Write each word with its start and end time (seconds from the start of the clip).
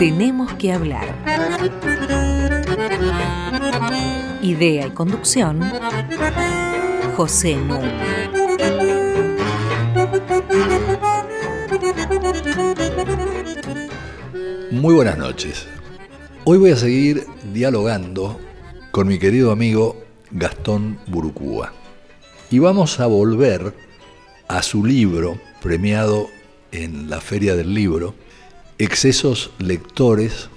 Tenemos 0.00 0.54
que 0.54 0.72
hablar. 0.72 1.14
Idea 4.40 4.86
y 4.86 4.90
conducción, 4.92 5.60
José 7.18 7.56
Núñez. 7.56 8.30
Muy 14.70 14.94
buenas 14.94 15.18
noches. 15.18 15.66
Hoy 16.44 16.56
voy 16.56 16.70
a 16.70 16.76
seguir 16.76 17.26
dialogando 17.52 18.40
con 18.92 19.06
mi 19.06 19.18
querido 19.18 19.52
amigo 19.52 20.02
Gastón 20.30 20.98
Burucúa. 21.08 21.74
Y 22.50 22.58
vamos 22.58 23.00
a 23.00 23.06
volver 23.06 23.74
a 24.48 24.62
su 24.62 24.82
libro, 24.82 25.38
premiado 25.60 26.28
en 26.72 27.10
la 27.10 27.20
Feria 27.20 27.54
del 27.54 27.74
Libro, 27.74 28.14
Excesos 28.80 29.50
lectores, 29.58 30.48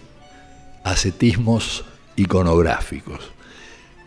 ascetismos 0.86 1.84
iconográficos. 2.16 3.20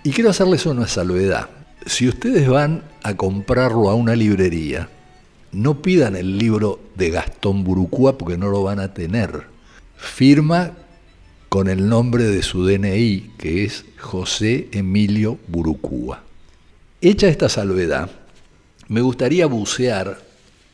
Y 0.05 0.13
quiero 0.13 0.31
hacerles 0.31 0.65
una 0.65 0.87
salvedad. 0.87 1.51
Si 1.85 2.09
ustedes 2.09 2.49
van 2.49 2.83
a 3.03 3.15
comprarlo 3.15 3.91
a 3.91 3.95
una 3.95 4.17
librería, 4.17 4.89
no 5.53 5.83
pidan 5.83 6.17
el 6.17 6.39
libro 6.39 6.81
de 6.95 7.11
Gastón 7.11 7.63
Burucúa 7.63 8.17
porque 8.17 8.39
no 8.39 8.49
lo 8.49 8.63
van 8.63 8.81
a 8.81 8.95
tener. 8.95 9.49
Firma 9.99 10.73
con 11.51 11.69
el 11.69 11.87
nombre 11.87 12.25
de 12.25 12.43
su 12.43 12.65
DNI, 12.65 13.33
que 13.37 13.65
es 13.65 13.85
José 13.99 14.71
Emilio 14.73 15.39
Burucúa. 15.47 16.23
Hecha 17.03 17.29
esta 17.29 17.51
salvedad, 17.51 18.11
me 18.89 19.03
gustaría 19.03 19.45
bucear 19.45 20.23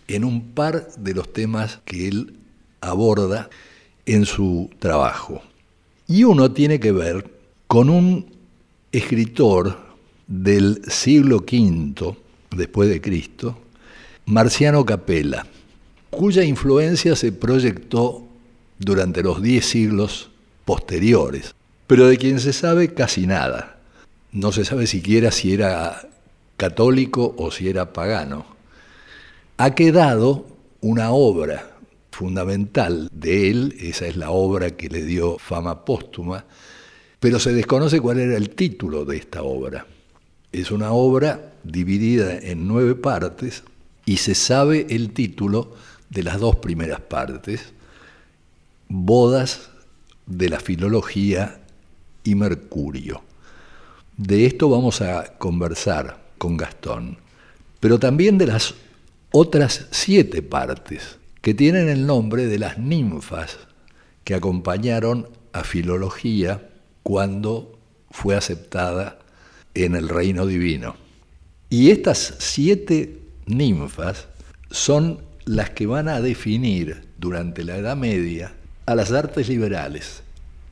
en 0.06 0.22
un 0.22 0.53
par 0.53 0.92
de 0.97 1.14
los 1.14 1.33
temas 1.33 1.81
que 1.84 2.06
él 2.06 2.38
aborda 2.83 3.48
en 4.05 4.27
su 4.27 4.69
trabajo. 4.78 5.41
Y 6.06 6.25
uno 6.25 6.52
tiene 6.52 6.78
que 6.78 6.92
ver 6.92 7.30
con 7.66 7.88
un 7.88 8.27
escritor 8.91 9.78
del 10.27 10.83
siglo 10.88 11.38
V 11.38 12.16
después 12.50 12.91
de 12.91 13.00
Cristo, 13.00 13.56
Marciano 14.27 14.84
Capella, 14.84 15.47
cuya 16.10 16.44
influencia 16.44 17.16
se 17.16 17.33
proyectó 17.33 18.25
durante 18.78 19.22
los 19.22 19.41
diez 19.41 19.64
siglos 19.64 20.30
posteriores, 20.64 21.55
pero 21.86 22.06
de 22.06 22.19
quien 22.19 22.41
se 22.41 22.53
sabe 22.53 22.92
casi 22.92 23.27
nada. 23.27 23.78
No 24.33 24.53
se 24.53 24.64
sabe 24.64 24.86
siquiera 24.86 25.30
si 25.30 25.55
era 25.55 26.08
católico 26.56 27.34
o 27.38 27.50
si 27.50 27.69
era 27.69 27.92
pagano. 27.92 28.47
Ha 29.56 29.75
quedado 29.75 30.47
una 30.80 31.12
obra 31.12 31.72
fundamental 32.12 33.08
de 33.12 33.50
él, 33.50 33.74
esa 33.80 34.06
es 34.06 34.16
la 34.16 34.30
obra 34.30 34.72
que 34.77 34.88
le 34.88 35.02
dio 35.02 35.38
fama 35.38 35.84
póstuma, 35.84 36.44
pero 37.19 37.41
se 37.41 37.52
desconoce 37.52 38.00
cuál 38.00 38.20
era 38.20 38.36
el 38.36 38.50
título 38.50 39.04
de 39.04 39.16
esta 39.16 39.42
obra. 39.42 39.86
Es 40.52 40.70
una 40.70 40.92
obra 40.92 41.54
dividida 41.64 42.38
en 42.38 42.69
nueve 42.69 42.94
partes 42.94 43.64
y 44.04 44.19
se 44.19 44.34
sabe 44.34 44.86
el 44.91 45.12
título 45.12 45.74
de 46.10 46.22
las 46.22 46.38
dos 46.38 46.56
primeras 46.56 47.00
partes, 47.00 47.72
Bodas 48.88 49.70
de 50.26 50.50
la 50.50 50.60
Filología 50.60 51.62
y 52.24 52.34
Mercurio. 52.34 53.22
De 54.19 54.44
esto 54.44 54.69
vamos 54.69 55.00
a 55.00 55.38
conversar 55.38 56.22
con 56.36 56.58
Gastón, 56.58 57.16
pero 57.80 57.98
también 57.98 58.36
de 58.36 58.48
las 58.48 58.74
otras 59.30 59.86
siete 59.91 60.42
partes 60.42 61.22
que 61.42 61.54
tienen 61.54 61.88
el 61.88 62.06
nombre 62.06 62.47
de 62.47 62.58
las 62.58 62.78
ninfas 62.78 63.58
que 64.25 64.34
acompañaron 64.34 65.28
a 65.53 65.64
Filología 65.64 66.70
cuando 67.03 67.78
fue 68.10 68.36
aceptada 68.36 69.19
en 69.75 69.97
el 69.97 70.08
reino 70.08 70.47
divino. 70.47 70.97
Y 71.69 71.91
estas 71.91 72.34
siete 72.38 73.19
ninfas 73.47 74.28
son 74.70 75.20
las 75.44 75.70
que 75.70 75.86
van 75.86 76.08
a 76.08 76.20
definir 76.20 77.08
durante 77.19 77.64
la 77.64 77.76
Edad 77.76 77.97
Media 77.97 78.54
a 78.86 78.94
las 78.94 79.10
artes 79.10 79.48
liberales. 79.48 80.22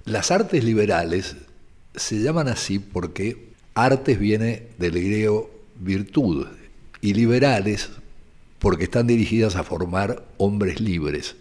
Las 0.05 0.31
artes 0.31 0.63
liberales 0.63 1.37
se 1.97 2.21
llaman 2.21 2.47
así 2.49 2.79
porque 2.79 3.51
artes 3.75 4.19
viene 4.19 4.69
del 4.79 4.93
griego 4.93 5.51
virtud 5.81 6.47
y 7.01 7.15
liberales 7.15 7.91
porque 8.61 8.85
están 8.85 9.09
dirigidas 9.09 9.57
a 9.57 9.65
formar 9.65 10.25
hombres 10.37 10.81
libres. 10.81 11.35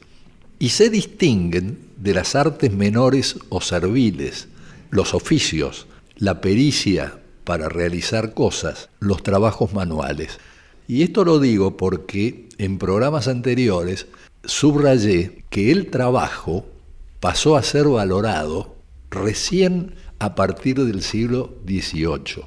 Y 0.57 0.69
se 0.69 0.89
distinguen 0.89 1.77
de 1.97 2.13
las 2.13 2.33
artes 2.35 2.73
menores 2.73 3.37
o 3.49 3.61
serviles, 3.61 4.47
los 4.89 5.13
oficios, 5.13 5.85
la 6.15 6.41
pericia 6.41 7.19
para 7.43 7.69
realizar 7.69 8.33
cosas, 8.33 8.89
los 8.99 9.21
trabajos 9.21 9.73
manuales. 9.73 10.39
Y 10.87 11.03
esto 11.03 11.23
lo 11.23 11.39
digo 11.39 11.77
porque 11.77 12.49
en 12.57 12.77
programas 12.77 13.27
anteriores 13.27 14.07
subrayé 14.43 15.43
que 15.49 15.71
el 15.71 15.91
trabajo 15.91 16.65
pasó 17.19 17.55
a 17.55 17.63
ser 17.63 17.87
valorado 17.87 18.75
recién 19.11 19.93
a 20.19 20.35
partir 20.35 20.83
del 20.83 21.03
siglo 21.03 21.53
XVIII 21.67 22.43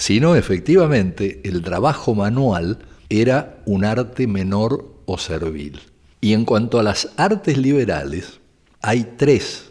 sino 0.00 0.34
efectivamente 0.34 1.42
el 1.44 1.60
trabajo 1.60 2.14
manual 2.14 2.78
era 3.10 3.60
un 3.66 3.84
arte 3.84 4.26
menor 4.26 4.94
o 5.04 5.18
servil. 5.18 5.80
Y 6.20 6.32
en 6.32 6.44
cuanto 6.44 6.78
a 6.78 6.82
las 6.82 7.10
artes 7.16 7.58
liberales, 7.58 8.40
hay 8.80 9.14
tres 9.16 9.70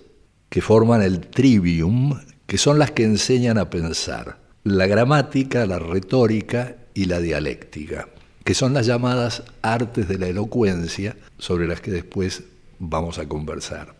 que 0.50 0.62
forman 0.62 1.02
el 1.02 1.22
trivium, 1.22 2.20
que 2.46 2.58
son 2.58 2.78
las 2.78 2.92
que 2.92 3.04
enseñan 3.04 3.58
a 3.58 3.70
pensar, 3.70 4.40
la 4.64 4.88
gramática, 4.88 5.66
la 5.66 5.80
retórica 5.80 6.76
y 6.94 7.06
la 7.06 7.20
dialéctica, 7.20 8.10
que 8.44 8.54
son 8.54 8.74
las 8.74 8.86
llamadas 8.86 9.44
artes 9.62 10.08
de 10.08 10.18
la 10.18 10.28
elocuencia, 10.28 11.16
sobre 11.38 11.68
las 11.68 11.82
que 11.82 11.92
después 11.92 12.44
vamos 12.80 13.20
a 13.20 13.28
conversar. 13.28 13.96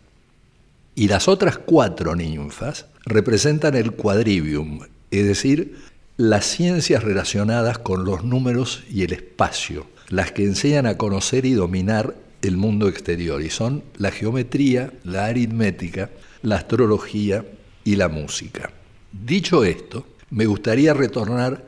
Y 0.94 1.08
las 1.08 1.28
otras 1.28 1.56
cuatro 1.56 2.14
ninfas 2.14 2.86
representan 3.06 3.74
el 3.76 3.92
quadrivium, 3.92 4.80
es 5.10 5.26
decir, 5.26 5.78
las 6.20 6.44
ciencias 6.44 7.02
relacionadas 7.02 7.78
con 7.78 8.04
los 8.04 8.24
números 8.24 8.82
y 8.90 9.04
el 9.04 9.14
espacio, 9.14 9.86
las 10.10 10.32
que 10.32 10.44
enseñan 10.44 10.84
a 10.84 10.98
conocer 10.98 11.46
y 11.46 11.54
dominar 11.54 12.14
el 12.42 12.58
mundo 12.58 12.88
exterior, 12.88 13.40
y 13.40 13.48
son 13.48 13.82
la 13.96 14.10
geometría, 14.10 14.92
la 15.02 15.24
aritmética, 15.24 16.10
la 16.42 16.56
astrología 16.56 17.46
y 17.84 17.96
la 17.96 18.10
música. 18.10 18.70
Dicho 19.10 19.64
esto, 19.64 20.04
me 20.28 20.44
gustaría 20.44 20.92
retornar 20.92 21.64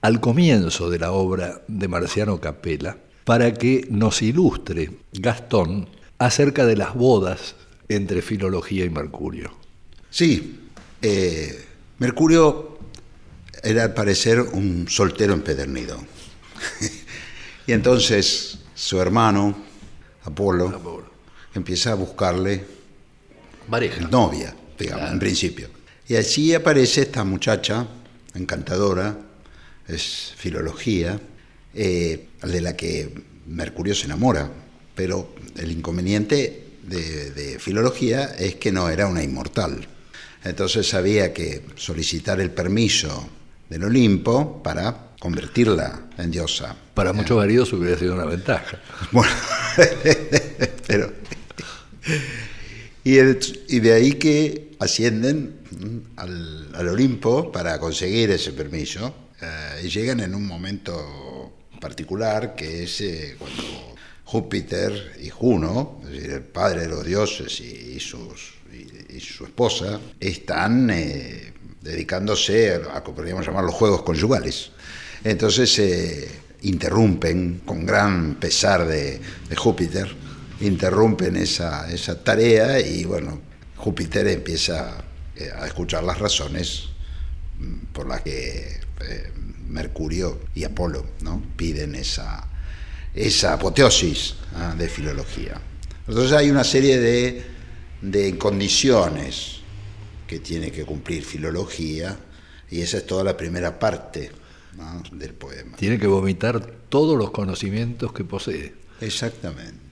al 0.00 0.20
comienzo 0.20 0.90
de 0.90 0.98
la 0.98 1.12
obra 1.12 1.62
de 1.68 1.86
Marciano 1.86 2.40
Capella 2.40 2.96
para 3.22 3.54
que 3.54 3.86
nos 3.88 4.20
ilustre 4.20 4.90
Gastón 5.12 5.86
acerca 6.18 6.66
de 6.66 6.76
las 6.76 6.96
bodas 6.96 7.54
entre 7.88 8.20
filología 8.20 8.84
y 8.84 8.90
Mercurio. 8.90 9.52
Sí, 10.10 10.58
eh, 11.00 11.66
Mercurio 12.00 12.71
era 13.62 13.84
al 13.84 13.94
parecer 13.94 14.40
un 14.40 14.86
soltero 14.88 15.32
empedernido. 15.32 15.98
y 17.66 17.72
entonces 17.72 18.58
su 18.74 19.00
hermano, 19.00 19.56
Apolo, 20.24 21.06
empieza 21.54 21.92
a 21.92 21.94
buscarle 21.94 22.64
novia, 24.10 24.54
digamos, 24.78 25.10
en 25.10 25.18
principio. 25.18 25.68
Y 26.08 26.16
allí 26.16 26.54
aparece 26.54 27.02
esta 27.02 27.24
muchacha 27.24 27.86
encantadora, 28.34 29.16
es 29.86 30.34
filología, 30.36 31.20
eh, 31.74 32.28
de 32.42 32.60
la 32.60 32.76
que 32.76 33.12
Mercurio 33.46 33.94
se 33.94 34.06
enamora, 34.06 34.50
pero 34.94 35.34
el 35.56 35.70
inconveniente 35.70 36.66
de 36.82 37.58
filología 37.60 38.34
es 38.38 38.56
que 38.56 38.72
no 38.72 38.88
era 38.88 39.06
una 39.06 39.22
inmortal. 39.22 39.86
Entonces 40.44 40.92
había 40.94 41.32
que 41.32 41.62
solicitar 41.76 42.40
el 42.40 42.50
permiso 42.50 43.28
del 43.72 43.84
Olimpo 43.84 44.62
para 44.62 45.12
convertirla 45.18 46.08
en 46.18 46.30
diosa. 46.30 46.76
Para 46.92 47.14
muchos 47.14 47.38
maridos 47.38 47.72
hubiera 47.72 47.98
sido 47.98 48.14
una 48.14 48.26
ventaja. 48.26 48.78
Bueno, 49.10 49.32
pero... 50.86 51.12
Y, 53.04 53.14
de 53.80 53.92
ahí 53.92 54.12
que 54.12 54.76
ascienden 54.78 55.56
al, 56.16 56.88
Olimpo 56.88 57.50
para 57.50 57.78
conseguir 57.78 58.30
ese 58.30 58.52
permiso 58.52 59.14
eh, 59.40 59.82
y 59.84 59.88
llegan 59.88 60.20
en 60.20 60.34
un 60.34 60.46
momento 60.46 61.52
particular 61.80 62.54
que 62.54 62.84
es 62.84 63.00
eh, 63.00 63.36
cuando 63.38 63.96
Júpiter 64.24 65.16
y 65.20 65.30
Juno, 65.30 66.00
es 66.04 66.10
decir, 66.10 66.30
el 66.30 66.42
padre 66.42 66.82
de 66.82 66.88
los 66.88 67.04
dioses 67.04 67.60
y, 67.60 67.98
sus, 67.98 68.54
y, 69.08 69.18
su 69.20 69.44
esposa, 69.44 69.98
están 70.20 70.90
eh, 70.90 71.51
dedicándose 71.82 72.80
a, 72.92 73.02
que 73.02 73.12
podríamos 73.12 73.46
llamar 73.46 73.64
los 73.64 73.74
juegos 73.74 74.02
conyugales. 74.02 74.70
Entonces 75.24 75.72
se 75.72 76.28
interrumpen 76.62 77.62
con 77.64 77.84
gran 77.84 78.36
pesar 78.36 78.86
de, 78.86 79.20
Júpiter, 79.56 80.08
interrumpen 80.60 81.36
esa, 81.36 81.90
esa, 81.92 82.22
tarea 82.22 82.80
y 82.80 83.04
bueno, 83.04 83.40
Júpiter 83.76 84.26
empieza 84.28 85.04
eh, 85.36 85.50
a 85.54 85.66
escuchar 85.66 86.04
las 86.04 86.18
razones 86.18 86.88
mm, 87.58 87.86
por 87.92 88.08
las 88.08 88.22
que 88.22 88.80
eh, 89.00 89.32
Mercurio 89.68 90.40
y 90.54 90.64
Apolo 90.64 91.04
¿no? 91.22 91.42
piden 91.56 91.94
esa, 91.96 92.46
esa 93.14 93.54
apoteosis 93.54 94.34
¿ah? 94.54 94.74
de 94.76 94.88
filología. 94.88 95.60
Entonces 96.06 96.32
hay 96.32 96.50
una 96.50 96.64
serie 96.64 96.98
de, 96.98 97.42
de 98.02 98.38
condiciones 98.38 99.61
que 100.26 100.40
tiene 100.40 100.70
que 100.70 100.84
cumplir 100.84 101.24
filología 101.24 102.18
y 102.70 102.80
esa 102.80 102.98
es 102.98 103.06
toda 103.06 103.24
la 103.24 103.36
primera 103.36 103.78
parte 103.78 104.30
¿no? 104.76 105.02
del 105.12 105.34
poema. 105.34 105.76
Tiene 105.76 105.98
que 105.98 106.06
vomitar 106.06 106.64
todos 106.88 107.18
los 107.18 107.30
conocimientos 107.30 108.12
que 108.12 108.24
posee. 108.24 108.74
Exactamente. 109.00 109.82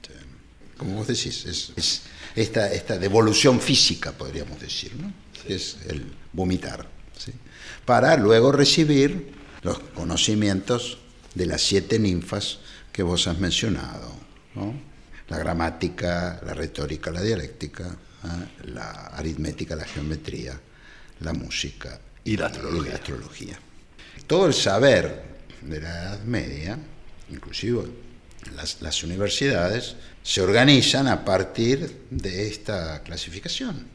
Como 0.76 0.94
vos 0.94 1.08
decís, 1.08 1.44
es, 1.44 1.72
es 1.76 2.02
esta, 2.34 2.72
esta 2.72 2.98
devolución 2.98 3.60
física, 3.60 4.12
podríamos 4.12 4.58
decir, 4.60 4.94
¿no? 4.96 5.12
es 5.46 5.76
el 5.88 6.04
vomitar, 6.32 6.88
¿sí? 7.18 7.32
para 7.84 8.16
luego 8.16 8.52
recibir 8.52 9.32
los 9.62 9.78
conocimientos 9.78 10.98
de 11.34 11.46
las 11.46 11.60
siete 11.60 11.98
ninfas 11.98 12.60
que 12.92 13.02
vos 13.02 13.26
has 13.26 13.38
mencionado, 13.38 14.10
¿no? 14.54 14.74
la 15.28 15.38
gramática, 15.38 16.40
la 16.44 16.54
retórica, 16.54 17.10
la 17.10 17.22
dialéctica, 17.22 17.96
¿eh? 18.24 18.68
la 18.72 18.90
aritmética, 19.08 19.76
la 19.76 19.84
geometría, 19.84 20.58
la 21.20 21.32
música 21.32 22.00
Y 22.24 22.36
la 22.36 22.46
astrología. 22.46 22.80
y 22.80 22.88
la 22.88 22.94
astrología. 22.94 23.58
Todo 24.26 24.46
el 24.46 24.54
saber 24.54 25.22
de 25.62 25.80
la 25.80 25.88
Edad 25.88 26.24
Media, 26.24 26.78
inclusive 27.30 27.84
las, 28.56 28.80
las 28.80 29.02
universidades, 29.02 29.96
se 30.22 30.40
organizan 30.40 31.08
a 31.08 31.24
partir 31.24 32.04
de 32.10 32.48
esta 32.48 33.02
clasificación. 33.02 33.86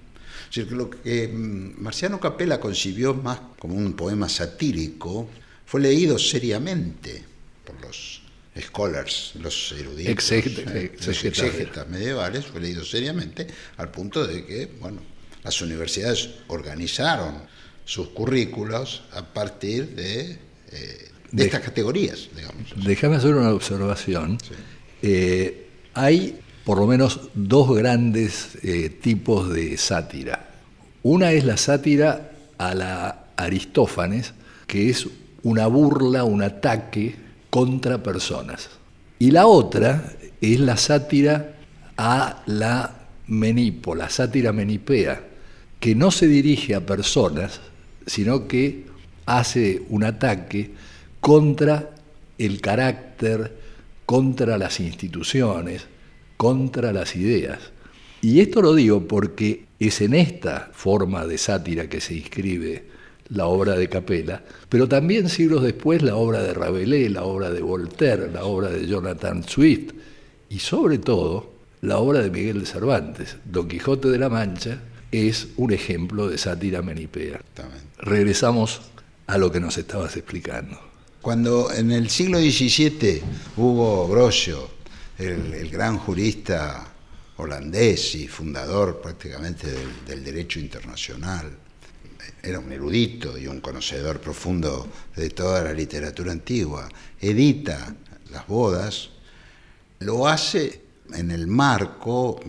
Es 0.49 0.55
decir, 0.55 0.71
lo 0.73 0.89
que 0.89 1.27
mm, 1.27 1.81
Marciano 1.81 2.19
Capella 2.19 2.59
concibió 2.59 3.13
más 3.13 3.39
como 3.59 3.75
un 3.75 3.93
poema 3.93 4.29
satírico 4.29 5.29
fue 5.65 5.81
leído 5.81 6.19
seriamente 6.19 7.23
por 7.65 7.79
los 7.81 8.21
scholars, 8.61 9.33
los 9.41 9.71
eruditos, 9.77 10.11
Exégeta- 10.13 10.71
eh, 10.75 10.91
los 10.97 11.07
exégetas. 11.07 11.43
exégetas 11.45 11.87
medievales, 11.89 12.45
fue 12.45 12.61
leído 12.61 12.83
seriamente 12.85 13.47
al 13.77 13.91
punto 13.91 14.25
de 14.25 14.45
que, 14.45 14.67
bueno, 14.79 15.01
las 15.43 15.61
universidades 15.61 16.29
organizaron 16.47 17.43
sus 17.83 18.09
currículos 18.09 19.03
a 19.11 19.23
partir 19.25 19.89
de, 19.89 20.21
eh, 20.31 20.37
de 20.71 21.07
De- 21.31 21.45
estas 21.45 21.61
categorías, 21.61 22.29
digamos. 22.35 22.73
Déjame 22.77 23.17
hacer 23.17 23.35
una 23.35 23.51
observación. 23.53 24.37
Eh, 25.01 25.67
hay 25.93 26.39
por 26.63 26.79
lo 26.79 26.87
menos 26.87 27.19
dos 27.35 27.75
grandes 27.77 28.57
eh, 28.63 28.89
tipos 28.89 29.53
de 29.53 29.77
sátira. 29.77 30.49
Una 31.03 31.31
es 31.33 31.43
la 31.45 31.57
sátira 31.57 32.31
a 32.57 32.73
la 32.73 33.25
Aristófanes, 33.37 34.33
que 34.65 34.89
es 34.89 35.05
una 35.43 35.67
burla, 35.67 36.23
un 36.23 36.41
ataque 36.41 37.15
contra 37.55 38.03
personas. 38.03 38.67
Y 39.17 39.31
la 39.31 39.47
otra 39.47 40.11
es 40.41 40.59
la 40.59 40.75
sátira 40.75 41.55
a 41.95 42.43
la 42.47 42.93
Menipo, 43.27 43.95
la 43.95 44.09
sátira 44.09 44.51
menipea, 44.51 45.23
que 45.79 45.95
no 45.95 46.11
se 46.11 46.27
dirige 46.27 46.75
a 46.75 46.85
personas, 46.85 47.61
sino 48.05 48.45
que 48.45 48.87
hace 49.25 49.83
un 49.87 50.03
ataque 50.03 50.71
contra 51.21 51.91
el 52.37 52.59
carácter, 52.59 53.57
contra 54.05 54.57
las 54.57 54.81
instituciones, 54.81 55.87
contra 56.35 56.91
las 56.91 57.15
ideas. 57.15 57.59
Y 58.21 58.41
esto 58.41 58.61
lo 58.61 58.75
digo 58.75 59.07
porque 59.07 59.63
es 59.79 60.01
en 60.01 60.13
esta 60.13 60.71
forma 60.73 61.25
de 61.25 61.37
sátira 61.37 61.87
que 61.87 62.01
se 62.01 62.15
inscribe 62.15 62.94
la 63.29 63.47
obra 63.47 63.75
de 63.75 63.89
Capella, 63.89 64.43
pero 64.69 64.87
también 64.87 65.29
siglos 65.29 65.63
después 65.63 66.01
la 66.01 66.15
obra 66.15 66.43
de 66.43 66.53
Rabelais, 66.53 67.11
la 67.11 67.23
obra 67.23 67.49
de 67.49 67.61
Voltaire, 67.61 68.31
la 68.31 68.45
obra 68.45 68.69
de 68.69 68.85
Jonathan 68.85 69.43
Swift 69.43 69.93
y 70.49 70.59
sobre 70.59 70.99
todo 70.99 71.53
la 71.81 71.97
obra 71.97 72.21
de 72.21 72.29
Miguel 72.29 72.59
de 72.59 72.65
Cervantes. 72.65 73.37
Don 73.45 73.67
Quijote 73.67 74.09
de 74.09 74.19
la 74.19 74.29
Mancha 74.29 74.79
es 75.11 75.47
un 75.57 75.71
ejemplo 75.73 76.27
de 76.27 76.37
sátira 76.37 76.81
menipea. 76.81 77.41
Regresamos 77.99 78.81
a 79.27 79.37
lo 79.37 79.51
que 79.51 79.59
nos 79.59 79.77
estabas 79.77 80.15
explicando. 80.17 80.79
Cuando 81.21 81.71
en 81.71 81.91
el 81.91 82.09
siglo 82.09 82.39
XVII 82.39 83.21
Hugo 83.57 84.07
Grocio, 84.07 84.69
el, 85.17 85.53
el 85.53 85.69
gran 85.69 85.97
jurista 85.97 86.91
holandés 87.37 88.15
y 88.15 88.27
fundador 88.27 89.01
prácticamente 89.01 89.67
del, 89.67 90.05
del 90.07 90.23
derecho 90.23 90.59
internacional, 90.59 91.51
era 92.45 92.59
un 92.59 92.71
erudito 92.71 93.37
y 93.37 93.47
un 93.47 93.59
conocedor 93.59 94.21
profundo 94.21 94.87
de 95.15 95.29
toda 95.31 95.63
la 95.63 95.73
literatura 95.73 96.31
antigua, 96.31 96.87
edita 97.19 97.95
las 98.31 98.47
bodas, 98.47 99.09
lo 99.99 100.27
hace 100.27 100.85
en 101.13 101.31
el 101.31 101.47
marco 101.47 102.39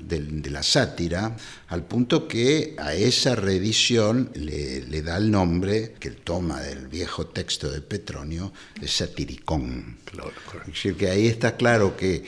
de, 0.00 0.50
la 0.50 0.62
sátira, 0.62 1.36
al 1.68 1.84
punto 1.84 2.28
que 2.28 2.74
a 2.78 2.94
esa 2.94 3.34
reedición 3.34 4.30
le, 4.34 4.82
le 4.82 5.02
da 5.02 5.16
el 5.16 5.30
nombre, 5.30 5.94
que 5.98 6.08
él 6.08 6.16
toma 6.16 6.60
del 6.60 6.88
viejo 6.88 7.26
texto 7.26 7.70
de 7.70 7.80
Petronio, 7.80 8.52
de 8.80 8.88
satiricón. 8.88 9.98
Claro, 10.04 10.32
Es 10.62 10.74
decir, 10.74 10.96
que 10.96 11.08
ahí 11.08 11.26
está 11.26 11.56
claro 11.56 11.96
que, 11.96 12.24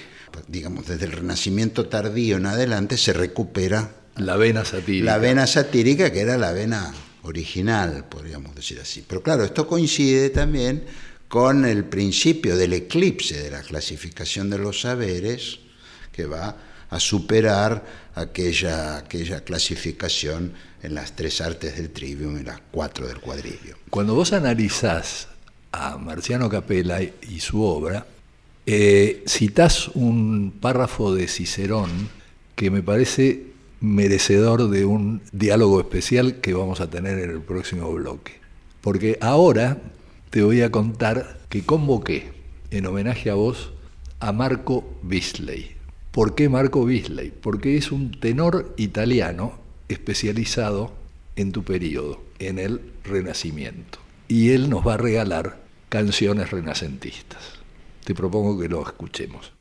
digamos, 0.49 0.87
desde 0.87 1.07
el 1.07 1.13
Renacimiento 1.13 1.89
tardío 1.89 2.37
en 2.37 2.47
adelante 2.47 2.97
se 2.97 3.13
recupera 3.13 4.00
La 4.17 4.37
vena 4.37 4.65
satírica. 4.65 5.05
la 5.05 5.19
vena 5.19 5.47
satírica, 5.47 6.13
que 6.13 6.21
era 6.21 6.37
la 6.37 6.53
vena 6.53 6.93
original, 7.23 8.07
podríamos 8.09 8.55
decir 8.55 8.81
así. 8.81 9.05
Pero 9.07 9.23
claro, 9.23 9.45
esto 9.45 9.67
coincide 9.67 10.31
también 10.31 10.85
con 11.29 11.65
el 11.65 11.85
principio 11.85 12.57
del 12.57 12.73
eclipse 12.73 13.41
de 13.41 13.51
la 13.51 13.63
clasificación 13.63 14.51
de 14.51 14.59
los 14.59 14.81
saberes, 14.81 15.61
que 16.13 16.27
va 16.27 16.57
a 16.91 16.99
superar 16.99 17.85
aquella, 18.15 18.97
aquella 18.97 19.45
clasificación 19.45 20.53
en 20.83 20.95
las 20.95 21.15
tres 21.15 21.41
artes 21.41 21.77
del 21.77 21.91
trivium 21.91 22.41
y 22.41 22.43
las 22.43 22.61
cuatro 22.71 23.07
del 23.07 23.21
cuadrivio. 23.21 23.77
Cuando 23.91 24.15
vos 24.15 24.33
analizás 24.33 25.29
a 25.73 25.99
Marciano 25.99 26.49
Capella 26.49 27.01
y 27.01 27.41
su 27.41 27.63
obra, 27.63 28.07
eh, 28.67 29.23
citás 29.29 29.89
un 29.89 30.53
párrafo 30.61 31.15
de 31.15 31.29
Cicerón 31.29 32.09
que 32.57 32.71
me 32.71 32.83
parece 32.83 33.50
merecedor 33.81 34.69
de 34.69 34.85
un 34.85 35.23
diálogo 35.33 35.81
especial 35.81 36.37
que 36.37 36.55
vamos 36.55 36.81
a 36.81 36.91
tener 36.91 37.19
en 37.19 37.31
el 37.31 37.41
próximo 37.41 37.91
bloque. 37.93 38.33
Porque 38.81 39.19
ahora 39.21 39.79
te 40.31 40.43
voy 40.43 40.63
a 40.63 40.71
contar 40.71 41.41
que 41.49 41.63
convoqué 41.63 42.33
en 42.71 42.87
homenaje 42.87 43.31
a 43.31 43.35
vos 43.35 43.73
a 44.21 44.33
Marco 44.33 44.85
Bisley. 45.03 45.73
¿Por 46.13 46.35
qué 46.35 46.49
Marco 46.49 46.85
Bisley? 46.85 47.31
Porque 47.31 47.77
es 47.77 47.91
un 47.93 48.11
tenor 48.13 48.75
italiano 48.77 49.59
especializado 49.89 50.93
en 51.37 51.53
tu 51.53 51.65
periodo, 51.65 52.21
en 52.39 52.59
el 52.59 52.81
Renacimiento. 53.05 53.99
Y 54.29 54.51
él 54.51 54.71
nos 54.71 54.87
va 54.87 54.95
a 54.95 54.99
regalar 54.99 55.61
canciones 55.89 56.51
renacentistas. 56.51 57.43
Te 58.05 58.15
propongo 58.15 58.59
que 58.61 58.69
lo 58.69 58.83
escuchemos. 58.83 59.53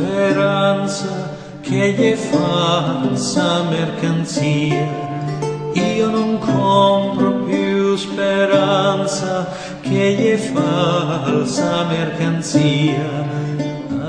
Speranza 0.00 1.36
che 1.60 1.92
gli 1.92 2.12
è 2.12 2.14
falsa 2.14 3.64
mercanzia. 3.64 4.88
Io 5.74 6.08
non 6.08 6.38
compro 6.38 7.44
più 7.44 7.96
speranza 7.96 9.46
che 9.82 10.14
gli 10.14 10.26
è 10.28 10.36
falsa 10.36 11.84
mercanzia. 11.84 13.28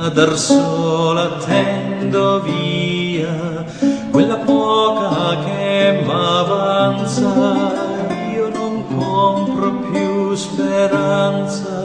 A 0.03 0.10
dar 0.10 0.38
sola 0.38 1.38
tendo 1.45 2.39
via 2.41 3.65
quella 4.12 4.38
poca 4.38 5.43
che 5.43 6.03
m'avanza. 6.05 7.29
Io 8.33 8.50
non 8.50 8.86
compro 8.95 9.71
più 9.91 10.36
speranza 10.36 11.80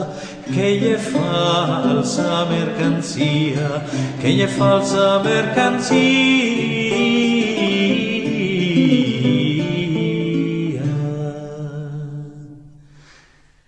che 0.57 0.77
gli 0.77 0.91
è 0.91 0.97
falsa 0.97 2.45
mercanzia, 2.45 3.83
che 4.17 4.29
gli 4.31 4.41
è 4.41 4.47
falsa 4.47 5.19
mercanzia. 5.19 5.95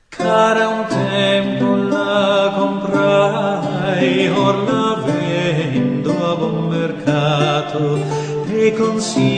Cara 0.10 0.68
un 0.68 0.86
tempo 0.88 1.76
la 1.76 2.54
comprai, 2.58 4.28
or 4.30 4.56
la 4.68 5.04
vendo 5.06 6.12
a 6.26 6.36
buon 6.36 6.70
mercato 6.70 8.00
e 8.48 8.74
consiglio 8.74 9.29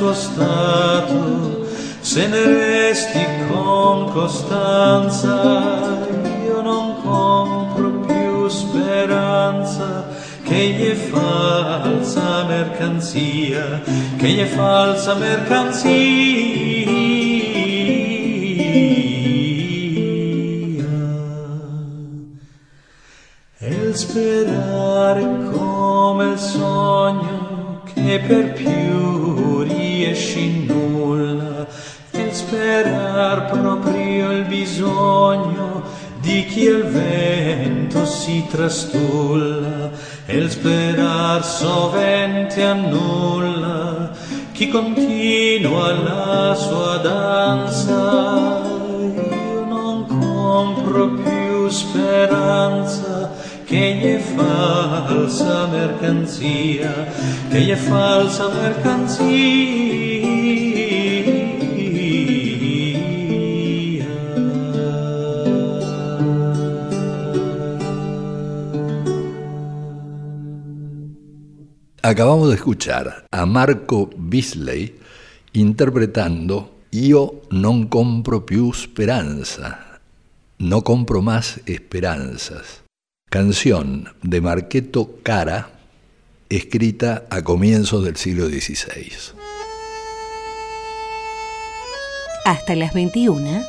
suo 0.00 0.14
stato, 0.14 1.66
se 2.00 2.26
ne 2.26 2.44
resti 2.46 3.22
con 3.50 4.10
costanza, 4.10 6.06
io 6.42 6.62
non 6.62 7.02
compro 7.02 7.90
più 8.06 8.48
speranza, 8.48 10.08
che 10.42 10.68
gli 10.68 10.86
è 10.86 10.94
falsa 10.94 12.44
mercanzia, 12.44 13.82
che 14.16 14.28
gli 14.28 14.38
è 14.38 14.46
falsa 14.46 15.14
mercanzia. 15.16 15.90
E 23.58 23.92
sperare 23.92 25.50
come 25.52 26.24
il 26.32 26.38
sogno 26.38 27.82
che 27.84 28.18
per 28.26 28.52
più 28.52 28.79
riesci 30.20 30.44
in 30.44 30.66
nulla, 30.66 31.66
e 32.10 32.20
il 32.20 32.32
sperar 32.32 33.50
proprio 33.50 34.30
il 34.32 34.44
bisogno 34.44 35.82
di 36.20 36.44
chi 36.44 36.66
al 36.66 36.84
vento 36.84 38.04
si 38.04 38.44
trastulla, 38.50 39.90
e 40.26 40.36
il 40.36 40.50
sperar 40.50 41.42
sovente 41.42 42.62
annulla 42.62 44.10
chi 44.52 44.68
continua 44.68 45.92
la 45.92 46.54
sua 46.54 46.98
danza. 46.98 48.60
Io 49.16 49.64
non 49.64 50.04
compro 50.06 51.14
più 51.14 51.68
speranza 51.70 53.32
che 53.64 53.94
gli 53.94 54.04
è 54.04 54.18
falsa 54.18 55.66
mercanzia, 55.68 57.06
che 57.48 57.60
gli 57.60 57.70
è 57.70 57.76
falsa 57.76 58.48
mercanzia. 58.48 60.09
Acabamos 72.10 72.48
de 72.48 72.56
escuchar 72.56 73.24
a 73.30 73.46
Marco 73.46 74.10
Bisley 74.16 74.98
interpretando 75.52 76.82
Io 76.90 77.42
non 77.50 77.86
compro 77.86 78.44
più 78.44 78.72
speranza, 78.74 80.00
no 80.58 80.82
compro 80.82 81.22
más 81.22 81.60
esperanzas, 81.66 82.82
canción 83.30 84.10
de 84.22 84.40
Marqueto 84.40 85.22
Cara, 85.22 85.70
escrita 86.48 87.26
a 87.30 87.44
comienzos 87.44 88.02
del 88.02 88.16
siglo 88.16 88.48
XVI. 88.48 89.38
Hasta 92.44 92.74
las 92.74 92.92
21. 92.92 93.62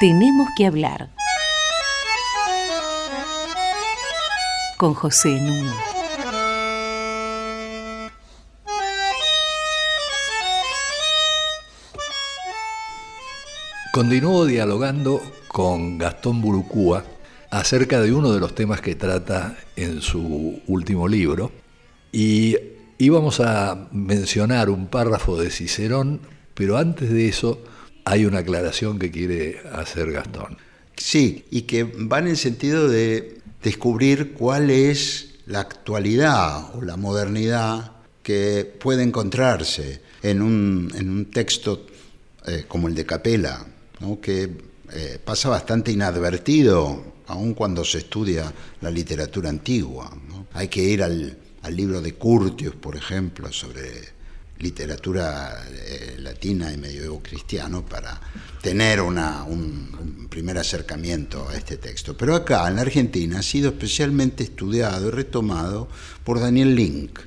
Tenemos 0.00 0.48
que 0.56 0.64
hablar 0.64 1.10
con 4.82 4.94
José 4.94 5.40
Nuno. 5.40 5.72
Continúo 13.92 14.44
dialogando 14.44 15.22
con 15.46 15.98
Gastón 15.98 16.40
Burucúa 16.42 17.04
acerca 17.52 18.00
de 18.00 18.12
uno 18.12 18.32
de 18.32 18.40
los 18.40 18.56
temas 18.56 18.80
que 18.80 18.96
trata 18.96 19.56
en 19.76 20.00
su 20.02 20.60
último 20.66 21.06
libro 21.06 21.52
y 22.10 22.56
íbamos 22.98 23.38
a 23.38 23.86
mencionar 23.92 24.68
un 24.68 24.88
párrafo 24.88 25.40
de 25.40 25.50
Cicerón, 25.50 26.22
pero 26.54 26.76
antes 26.76 27.08
de 27.08 27.28
eso 27.28 27.62
hay 28.04 28.24
una 28.24 28.38
aclaración 28.38 28.98
que 28.98 29.12
quiere 29.12 29.60
hacer 29.72 30.10
Gastón. 30.10 30.58
Sí, 30.96 31.44
y 31.52 31.62
que 31.62 31.84
va 31.84 32.18
en 32.18 32.26
el 32.26 32.36
sentido 32.36 32.88
de 32.88 33.41
descubrir 33.62 34.32
cuál 34.32 34.70
es 34.70 35.36
la 35.46 35.60
actualidad 35.60 36.74
o 36.74 36.82
la 36.82 36.96
modernidad 36.96 37.92
que 38.22 38.64
puede 38.80 39.02
encontrarse 39.02 40.00
en 40.22 40.42
un, 40.42 40.92
en 40.94 41.10
un 41.10 41.30
texto 41.30 41.86
eh, 42.46 42.64
como 42.68 42.88
el 42.88 42.94
de 42.94 43.06
Capella, 43.06 43.64
que 44.20 44.50
eh, 44.92 45.18
pasa 45.24 45.48
bastante 45.48 45.92
inadvertido, 45.92 47.12
aun 47.26 47.54
cuando 47.54 47.84
se 47.84 47.98
estudia 47.98 48.52
la 48.80 48.90
literatura 48.90 49.48
antigua. 49.48 50.12
Hay 50.54 50.68
que 50.68 50.82
ir 50.82 51.02
al, 51.02 51.38
al, 51.62 51.76
libro 51.76 52.00
de 52.00 52.14
Curtius, 52.14 52.74
por 52.74 52.96
ejemplo, 52.96 53.50
sobre 53.52 53.82
literatura 54.62 55.66
eh, 55.70 56.16
latina 56.18 56.72
y 56.72 56.78
medioevo 56.78 57.20
cristiano, 57.20 57.84
para 57.84 58.18
tener 58.62 59.00
una, 59.00 59.42
un, 59.42 60.28
primer 60.30 60.56
acercamiento 60.56 61.48
a 61.48 61.56
este 61.56 61.76
texto. 61.76 62.16
Pero 62.16 62.34
acá, 62.34 62.66
en 62.68 62.76
la 62.76 62.82
Argentina, 62.82 63.40
ha 63.40 63.42
sido 63.42 63.70
especialmente 63.70 64.44
estudiado 64.44 65.08
y 65.08 65.10
retomado 65.10 65.88
por 66.24 66.40
Daniel 66.40 66.74
Link, 66.74 67.18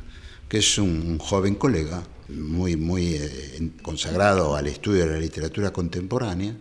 que 0.50 0.60
es 0.60 0.78
un 0.78 1.20
joven 1.20 1.56
colega 1.56 2.04
muy, 2.30 2.76
muy 2.76 3.16
eh, 3.16 3.70
consagrado 3.82 4.56
al 4.56 4.68
estudio 4.68 5.06
de 5.06 5.12
la 5.12 5.20
literatura 5.20 5.72
contemporánea, 5.72 6.56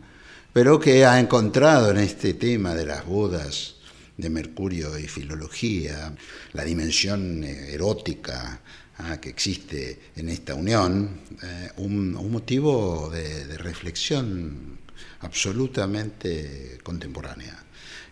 pero 0.53 0.79
que 0.79 1.07
ha 1.07 1.19
encontrado 1.19 1.91
en 1.91 1.99
este 1.99 2.35
tema 2.35 2.75
de 2.75 2.85
las 2.85 3.07
bodas 3.07 3.77
de 4.17 4.31
Mercurio 4.31 4.99
y 4.99 5.09
filología, 5.09 6.15
la 6.53 6.65
dimensión 6.65 7.43
erótica 7.43 8.61
ah, 8.99 9.21
que 9.21 9.29
existe 9.29 9.99
en 10.17 10.29
esta 10.29 10.55
unión, 10.55 11.21
eh, 11.43 11.71
un, 11.77 12.17
un, 12.17 12.33
motivo 12.33 13.11
de, 13.11 13.47
de, 13.47 13.59
reflexión 13.59 14.79
absolutamente 15.21 16.79
contemporánea. 16.83 17.63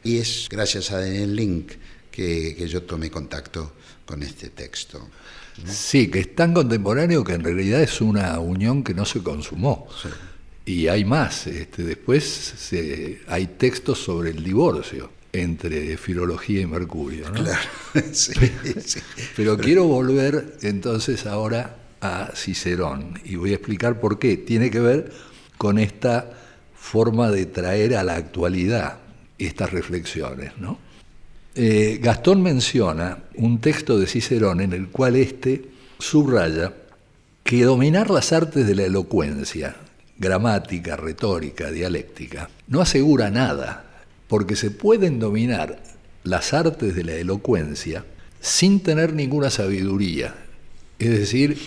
Y 0.05 0.19
es 0.19 0.49
gracias 0.51 0.91
a 0.91 1.01
Daniel 1.01 1.35
Link 1.37 1.73
que, 2.11 2.55
que 2.57 2.69
yo 2.69 2.83
tomé 2.83 3.11
contacto 3.11 3.75
con 4.05 4.23
este 4.23 4.51
texto. 4.51 5.09
¿no? 5.65 5.73
Sí, 5.73 6.09
que 6.09 6.21
es 6.21 6.35
tan 6.35 6.55
contemporáneo 6.55 7.23
que 7.23 7.35
en 7.35 7.45
realidad 7.45 7.83
es 7.83 8.01
una 8.01 8.39
unión 8.41 8.83
que 8.83 8.95
no 8.95 9.05
se 9.05 9.23
consumó. 9.23 9.87
Sí. 10.03 10.09
Y 10.65 10.89
hay 10.89 11.05
más, 11.05 11.47
este, 11.49 11.83
después 11.83 12.25
se, 12.25 13.21
hay 13.27 13.47
textos 13.47 13.99
sobre 13.99 14.31
el 14.31 14.45
divorcio 14.45 15.11
entre 15.33 15.97
filología 15.97 16.61
y 16.61 16.67
Mercurio. 16.67 17.31
¿no? 17.31 17.43
Claro, 17.43 17.69
sí, 18.12 18.33
sí. 18.85 19.01
Pero 19.37 19.57
quiero 19.57 19.85
volver 19.85 20.59
entonces 20.62 21.27
ahora 21.27 21.77
a 22.01 22.33
Cicerón 22.35 23.19
y 23.25 23.37
voy 23.37 23.53
a 23.53 23.55
explicar 23.55 24.01
por 24.01 24.19
qué. 24.19 24.37
Tiene 24.37 24.71
que 24.71 24.81
ver 24.81 25.12
con 25.57 25.79
esta 25.79 26.31
forma 26.75 27.31
de 27.31 27.47
traer 27.47 27.97
a 27.97 28.03
la 28.03 28.17
actualidad 28.17 28.99
estas 29.39 29.73
reflexiones. 29.73 30.53
¿no? 30.59 30.79
Eh, 31.55 31.99
Gastón 32.03 32.43
menciona 32.43 33.19
un 33.37 33.61
texto 33.61 33.99
de 33.99 34.07
Cicerón 34.07 34.61
en 34.61 34.73
el 34.73 34.89
cual 34.89 35.17
éste 35.17 35.65
subraya 35.99 36.75
que 37.45 37.65
dominar 37.65 38.11
las 38.11 38.33
artes 38.33 38.67
de 38.67 38.75
la 38.75 38.85
elocuencia, 38.85 39.77
gramática, 40.19 40.97
retórica, 40.97 41.71
dialéctica, 41.71 42.49
no 42.69 42.81
asegura 42.81 43.31
nada, 43.31 43.91
porque 44.33 44.57
se 44.57 44.71
pueden 44.71 45.19
dominar 45.19 45.83
las 46.25 46.55
artes 46.55 46.95
de 46.95 47.05
la 47.05 47.12
elocuencia 47.12 48.07
sin 48.41 48.81
tener 48.81 49.12
ninguna 49.12 49.51
sabiduría. 49.51 50.35
Es 50.99 51.11
decir, 51.11 51.59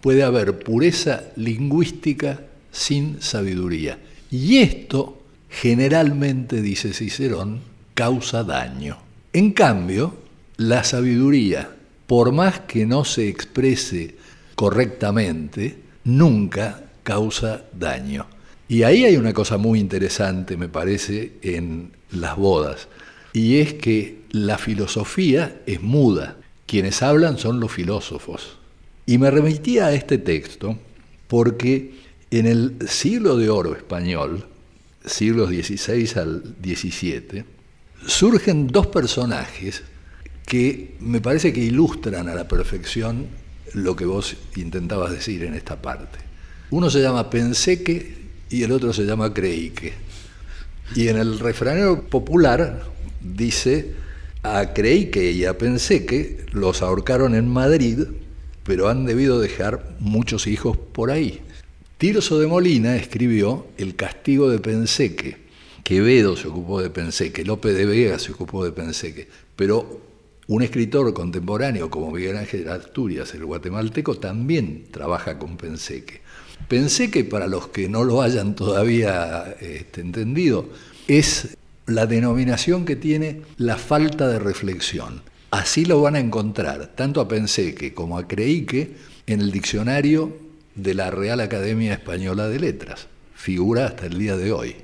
puede 0.00 0.22
haber 0.22 0.60
pureza 0.60 1.24
lingüística 1.34 2.42
sin 2.70 3.20
sabiduría. 3.20 3.98
Y 4.30 4.58
esto, 4.58 5.24
generalmente, 5.50 6.62
dice 6.62 6.92
Cicerón, 6.92 7.62
causa 7.94 8.44
daño. 8.44 8.96
En 9.32 9.50
cambio, 9.50 10.16
la 10.56 10.84
sabiduría, 10.84 11.68
por 12.06 12.30
más 12.30 12.60
que 12.60 12.86
no 12.86 13.04
se 13.04 13.28
exprese 13.28 14.14
correctamente, 14.54 15.78
nunca 16.04 16.80
causa 17.02 17.64
daño. 17.76 18.28
Y 18.68 18.84
ahí 18.84 19.04
hay 19.04 19.16
una 19.16 19.32
cosa 19.32 19.58
muy 19.58 19.80
interesante, 19.80 20.56
me 20.56 20.68
parece, 20.68 21.32
en 21.42 21.90
las 22.14 22.36
bodas, 22.36 22.88
y 23.32 23.58
es 23.58 23.74
que 23.74 24.22
la 24.30 24.58
filosofía 24.58 25.60
es 25.66 25.82
muda, 25.82 26.36
quienes 26.66 27.02
hablan 27.02 27.38
son 27.38 27.60
los 27.60 27.72
filósofos. 27.72 28.58
Y 29.06 29.18
me 29.18 29.30
remitía 29.30 29.86
a 29.86 29.92
este 29.92 30.18
texto 30.18 30.78
porque 31.28 31.94
en 32.30 32.46
el 32.46 32.76
siglo 32.88 33.36
de 33.36 33.50
oro 33.50 33.74
español, 33.74 34.46
siglos 35.04 35.50
XVI 35.50 36.18
al 36.18 36.42
XVII, 36.62 37.44
surgen 38.06 38.66
dos 38.66 38.86
personajes 38.86 39.82
que 40.46 40.96
me 41.00 41.20
parece 41.20 41.52
que 41.52 41.60
ilustran 41.60 42.28
a 42.28 42.34
la 42.34 42.48
perfección 42.48 43.26
lo 43.72 43.96
que 43.96 44.04
vos 44.04 44.36
intentabas 44.56 45.10
decir 45.10 45.44
en 45.44 45.54
esta 45.54 45.80
parte. 45.80 46.18
Uno 46.70 46.90
se 46.90 47.00
llama 47.00 47.30
Penseque 47.30 48.16
y 48.50 48.62
el 48.62 48.72
otro 48.72 48.92
se 48.92 49.04
llama 49.04 49.32
Creíque. 49.32 49.92
Y 50.94 51.08
en 51.08 51.16
el 51.16 51.38
refranero 51.38 52.02
popular 52.04 52.84
dice 53.20 53.94
A 54.42 54.72
creí 54.74 55.06
que 55.06 55.32
y 55.32 55.44
a 55.44 55.58
pensé 55.58 56.04
que 56.06 56.44
los 56.52 56.82
ahorcaron 56.82 57.34
en 57.34 57.48
Madrid, 57.48 58.00
pero 58.64 58.88
han 58.88 59.06
debido 59.06 59.40
dejar 59.40 59.96
muchos 59.98 60.46
hijos 60.46 60.76
por 60.76 61.10
ahí. 61.10 61.40
Tirso 61.98 62.38
de 62.38 62.46
Molina 62.46 62.96
escribió 62.96 63.66
El 63.78 63.96
castigo 63.96 64.50
de 64.50 64.58
Penseque. 64.58 65.44
Quevedo 65.84 66.36
se 66.36 66.48
ocupó 66.48 66.80
de 66.80 66.90
Penseque, 66.90 67.44
López 67.44 67.76
de 67.76 67.84
Vega 67.86 68.18
se 68.18 68.32
ocupó 68.32 68.64
de 68.64 68.72
Penseque, 68.72 69.28
pero 69.54 70.00
un 70.46 70.62
escritor 70.62 71.12
contemporáneo 71.14 71.90
como 71.90 72.10
Miguel 72.10 72.36
Ángel 72.36 72.68
Asturias, 72.68 73.34
el 73.34 73.44
guatemalteco, 73.46 74.16
también 74.16 74.86
trabaja 74.90 75.38
con 75.38 75.56
Penseque. 75.56 76.20
Penseque, 76.68 77.24
para 77.24 77.46
los 77.46 77.68
que 77.68 77.88
no 77.88 78.04
lo 78.04 78.22
hayan 78.22 78.54
todavía 78.54 79.56
este, 79.60 80.00
entendido, 80.00 80.68
es 81.08 81.56
la 81.86 82.06
denominación 82.06 82.84
que 82.84 82.96
tiene 82.96 83.42
la 83.56 83.76
falta 83.76 84.28
de 84.28 84.38
reflexión. 84.38 85.22
Así 85.50 85.84
lo 85.84 86.00
van 86.00 86.16
a 86.16 86.20
encontrar, 86.20 86.94
tanto 86.96 87.20
a 87.20 87.28
Penseque 87.28 87.94
como 87.94 88.18
a 88.18 88.26
Creíque, 88.26 88.96
en 89.26 89.40
el 89.40 89.52
diccionario 89.52 90.36
de 90.74 90.94
la 90.94 91.10
Real 91.10 91.40
Academia 91.40 91.92
Española 91.92 92.48
de 92.48 92.58
Letras. 92.58 93.06
Figura 93.34 93.86
hasta 93.86 94.06
el 94.06 94.18
día 94.18 94.36
de 94.36 94.52
hoy. 94.52 94.76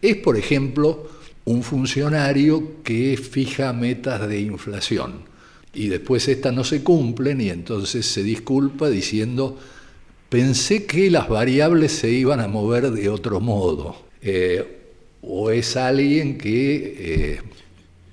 Es, 0.00 0.16
por 0.16 0.36
ejemplo, 0.36 1.10
un 1.44 1.62
funcionario 1.62 2.82
que 2.82 3.16
fija 3.16 3.72
metas 3.72 4.28
de 4.28 4.40
inflación 4.40 5.36
y 5.76 5.88
después 5.88 6.26
estas 6.26 6.54
no 6.54 6.64
se 6.64 6.82
cumplen 6.82 7.40
y 7.40 7.50
entonces 7.50 8.06
se 8.06 8.22
disculpa 8.22 8.88
diciendo, 8.88 9.58
pensé 10.28 10.86
que 10.86 11.10
las 11.10 11.28
variables 11.28 11.92
se 11.92 12.10
iban 12.10 12.40
a 12.40 12.48
mover 12.48 12.90
de 12.90 13.08
otro 13.08 13.40
modo. 13.40 14.04
Eh, 14.20 14.76
o 15.22 15.50
es 15.50 15.76
alguien 15.76 16.38
que 16.38 16.94
eh, 16.98 17.40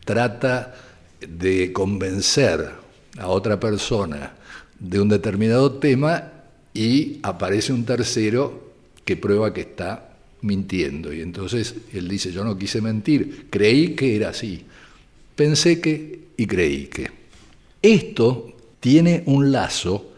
trata 0.06 0.76
de 1.20 1.72
convencer 1.72 2.70
a 3.18 3.28
otra 3.28 3.60
persona 3.60 4.34
de 4.80 5.00
un 5.00 5.10
determinado 5.10 5.74
tema 5.74 6.32
y 6.74 7.20
aparece 7.24 7.72
un 7.72 7.86
tercero 7.86 8.74
que 9.06 9.16
prueba 9.16 9.54
que 9.54 9.62
está 9.62 10.16
mintiendo. 10.42 11.14
Y 11.14 11.22
entonces 11.22 11.76
él 11.94 12.08
dice, 12.08 12.32
yo 12.32 12.44
no 12.44 12.58
quise 12.58 12.82
mentir, 12.82 13.48
creí 13.50 13.96
que 13.96 14.16
era 14.16 14.30
así, 14.30 14.66
pensé 15.36 15.80
que 15.80 16.20
y 16.36 16.48
creí 16.48 16.88
que. 16.88 17.10
Esto 17.82 18.54
tiene 18.80 19.24
un 19.26 19.52
lazo 19.52 20.12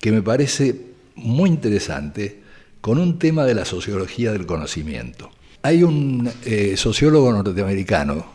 que 0.00 0.10
me 0.10 0.22
parece 0.22 0.91
muy 1.16 1.50
interesante 1.50 2.42
con 2.80 2.98
un 2.98 3.18
tema 3.18 3.44
de 3.44 3.54
la 3.54 3.64
sociología 3.64 4.32
del 4.32 4.46
conocimiento. 4.46 5.30
Hay 5.62 5.82
un 5.82 6.30
eh, 6.44 6.76
sociólogo 6.76 7.32
norteamericano 7.32 8.26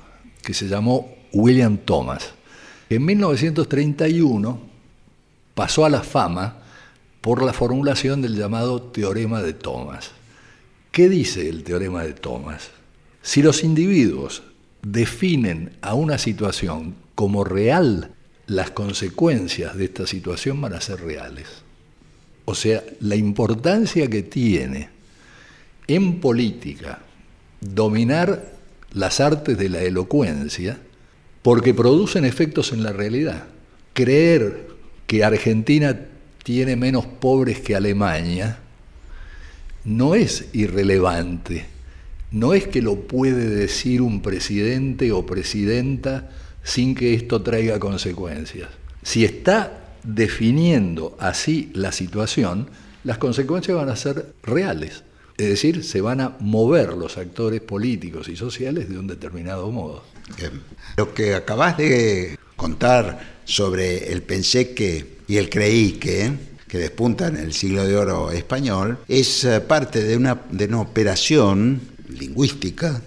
que 0.41 0.53
se 0.53 0.67
llamó 0.67 1.13
William 1.33 1.77
Thomas, 1.77 2.31
que 2.87 2.95
en 2.95 3.05
1931 3.05 4.59
pasó 5.53 5.85
a 5.85 5.89
la 5.89 6.01
fama 6.01 6.59
por 7.19 7.43
la 7.43 7.51
formulación 7.51 8.21
del 8.21 8.37
llamado 8.37 8.81
teorema 8.81 9.41
de 9.41 9.53
Thomas. 9.53 10.11
¿Qué 10.91 11.09
dice 11.09 11.49
el 11.49 11.63
teorema 11.63 12.03
de 12.03 12.13
Thomas? 12.13 12.69
Si 13.21 13.41
los 13.41 13.63
individuos 13.63 14.43
definen 14.81 15.73
a 15.81 15.93
una 15.93 16.17
situación 16.17 16.95
como 17.15 17.43
real, 17.43 18.13
las 18.45 18.71
consecuencias 18.71 19.75
de 19.75 19.85
esta 19.85 20.07
situación 20.07 20.61
van 20.61 20.73
a 20.73 20.81
ser 20.81 21.01
reales. 21.01 21.66
O 22.49 22.55
sea, 22.55 22.81
la 23.01 23.17
importancia 23.17 24.09
que 24.09 24.23
tiene 24.23 24.87
en 25.85 26.21
política 26.21 26.99
dominar 27.59 28.53
las 28.93 29.19
artes 29.19 29.57
de 29.57 29.67
la 29.67 29.81
elocuencia 29.81 30.77
porque 31.41 31.73
producen 31.73 32.23
efectos 32.23 32.71
en 32.71 32.83
la 32.83 32.93
realidad. 32.93 33.47
Creer 33.91 34.69
que 35.07 35.25
Argentina 35.25 35.99
tiene 36.41 36.77
menos 36.77 37.05
pobres 37.05 37.59
que 37.59 37.75
Alemania 37.75 38.59
no 39.83 40.15
es 40.15 40.45
irrelevante, 40.53 41.65
no 42.31 42.53
es 42.53 42.65
que 42.65 42.81
lo 42.81 43.07
puede 43.09 43.49
decir 43.49 44.01
un 44.01 44.21
presidente 44.21 45.11
o 45.11 45.25
presidenta 45.25 46.29
sin 46.63 46.95
que 46.95 47.13
esto 47.13 47.41
traiga 47.41 47.77
consecuencias. 47.77 48.69
Si 49.03 49.25
está 49.25 49.86
definiendo 50.07 51.15
así 51.19 51.69
la 51.73 51.91
situación, 51.91 52.69
las 53.03 53.17
consecuencias 53.17 53.77
van 53.77 53.89
a 53.89 53.95
ser 53.95 54.33
reales. 54.41 55.03
Es 55.37 55.49
decir, 55.49 55.83
se 55.83 56.01
van 56.01 56.21
a 56.21 56.35
mover 56.39 56.93
los 56.93 57.17
actores 57.17 57.61
políticos 57.61 58.27
y 58.27 58.35
sociales 58.35 58.89
de 58.89 58.97
un 58.97 59.05
determinado 59.05 59.69
modo. 59.69 60.03
Lo 60.95 61.13
que 61.13 61.35
acabas 61.35 61.77
de 61.77 62.39
contar 62.55 63.37
sobre 63.45 64.11
el 64.11 64.23
pensé 64.23 64.73
que 64.73 65.17
y 65.27 65.37
el 65.37 65.49
creí 65.49 65.93
que, 65.93 66.31
que 66.67 66.77
despunta 66.77 67.27
en 67.27 67.37
el 67.37 67.53
siglo 67.53 67.85
de 67.85 67.95
oro 67.97 68.31
español, 68.31 68.99
es 69.07 69.43
eh, 69.43 69.59
parte 69.59 70.03
de 70.03 70.15
una, 70.15 70.41
de 70.49 70.65
una 70.65 70.81
operación 70.81 71.81
lingüística 72.09 73.01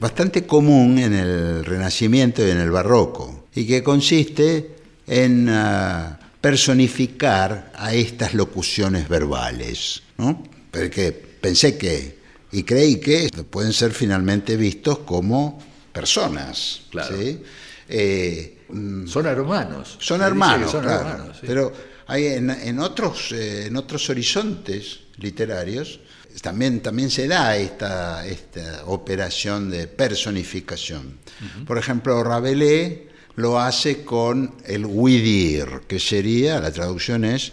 bastante 0.00 0.46
común 0.46 0.98
en 0.98 1.12
el 1.12 1.64
Renacimiento 1.64 2.46
y 2.46 2.50
en 2.50 2.58
el 2.58 2.70
Barroco, 2.70 3.44
y 3.54 3.66
que 3.66 3.82
consiste 3.82 4.70
en 5.06 5.50
uh, 5.50 6.19
personificar 6.40 7.72
a 7.74 7.92
estas 7.94 8.34
locuciones 8.34 9.08
verbales, 9.08 10.02
¿no? 10.18 10.42
Porque 10.70 11.12
pensé 11.12 11.76
que 11.76 12.20
y 12.52 12.64
creí 12.64 12.96
que 12.98 13.30
pueden 13.48 13.72
ser 13.72 13.92
finalmente 13.92 14.56
vistos 14.56 15.00
como 15.00 15.62
personas. 15.92 16.82
Claro. 16.90 17.16
¿sí? 17.16 17.42
Eh, 17.88 18.58
son 19.06 19.26
hermanos. 19.26 19.98
Son 20.00 20.20
hermanos, 20.22 20.70
son 20.70 20.82
claro. 20.82 21.08
hermanos 21.08 21.36
sí. 21.40 21.46
Pero 21.46 21.72
hay 22.06 22.26
en, 22.26 22.50
en 22.50 22.78
otros, 22.80 23.32
eh, 23.32 23.66
en 23.66 23.76
otros 23.76 24.08
horizontes 24.10 25.00
literarios 25.18 26.00
también, 26.42 26.80
también 26.80 27.10
se 27.10 27.26
da 27.28 27.56
esta, 27.56 28.26
esta 28.26 28.84
operación 28.86 29.70
de 29.70 29.86
personificación. 29.88 31.18
Uh 31.40 31.44
-huh. 31.44 31.64
Por 31.66 31.76
ejemplo, 31.76 32.22
Rabelais 32.22 33.09
lo 33.40 33.58
hace 33.58 34.04
con 34.04 34.54
el 34.66 34.86
oui 34.86 35.20
dire, 35.20 35.80
que 35.88 35.98
sería, 35.98 36.60
la 36.60 36.70
traducción 36.70 37.24
es 37.24 37.52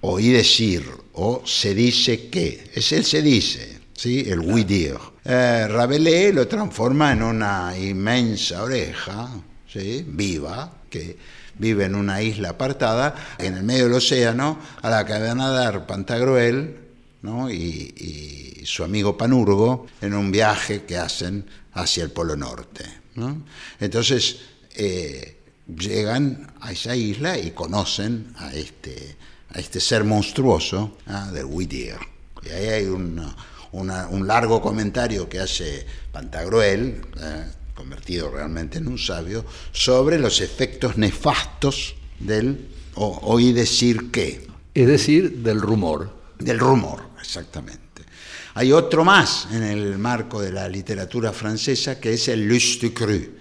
oí 0.00 0.30
decir 0.30 0.84
o 1.14 1.42
se 1.44 1.74
dice 1.74 2.28
que. 2.28 2.70
Es 2.74 2.92
el 2.92 3.04
se 3.04 3.22
dice, 3.22 3.80
¿sí? 3.94 4.24
el 4.26 4.40
oui 4.40 4.64
dire. 4.64 4.98
Eh, 5.24 5.66
Rabelais 5.68 6.34
lo 6.34 6.46
transforma 6.48 7.12
en 7.12 7.22
una 7.22 7.76
inmensa 7.78 8.62
oreja, 8.62 9.28
¿sí? 9.70 10.04
viva, 10.06 10.72
que 10.88 11.16
vive 11.58 11.84
en 11.84 11.94
una 11.94 12.22
isla 12.22 12.50
apartada, 12.50 13.14
en 13.38 13.54
el 13.54 13.64
medio 13.64 13.84
del 13.84 13.94
océano, 13.94 14.58
a 14.80 14.90
la 14.90 15.04
que 15.04 15.12
van 15.12 15.40
a 15.40 15.50
dar 15.50 15.86
Pantagruel 15.86 16.76
¿no? 17.22 17.50
y, 17.50 17.54
y, 17.56 18.64
su 18.64 18.84
amigo 18.84 19.16
Panurgo 19.16 19.86
en 20.00 20.14
un 20.14 20.30
viaje 20.30 20.84
que 20.84 20.98
hacen 20.98 21.46
hacia 21.72 22.04
el 22.04 22.10
Polo 22.10 22.36
Norte. 22.36 22.84
¿no? 23.14 23.44
Entonces 23.80 24.40
eh, 24.78 25.36
llegan 25.66 26.52
a 26.60 26.72
esa 26.72 26.96
isla 26.96 27.36
y 27.36 27.50
conocen 27.50 28.32
a 28.36 28.54
este, 28.54 29.16
a 29.50 29.58
este 29.58 29.80
ser 29.80 30.04
monstruoso 30.04 30.96
¿ah? 31.06 31.30
del 31.32 31.44
Whittier. 31.44 31.98
Y 32.42 32.48
ahí 32.48 32.66
hay 32.68 32.84
un, 32.86 33.20
una, 33.72 34.08
un 34.08 34.26
largo 34.26 34.62
comentario 34.62 35.28
que 35.28 35.40
hace 35.40 35.84
Pantagruel, 36.12 37.02
¿eh? 37.20 37.44
convertido 37.74 38.30
realmente 38.30 38.78
en 38.78 38.88
un 38.88 38.98
sabio, 38.98 39.44
sobre 39.72 40.18
los 40.18 40.40
efectos 40.40 40.96
nefastos 40.96 41.94
del 42.18 42.68
o, 42.94 43.18
oí 43.22 43.52
decir 43.52 44.10
que. 44.10 44.46
Es 44.74 44.86
decir, 44.86 45.38
del 45.38 45.60
rumor. 45.60 46.16
Del 46.38 46.58
rumor, 46.58 47.02
exactamente. 47.20 47.82
Hay 48.54 48.72
otro 48.72 49.04
más 49.04 49.46
en 49.52 49.62
el 49.62 49.98
marco 49.98 50.40
de 50.40 50.50
la 50.52 50.68
literatura 50.68 51.32
francesa 51.32 52.00
que 52.00 52.14
es 52.14 52.28
el 52.28 52.48
lustre 52.48 52.92
cru. 52.92 53.37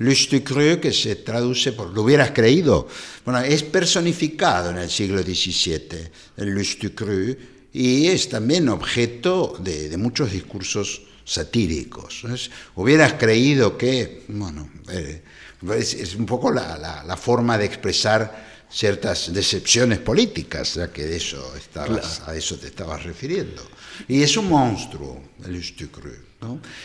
Lustre 0.00 0.42
cru, 0.42 0.80
que 0.80 0.92
se 0.92 1.16
traduce 1.16 1.72
por 1.72 1.92
lo 1.92 2.02
hubieras 2.02 2.30
creído, 2.30 2.88
bueno, 3.24 3.40
es 3.40 3.62
personificado 3.62 4.70
en 4.70 4.78
el 4.78 4.90
siglo 4.90 5.22
XVII, 5.22 6.08
el 6.38 6.48
lustre 6.54 6.94
cru, 6.94 7.36
y 7.72 8.06
es 8.06 8.28
también 8.30 8.70
objeto 8.70 9.56
de, 9.60 9.90
de 9.90 9.96
muchos 9.98 10.32
discursos 10.32 11.02
satíricos. 11.22 12.24
¿es? 12.32 12.50
Hubieras 12.76 13.14
creído 13.14 13.76
que, 13.76 14.24
bueno, 14.28 14.70
eh, 14.88 15.22
es, 15.76 15.92
es, 15.92 16.14
un 16.14 16.24
poco 16.24 16.50
la, 16.50 16.78
la, 16.78 17.04
la, 17.04 17.16
forma 17.18 17.58
de 17.58 17.66
expresar 17.66 18.66
ciertas 18.70 19.30
decepciones 19.34 19.98
políticas, 19.98 20.76
ya 20.76 20.90
que 20.90 21.04
de 21.04 21.16
eso 21.16 21.54
estabas, 21.56 22.20
claro. 22.20 22.32
a 22.32 22.36
eso 22.36 22.56
te 22.56 22.68
estabas 22.68 23.02
refiriendo. 23.04 23.62
Y 24.08 24.22
es 24.22 24.34
un 24.38 24.48
monstruo, 24.48 25.22
el 25.44 25.56
Ustucru, 25.56 26.29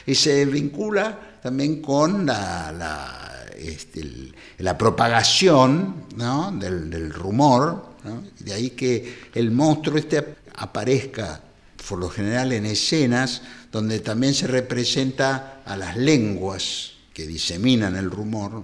Y 0.06 0.16
se 0.16 0.46
vincula 0.46 1.40
también 1.42 1.82
con 1.82 2.26
la, 2.26 2.72
la, 2.72 3.46
este, 3.58 4.32
la 4.60 4.78
propagación 4.78 6.06
¿no? 6.16 6.52
del, 6.52 6.90
del, 6.90 7.12
rumor, 7.12 7.96
de 8.40 8.54
ahí 8.54 8.72
que 8.72 9.30
el 9.34 9.52
monstruo 9.52 9.98
este 9.98 10.36
aparezca 10.56 11.42
por 11.88 12.00
lo 12.00 12.10
general 12.10 12.52
en 12.54 12.66
escenas 12.66 13.42
donde 13.72 14.00
también 14.00 14.34
se 14.34 14.48
representa 14.48 15.62
a 15.66 15.78
las 15.78 15.98
lenguas 15.98 16.94
que 17.14 17.26
diseminan 17.26 17.96
el 17.96 18.12
rumor, 18.12 18.64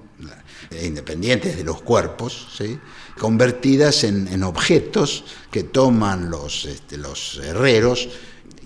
independientes 0.83 1.55
de 1.55 1.63
los 1.63 1.81
cuerpos, 1.83 2.49
¿sí? 2.57 2.77
convertidas 3.17 4.03
en, 4.03 4.43
objetos 4.43 5.23
que 5.49 5.63
toman 5.63 6.29
los, 6.29 6.65
este, 6.65 6.97
los 6.97 7.39
herreros 7.41 8.09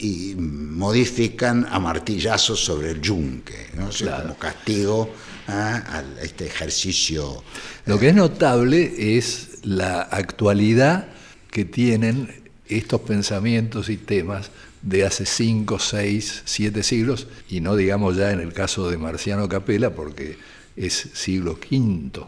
y 0.05 0.35
modifican 0.35 1.65
a 1.69 1.79
martillazos 1.79 2.63
sobre 2.63 2.91
el 2.91 3.01
yunque, 3.01 3.69
¿no? 3.75 3.89
como 3.89 4.37
castigo 4.37 5.09
¿ah? 5.47 5.81
a 5.87 6.23
este 6.23 6.45
ejercicio. 6.45 7.43
Lo 7.85 7.97
que 7.97 8.09
es 8.09 8.15
notable 8.15 9.17
es 9.17 9.59
la 9.63 10.01
actualidad 10.01 11.07
que 11.49 11.65
tienen 11.65 12.43
estos 12.67 13.01
pensamientos 13.01 13.89
y 13.89 13.97
temas 13.97 14.51
de 14.83 15.05
hace 15.05 15.25
5, 15.25 15.79
6, 15.79 16.43
7 16.45 16.83
siglos, 16.83 17.27
y 17.49 17.61
no 17.61 17.75
digamos 17.75 18.15
ya 18.15 18.31
en 18.31 18.39
el 18.39 18.53
caso 18.53 18.89
de 18.89 18.97
Marciano 18.97 19.49
Capella, 19.49 19.95
porque 19.95 20.37
es 20.75 21.09
siglo 21.13 21.53
V. 21.53 22.27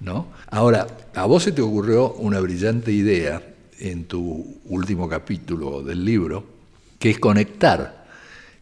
¿no? 0.00 0.28
Ahora, 0.48 0.86
a 1.14 1.26
vos 1.26 1.42
se 1.42 1.50
te 1.50 1.62
ocurrió 1.62 2.12
una 2.12 2.38
brillante 2.38 2.92
idea 2.92 3.42
en 3.80 4.04
tu 4.04 4.60
último 4.66 5.08
capítulo 5.08 5.82
del 5.82 6.04
libro, 6.04 6.55
que 6.98 7.10
es 7.10 7.18
conectar 7.18 8.06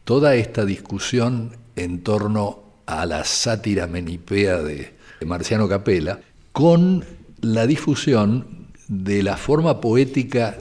toda 0.04 0.34
esta 0.34 0.64
discusión 0.64 1.56
en 1.76 2.02
torno 2.02 2.62
a 2.86 3.06
la 3.06 3.24
sátira 3.24 3.86
menipea 3.86 4.58
de 4.58 4.94
Marciano 5.24 5.68
Capella 5.68 6.20
con 6.52 7.04
la 7.40 7.66
difusión 7.66 8.68
de 8.88 9.22
la 9.22 9.36
forma 9.36 9.80
poética 9.80 10.56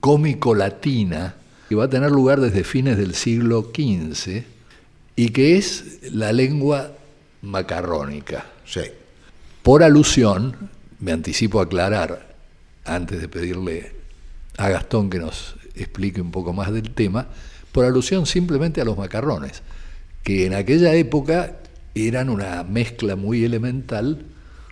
cómico-latina 0.00 1.34
que 1.68 1.74
va 1.74 1.84
a 1.84 1.90
tener 1.90 2.10
lugar 2.10 2.40
desde 2.40 2.64
fines 2.64 2.96
del 2.96 3.14
siglo 3.14 3.72
XV 3.74 4.44
y 5.16 5.30
que 5.30 5.56
es 5.56 5.98
la 6.12 6.32
lengua 6.32 6.92
macarrónica. 7.42 8.46
Sí. 8.64 8.82
Por 9.62 9.82
alusión, 9.82 10.70
me 11.00 11.12
anticipo 11.12 11.60
a 11.60 11.64
aclarar, 11.64 12.36
antes 12.84 13.20
de 13.20 13.28
pedirle 13.28 13.92
a 14.56 14.68
Gastón 14.70 15.10
que 15.10 15.18
nos 15.18 15.56
explique 15.82 16.20
un 16.20 16.30
poco 16.30 16.52
más 16.52 16.72
del 16.72 16.90
tema, 16.90 17.28
por 17.72 17.84
alusión 17.84 18.26
simplemente 18.26 18.80
a 18.80 18.84
los 18.84 18.96
macarrones, 18.96 19.62
que 20.22 20.46
en 20.46 20.54
aquella 20.54 20.94
época 20.94 21.58
eran 21.94 22.28
una 22.30 22.64
mezcla 22.64 23.16
muy 23.16 23.44
elemental 23.44 24.24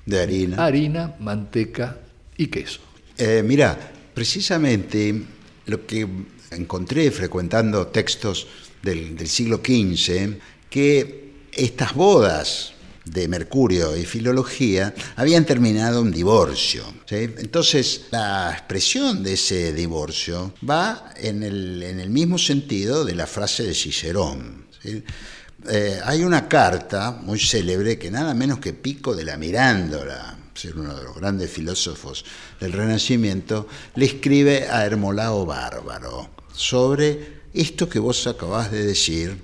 de 0.04 0.20
harina, 0.22 0.64
harina 0.64 1.14
manteca 1.18 1.98
y 2.36 2.46
queso. 2.48 2.80
Eh, 3.18 3.42
mira, 3.44 3.78
precisamente 4.14 5.22
lo 5.66 5.86
que 5.86 6.06
encontré 6.50 7.10
frecuentando 7.10 7.88
textos 7.88 8.46
del, 8.82 9.16
del 9.16 9.28
siglo 9.28 9.56
XV, 9.64 10.38
que 10.70 11.32
estas 11.52 11.94
bodas 11.94 12.75
de 13.06 13.28
Mercurio 13.28 13.96
y 13.96 14.04
Filología 14.04 14.94
habían 15.14 15.44
terminado 15.44 16.02
un 16.02 16.10
divorcio. 16.10 16.84
Entonces, 17.08 18.06
la 18.10 18.52
expresión 18.52 19.22
de 19.22 19.34
ese 19.34 19.72
divorcio 19.72 20.54
va 20.68 21.12
en 21.16 21.42
el, 21.42 22.10
mismo 22.10 22.38
sentido 22.38 23.04
de 23.04 23.14
la 23.14 23.26
frase 23.26 23.62
de 23.62 23.74
Cicerón. 23.74 24.66
Eh, 25.68 26.00
hay 26.04 26.22
una 26.22 26.48
carta 26.48 27.10
muy 27.10 27.38
célebre 27.38 27.98
que 27.98 28.10
nada 28.10 28.34
menos 28.34 28.58
que 28.58 28.72
Pico 28.72 29.14
de 29.14 29.24
la 29.24 29.36
Mirándola, 29.36 30.38
ser 30.54 30.76
uno 30.76 30.94
de 30.94 31.04
los 31.04 31.16
grandes 31.16 31.50
filósofos 31.50 32.24
del 32.60 32.72
Renacimiento, 32.72 33.68
le 33.94 34.06
escribe 34.06 34.68
a 34.68 34.84
Hermolao 34.84 35.44
Bárbaro 35.44 36.30
sobre 36.52 37.36
esto 37.52 37.88
que 37.88 37.98
vos 37.98 38.26
acabás 38.26 38.70
de 38.70 38.84
decir 38.84 39.38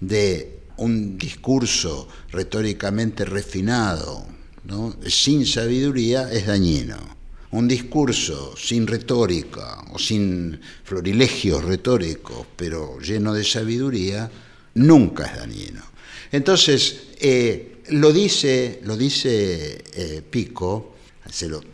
de 0.00 0.59
un 0.80 1.18
discurso 1.18 2.08
retóricamente 2.32 3.24
refinado, 3.24 4.26
sin 5.06 5.46
sabiduría, 5.46 6.30
es 6.32 6.46
dañino. 6.46 6.98
Un 7.52 7.66
discurso 7.66 8.54
sin 8.56 8.86
retórica 8.86 9.82
o 9.92 9.98
sin 9.98 10.60
florilegios 10.84 11.64
retóricos, 11.64 12.46
pero 12.56 12.98
lleno 13.00 13.34
de 13.34 13.44
sabiduría, 13.44 14.30
nunca 14.74 15.26
es 15.26 15.36
dañino. 15.36 15.82
Entonces, 16.30 17.08
eh, 17.18 17.82
lo 17.88 18.12
dice, 18.12 18.80
lo 18.84 18.96
dice 18.96 19.82
eh, 19.92 20.22
Pico, 20.28 20.94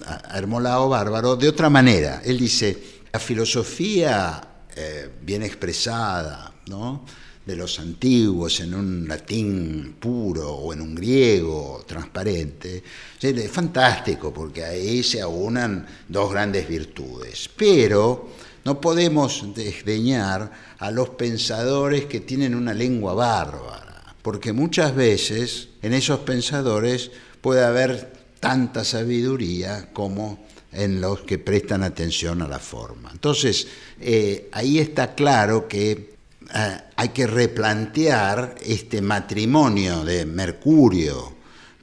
a 0.06 0.38
Hermolao 0.38 0.88
Bárbaro, 0.88 1.36
de 1.36 1.48
otra 1.48 1.68
manera. 1.68 2.22
Él 2.24 2.38
dice, 2.38 2.76
la 3.12 3.20
filosofía 3.20 4.64
eh, 4.74 5.10
bien 5.22 5.42
expresada, 5.42 6.52
¿no? 6.68 7.04
De 7.46 7.54
los 7.54 7.78
antiguos 7.78 8.58
en 8.58 8.74
un 8.74 9.06
latín 9.06 9.96
puro 10.00 10.52
o 10.52 10.72
en 10.72 10.80
un 10.80 10.96
griego 10.96 11.84
transparente, 11.86 12.82
es 13.20 13.50
fantástico 13.50 14.34
porque 14.34 14.64
ahí 14.64 15.04
se 15.04 15.20
aunan 15.20 15.86
dos 16.08 16.32
grandes 16.32 16.68
virtudes. 16.68 17.48
Pero 17.56 18.30
no 18.64 18.80
podemos 18.80 19.54
desdeñar 19.54 20.50
a 20.78 20.90
los 20.90 21.10
pensadores 21.10 22.06
que 22.06 22.18
tienen 22.18 22.56
una 22.56 22.74
lengua 22.74 23.14
bárbara, 23.14 24.16
porque 24.22 24.52
muchas 24.52 24.92
veces 24.96 25.68
en 25.82 25.92
esos 25.92 26.20
pensadores 26.20 27.12
puede 27.40 27.64
haber 27.64 28.12
tanta 28.40 28.82
sabiduría 28.84 29.90
como 29.92 30.44
en 30.72 31.00
los 31.00 31.20
que 31.20 31.38
prestan 31.38 31.84
atención 31.84 32.42
a 32.42 32.48
la 32.48 32.58
forma. 32.58 33.10
Entonces, 33.12 33.68
eh, 34.00 34.48
ahí 34.50 34.80
está 34.80 35.14
claro 35.14 35.68
que 35.68 36.15
eh, 36.54 36.78
hay 36.96 37.08
que 37.08 37.26
replantear 37.26 38.56
este 38.64 39.00
matrimonio 39.00 40.04
de 40.04 40.26
Mercurio, 40.26 41.34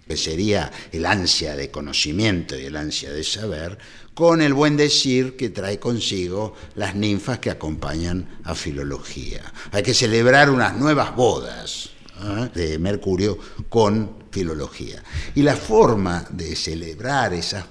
que 0.07 0.17
sería 0.17 0.71
el 0.91 1.05
ansia 1.05 1.55
de 1.55 1.71
conocimiento 1.71 2.57
y 2.57 2.65
el 2.65 2.75
ansia 2.75 3.11
de 3.11 3.23
saber, 3.23 3.77
con 4.13 4.41
el 4.41 4.53
buen 4.53 4.77
decir 4.77 5.35
que 5.35 5.49
trae 5.49 5.79
consigo 5.79 6.53
las 6.75 6.95
ninfas 6.95 7.39
que 7.39 7.49
acompañan 7.49 8.39
a 8.43 8.53
Filología. 8.53 9.41
Hay 9.71 9.83
que 9.83 9.93
celebrar 9.93 10.49
unas 10.49 10.77
nuevas 10.77 11.15
bodas 11.15 11.89
¿eh? 12.21 12.49
de 12.53 12.79
Mercurio 12.79 13.37
con 13.69 14.23
Filología. 14.31 15.03
Y 15.35 15.41
la 15.41 15.55
forma 15.55 16.25
de 16.29 16.55
celebrar 16.55 17.33
esas, 17.33 17.65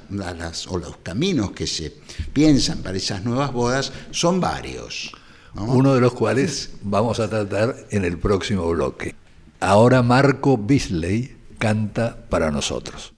o 0.69 0.79
los 0.79 0.99
caminos 0.99 1.53
que 1.53 1.67
se 1.67 1.93
piensan 2.33 2.83
para 2.83 2.97
esas 2.97 3.25
nuevas 3.25 3.53
bodas 3.53 3.93
son 4.11 4.41
varios 4.41 5.13
uno 5.55 5.95
de 5.95 6.01
los 6.01 6.13
cuales 6.13 6.73
vamos 6.83 7.21
a 7.21 7.29
tratar 7.29 7.77
en 7.91 8.05
el 8.05 8.19
próximo 8.19 8.69
bloque. 8.71 9.15
Ahora 9.61 10.03
Marco 10.03 10.57
Bisley 10.57 11.37
canta 11.59 12.17
para 12.29 12.51
nosotros. 12.51 13.15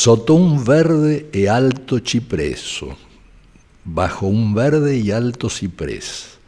Sotto 0.00 0.36
un 0.36 0.62
verde 0.62 1.28
e 1.32 1.48
alto 1.48 1.98
cipreso, 1.98 2.96
bajo 3.82 4.28
un 4.28 4.54
verde 4.54 4.96
y 4.96 5.10
alto 5.10 5.50
ciprés. 5.50 6.38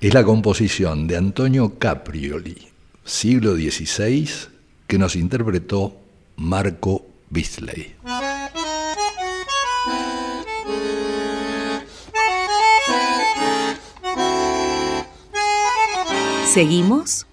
Es 0.00 0.14
la 0.14 0.22
composición 0.22 1.08
de 1.08 1.16
Antonio 1.16 1.80
Caprioli, 1.80 2.68
siglo 3.04 3.56
XVI, 3.56 4.30
que 4.86 4.98
nos 4.98 5.16
interpretó 5.16 5.96
Marco 6.36 7.04
Bisley. 7.28 7.96
Seguimos 16.52 17.26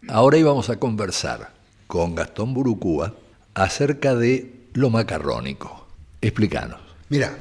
Ahora 0.08 0.38
íbamos 0.38 0.70
a 0.70 0.80
conversar 0.80 1.52
con 1.88 2.16
Gastón 2.16 2.54
Burucúa 2.54 3.14
acerca 3.54 4.16
de 4.16 4.68
lo 4.72 4.90
macarrónico. 4.90 5.86
Explícanos. 6.22 6.80
Mira, 7.10 7.38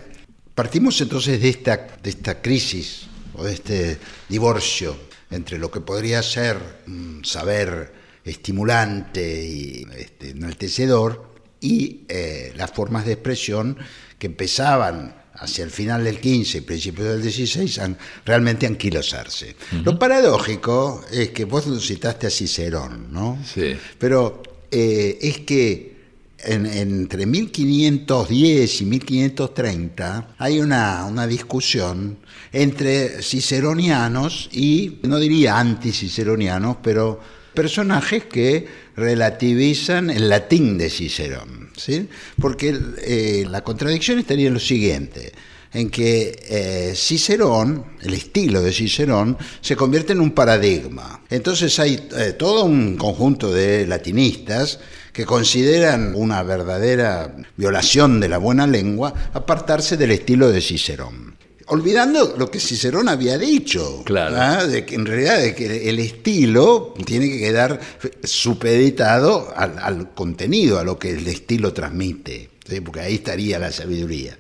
partimos 0.57 1.01
entonces 1.01 1.41
de 1.41 1.51
esta, 1.51 1.87
de 2.03 2.11
esta 2.11 2.43
crisis 2.43 3.07
o 3.37 3.45
de 3.45 3.53
este 3.53 4.01
divorcio 4.29 4.97
entre 5.31 5.59
lo 5.59 5.71
que 5.71 5.81
podría 5.81 6.21
ser 6.25 6.59
un 6.89 7.25
saber 7.25 7.95
estimulante 8.25 9.47
y 9.47 9.87
este, 9.97 10.31
enaltecedor 10.31 11.34
y 11.65 12.01
eh, 12.09 12.53
las 12.57 12.71
formas 12.71 13.05
de 13.07 13.13
expresión 13.13 13.77
que 14.19 14.27
empezaban 14.27 15.17
hacia 15.37 15.65
el 15.65 15.71
final 15.71 16.05
del 16.05 16.21
15 16.21 16.59
y 16.59 16.61
principios 16.61 17.09
del 17.09 17.23
16 17.23 17.79
a 17.81 17.97
realmente 18.25 18.67
anquilosarse. 18.67 19.57
Lo 19.85 19.99
paradójico 19.99 21.05
es 21.11 21.31
que 21.31 21.45
vos 21.45 21.65
citaste 21.85 22.29
a 22.29 22.31
Cicerón, 22.31 23.13
¿no? 23.13 23.39
Sí. 23.53 23.75
Pero 23.99 24.43
eh, 24.71 25.19
es 25.21 25.39
que 25.41 25.95
en- 26.39 26.67
entre 26.67 27.27
1510 27.27 28.81
y 28.81 28.85
1530 28.85 30.35
hay 30.39 30.61
una, 30.61 31.05
una 31.07 31.27
discusión 31.27 32.19
entre 32.53 33.23
ciceronianos 33.23 34.49
y, 34.53 34.99
no 35.03 35.19
diría 35.19 35.59
anticiceronianos, 35.59 36.77
pero 36.83 37.21
personajes 37.55 38.25
que 38.25 38.67
relativizan 38.97 40.11
el 40.11 40.29
latín 40.29 40.77
de 40.77 40.91
Cicerón. 40.91 41.71
¿sí? 41.77 42.09
Porque 42.41 42.77
eh, 43.03 43.47
la 43.49 43.63
contradicción 43.63 44.19
estaría 44.19 44.49
en 44.49 44.55
lo 44.55 44.61
siguiente 44.61 45.33
en 45.75 45.91
que 45.91 46.39
eh, 46.49 46.93
Cicerón, 46.95 47.85
el 48.01 48.15
estilo 48.15 48.63
de 48.63 48.73
Cicerón, 48.73 49.37
se 49.61 49.75
convierte 49.75 50.13
en 50.13 50.21
un 50.21 50.31
paradigma. 50.31 51.23
Entonces 51.29 51.79
hay 51.81 52.09
eh, 52.17 52.35
todo 52.39 52.65
un 52.65 52.97
conjunto 52.97 53.53
de 53.53 53.85
latinistas 53.87 54.79
que 55.13 55.27
consideran 55.27 56.15
una 56.15 56.43
verdadera 56.45 57.35
violación 57.57 58.21
de 58.21 58.29
la 58.29 58.39
buena 58.39 58.67
lengua 58.67 59.13
apartarse 59.33 59.97
del 59.97 60.13
estilo 60.13 60.51
de 60.51 60.61
Cicerón. 60.61 61.35
Olvidando 61.67 62.35
lo 62.37 62.51
que 62.51 62.61
Cicerón 62.61 63.09
había 63.09 63.39
dicho, 63.39 64.03
Claro. 64.05 64.37
¿ah? 64.39 64.67
de 64.67 64.85
que 64.85 64.95
en 64.97 65.07
realidad 65.07 65.41
de 65.41 65.55
que 65.55 65.89
el 65.89 65.99
estilo 65.99 66.95
tiene 67.07 67.29
que 67.31 67.39
quedar 67.39 67.81
supeditado 68.23 69.53
al, 69.57 69.79
al 69.79 70.15
contenido, 70.15 70.79
a 70.79 70.85
lo 70.85 70.99
que 70.99 71.11
el 71.11 71.27
estilo 71.27 71.73
transmite. 71.73 72.51
¿sí? 72.69 72.81
porque 72.81 73.01
ahí 73.01 73.15
estaría 73.17 73.59
la 73.59 73.71
sabiduría. 73.73 74.37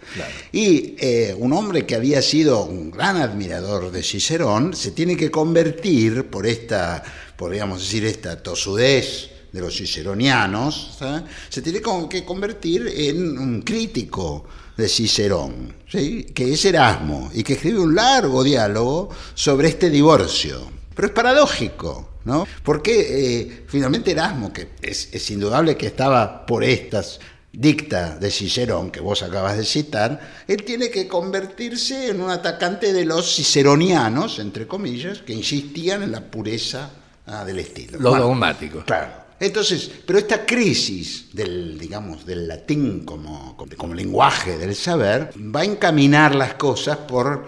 Y 0.53 0.95
eh, 0.99 1.35
un 1.39 1.53
hombre 1.53 1.87
que 1.87 1.95
había 1.95 2.23
sido 2.23 2.65
un 2.65 2.91
gran 2.91 3.17
admirador 3.17 3.91
de 3.91 4.03
Cicerón 4.03 4.75
se 4.75 4.91
tiene 4.93 5.17
que 5.17 5.31
convertir 5.31 6.27
por 6.27 6.47
esta, 6.47 7.03
podríamos 7.37 7.81
decir, 7.81 8.05
esta 8.05 8.43
tosudez 8.43 9.31
de 9.53 9.61
los 9.61 9.77
ciceronianos, 9.77 10.97
¿sí? 10.99 11.05
se 11.49 11.63
tiene 11.63 11.81
que 12.09 12.25
convertir 12.25 12.93
en 12.97 13.39
un 13.39 13.63
crítico 13.63 14.45
de 14.77 14.89
Cicerón, 14.89 15.75
¿sí? 15.89 16.25
que 16.35 16.53
es 16.53 16.65
Erasmo, 16.65 17.31
y 17.33 17.43
que 17.43 17.55
escribe 17.55 17.79
un 17.79 17.95
largo 17.95 18.43
diálogo 18.43 19.11
sobre 19.35 19.69
este 19.69 19.91
divorcio. 19.91 20.71
Pero 20.95 21.09
es 21.09 21.15
paradójico, 21.15 22.11
¿no? 22.25 22.47
Porque 22.63 23.41
eh, 23.41 23.65
finalmente 23.67 24.13
Erasmo, 24.13 24.53
que 24.53 24.71
es, 24.83 25.09
es 25.13 25.31
indudable 25.31 25.77
que 25.77 25.87
estaba 25.87 26.47
por 26.47 26.65
estas 26.65 27.21
dicta 27.57 28.17
de 28.19 28.31
Cicerón, 28.31 28.91
que 28.91 29.01
vos 29.01 29.23
acabas 29.23 29.57
de 29.57 29.65
citar, 29.65 30.45
él 30.49 30.65
tiene 30.65 30.91
que 30.91 31.07
convertirse 31.07 32.09
en 32.09 32.21
un 32.21 32.31
atacante 32.31 32.93
de 32.93 33.05
los 33.05 33.37
ciceronianos, 33.37 34.39
entre 34.41 34.67
comillas, 34.67 35.19
que 35.19 35.33
insistían 35.33 36.03
en 36.03 36.13
la 36.13 36.21
pureza 36.21 36.91
ah, 37.27 37.45
del 37.45 37.61
estilo. 37.61 37.99
Los 37.99 38.11
Bueno, 38.11 38.27
dogmáticos. 38.27 38.85
Claro. 38.85 39.24
Entonces, 39.40 39.90
pero 40.07 40.18
esta 40.18 40.47
crisis 40.47 41.27
del, 41.33 41.79
digamos, 41.79 42.25
del 42.25 42.47
latín 42.49 43.05
como, 43.05 43.57
como 43.77 43.94
lenguaje 43.94 44.57
del 44.59 44.75
saber 44.75 45.31
va 45.37 45.61
a 45.61 45.64
encaminar 45.64 46.35
las 46.35 46.55
cosas 46.55 46.97
por 46.99 47.47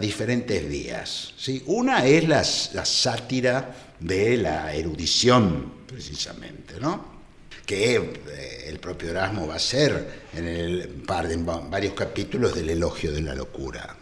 diferentes 0.00 0.66
vías. 0.68 1.34
¿sí? 1.36 1.62
Una 1.66 2.04
es 2.06 2.26
la, 2.26 2.42
sátira 2.42 3.92
de 4.00 4.36
la 4.38 4.74
erudición, 4.74 5.72
precisamente, 5.86 6.80
¿no? 6.80 7.16
que 7.64 7.96
eh, 7.96 8.64
el 8.68 8.78
propio 8.78 9.10
Erasmo 9.10 9.46
va 9.46 9.54
a 9.54 9.56
hacer 9.58 10.24
en, 10.34 10.46
el, 10.48 11.02
en 11.30 11.48
va- 11.48 11.60
varios 11.60 11.94
capítulos 11.94 12.54
del 12.54 12.70
elogio 12.70 13.12
de 13.12 13.20
la 13.22 13.34
locura. 13.34 13.94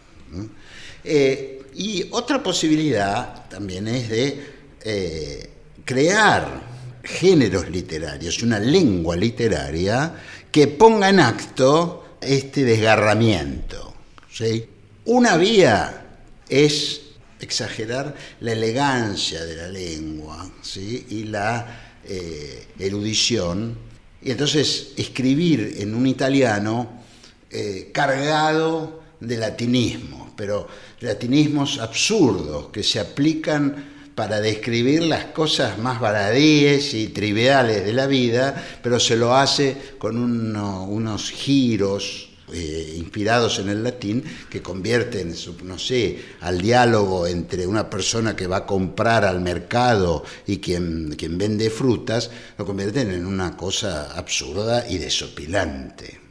Eh, 1.03 1.63
y 1.75 2.07
otra 2.11 2.41
posibilidad 2.41 3.47
también 3.49 3.87
es 3.87 4.09
de 4.09 4.45
eh, 4.83 5.49
crear 5.83 6.74
géneros 7.05 7.69
literarios, 7.69 8.41
una 8.43 8.59
lengua 8.59 9.15
literaria 9.15 10.13
que 10.51 10.67
ponga 10.67 11.09
en 11.09 11.19
acto 11.19 12.17
este 12.19 12.63
desgarramiento. 12.63 13.93
¿sí? 14.31 14.65
Una 15.05 15.37
vía 15.37 16.05
es 16.49 17.01
exagerar 17.39 18.15
la 18.39 18.53
elegancia 18.53 19.45
de 19.45 19.55
la 19.55 19.67
lengua 19.67 20.49
¿sí? 20.61 21.05
y 21.09 21.23
la 21.25 21.99
eh, 22.07 22.67
erudición, 22.79 23.77
y 24.21 24.31
entonces 24.31 24.93
escribir 24.97 25.75
en 25.79 25.93
un 25.93 26.07
italiano 26.07 27.03
eh, 27.51 27.91
cargado 27.93 29.03
de 29.19 29.37
latinismos, 29.37 30.29
pero 30.35 30.67
latinismos 31.01 31.79
absurdos 31.79 32.67
que 32.71 32.83
se 32.83 32.99
aplican 32.99 33.94
para 34.15 34.39
describir 34.39 35.03
las 35.03 35.25
cosas 35.25 35.77
más 35.77 35.99
baladíes 35.99 36.93
y 36.93 37.09
triviales 37.09 37.85
de 37.85 37.93
la 37.93 38.07
vida, 38.07 38.63
pero 38.81 38.99
se 38.99 39.17
lo 39.17 39.35
hace 39.35 39.75
con 39.97 40.17
uno- 40.17 40.85
unos 40.85 41.29
giros 41.31 42.29
eh, 42.53 42.93
inspirados 42.97 43.57
en 43.57 43.69
el 43.69 43.83
latín 43.83 44.23
que 44.51 44.61
convierten, 44.61 45.33
no 45.63 45.79
sé, 45.79 46.19
al 46.41 46.61
diálogo 46.61 47.25
entre 47.25 47.65
una 47.65 47.89
persona 47.89 48.35
que 48.35 48.45
va 48.45 48.57
a 48.57 48.65
comprar 48.67 49.25
al 49.25 49.41
mercado 49.41 50.23
y 50.45 50.59
quien, 50.59 51.15
quien 51.17 51.39
vende 51.39 51.71
frutas, 51.71 52.29
lo 52.59 52.65
convierten 52.65 53.09
en 53.11 53.25
una 53.25 53.57
cosa 53.57 54.15
absurda 54.15 54.87
y 54.87 54.99
desopilante. 54.99 56.21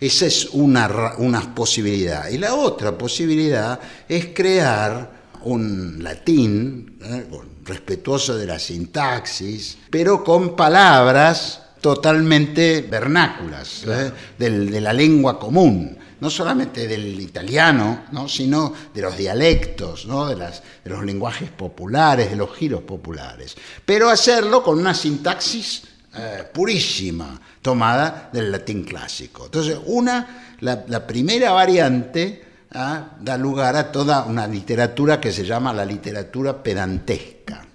Esa 0.00 0.26
es 0.26 0.46
una, 0.52 1.14
una 1.18 1.54
posibilidad. 1.54 2.28
Y 2.28 2.38
la 2.38 2.54
otra 2.56 2.98
posibilidad 2.98 3.78
es 4.08 4.26
crear 4.34 5.15
un 5.46 6.02
latín 6.02 6.98
¿eh? 7.02 7.26
respetuoso 7.64 8.36
de 8.36 8.46
la 8.46 8.58
sintaxis, 8.58 9.78
pero 9.90 10.22
con 10.24 10.56
palabras 10.56 11.62
totalmente 11.80 12.82
vernáculas, 12.82 13.84
¿eh? 13.86 14.12
del- 14.38 14.70
de 14.70 14.80
la 14.80 14.92
lengua 14.92 15.38
común, 15.38 15.96
no 16.20 16.30
solamente 16.30 16.88
del 16.88 17.20
italiano, 17.20 18.04
¿no? 18.12 18.28
sino 18.28 18.72
de 18.94 19.02
los 19.02 19.16
dialectos, 19.16 20.06
¿no? 20.06 20.26
de, 20.26 20.36
las- 20.36 20.62
de 20.84 20.90
los 20.90 21.04
lenguajes 21.04 21.50
populares, 21.50 22.30
de 22.30 22.36
los 22.36 22.54
giros 22.56 22.82
populares, 22.82 23.54
pero 23.84 24.08
hacerlo 24.08 24.62
con 24.62 24.78
una 24.78 24.94
sintaxis 24.94 25.82
eh, 26.18 26.44
purísima, 26.52 27.38
tomada 27.60 28.30
del 28.32 28.50
latín 28.50 28.84
clásico. 28.84 29.44
Entonces, 29.46 29.76
una, 29.84 30.54
la, 30.60 30.84
la 30.88 31.06
primera 31.06 31.52
variante 31.52 32.45
ah, 32.76 33.16
da 33.20 33.36
lugar 33.36 33.74
a 33.76 33.90
toda 33.90 34.24
una 34.24 34.46
literatura 34.46 35.20
que 35.20 35.32
se 35.32 35.44
llama 35.44 35.72
la 35.72 35.84
literatura 35.84 36.62
pedantesca. 36.62 37.66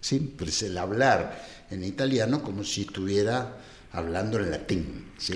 ¿sí? 0.00 0.34
Pero 0.36 0.50
es 0.50 0.62
el 0.62 0.76
hablar 0.78 1.42
en 1.70 1.84
italiano 1.84 2.42
como 2.42 2.62
si 2.62 2.82
estuviera 2.82 3.56
hablando 3.92 4.38
en 4.38 4.50
latín. 4.50 5.12
¿sí? 5.18 5.34